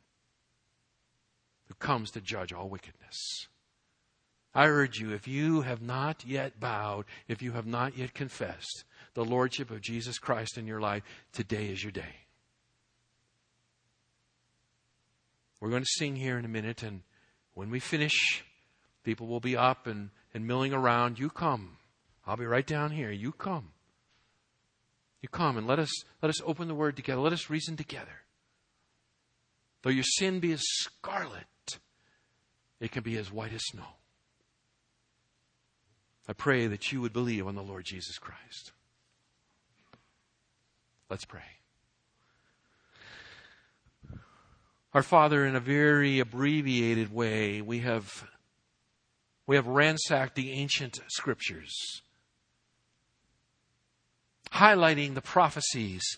who 1.67 1.73
comes 1.75 2.11
to 2.11 2.21
judge 2.21 2.53
all 2.53 2.69
wickedness. 2.69 3.47
I 4.53 4.67
urge 4.67 4.97
you, 4.97 5.13
if 5.13 5.27
you 5.27 5.61
have 5.61 5.81
not 5.81 6.25
yet 6.25 6.59
bowed, 6.59 7.05
if 7.27 7.41
you 7.41 7.51
have 7.51 7.67
not 7.67 7.97
yet 7.97 8.13
confessed 8.13 8.85
the 9.13 9.25
Lordship 9.25 9.69
of 9.69 9.81
Jesus 9.81 10.17
Christ 10.17 10.57
in 10.57 10.65
your 10.65 10.79
life, 10.81 11.03
today 11.31 11.67
is 11.67 11.83
your 11.83 11.91
day. 11.91 12.25
We're 15.59 15.69
going 15.69 15.83
to 15.83 15.89
sing 15.89 16.15
here 16.15 16.37
in 16.37 16.45
a 16.45 16.49
minute, 16.49 16.83
and 16.83 17.01
when 17.53 17.69
we 17.69 17.79
finish, 17.79 18.43
people 19.03 19.27
will 19.27 19.39
be 19.39 19.57
up 19.57 19.87
and, 19.87 20.09
and 20.33 20.45
milling 20.45 20.73
around. 20.73 21.19
You 21.19 21.29
come. 21.29 21.77
I'll 22.25 22.37
be 22.37 22.45
right 22.45 22.65
down 22.65 22.91
here. 22.91 23.11
You 23.11 23.31
come. 23.31 23.71
You 25.21 25.29
come 25.29 25.57
and 25.57 25.65
let 25.65 25.79
us 25.79 25.91
let 26.21 26.29
us 26.29 26.41
open 26.45 26.67
the 26.67 26.75
word 26.75 26.95
together. 26.95 27.21
Let 27.21 27.33
us 27.33 27.49
reason 27.49 27.75
together. 27.75 28.23
Though 29.81 29.89
your 29.89 30.03
sin 30.03 30.39
be 30.39 30.51
as 30.51 30.61
scarlet, 30.61 31.45
it 32.79 32.91
can 32.91 33.03
be 33.03 33.17
as 33.17 33.31
white 33.31 33.53
as 33.53 33.63
snow. 33.65 33.95
I 36.27 36.33
pray 36.33 36.67
that 36.67 36.91
you 36.91 37.01
would 37.01 37.13
believe 37.13 37.47
on 37.47 37.55
the 37.55 37.63
Lord 37.63 37.85
Jesus 37.85 38.17
Christ. 38.17 38.71
Let's 41.09 41.25
pray. 41.25 41.41
Our 44.93 45.03
Father, 45.03 45.45
in 45.45 45.55
a 45.55 45.61
very 45.61 46.19
abbreviated 46.19 47.13
way, 47.13 47.61
we 47.61 47.79
have, 47.79 48.27
we 49.45 49.55
have 49.55 49.67
ransacked 49.67 50.35
the 50.35 50.51
ancient 50.51 50.99
scriptures, 51.07 52.01
highlighting 54.51 55.13
the 55.13 55.21
prophecies 55.21 56.17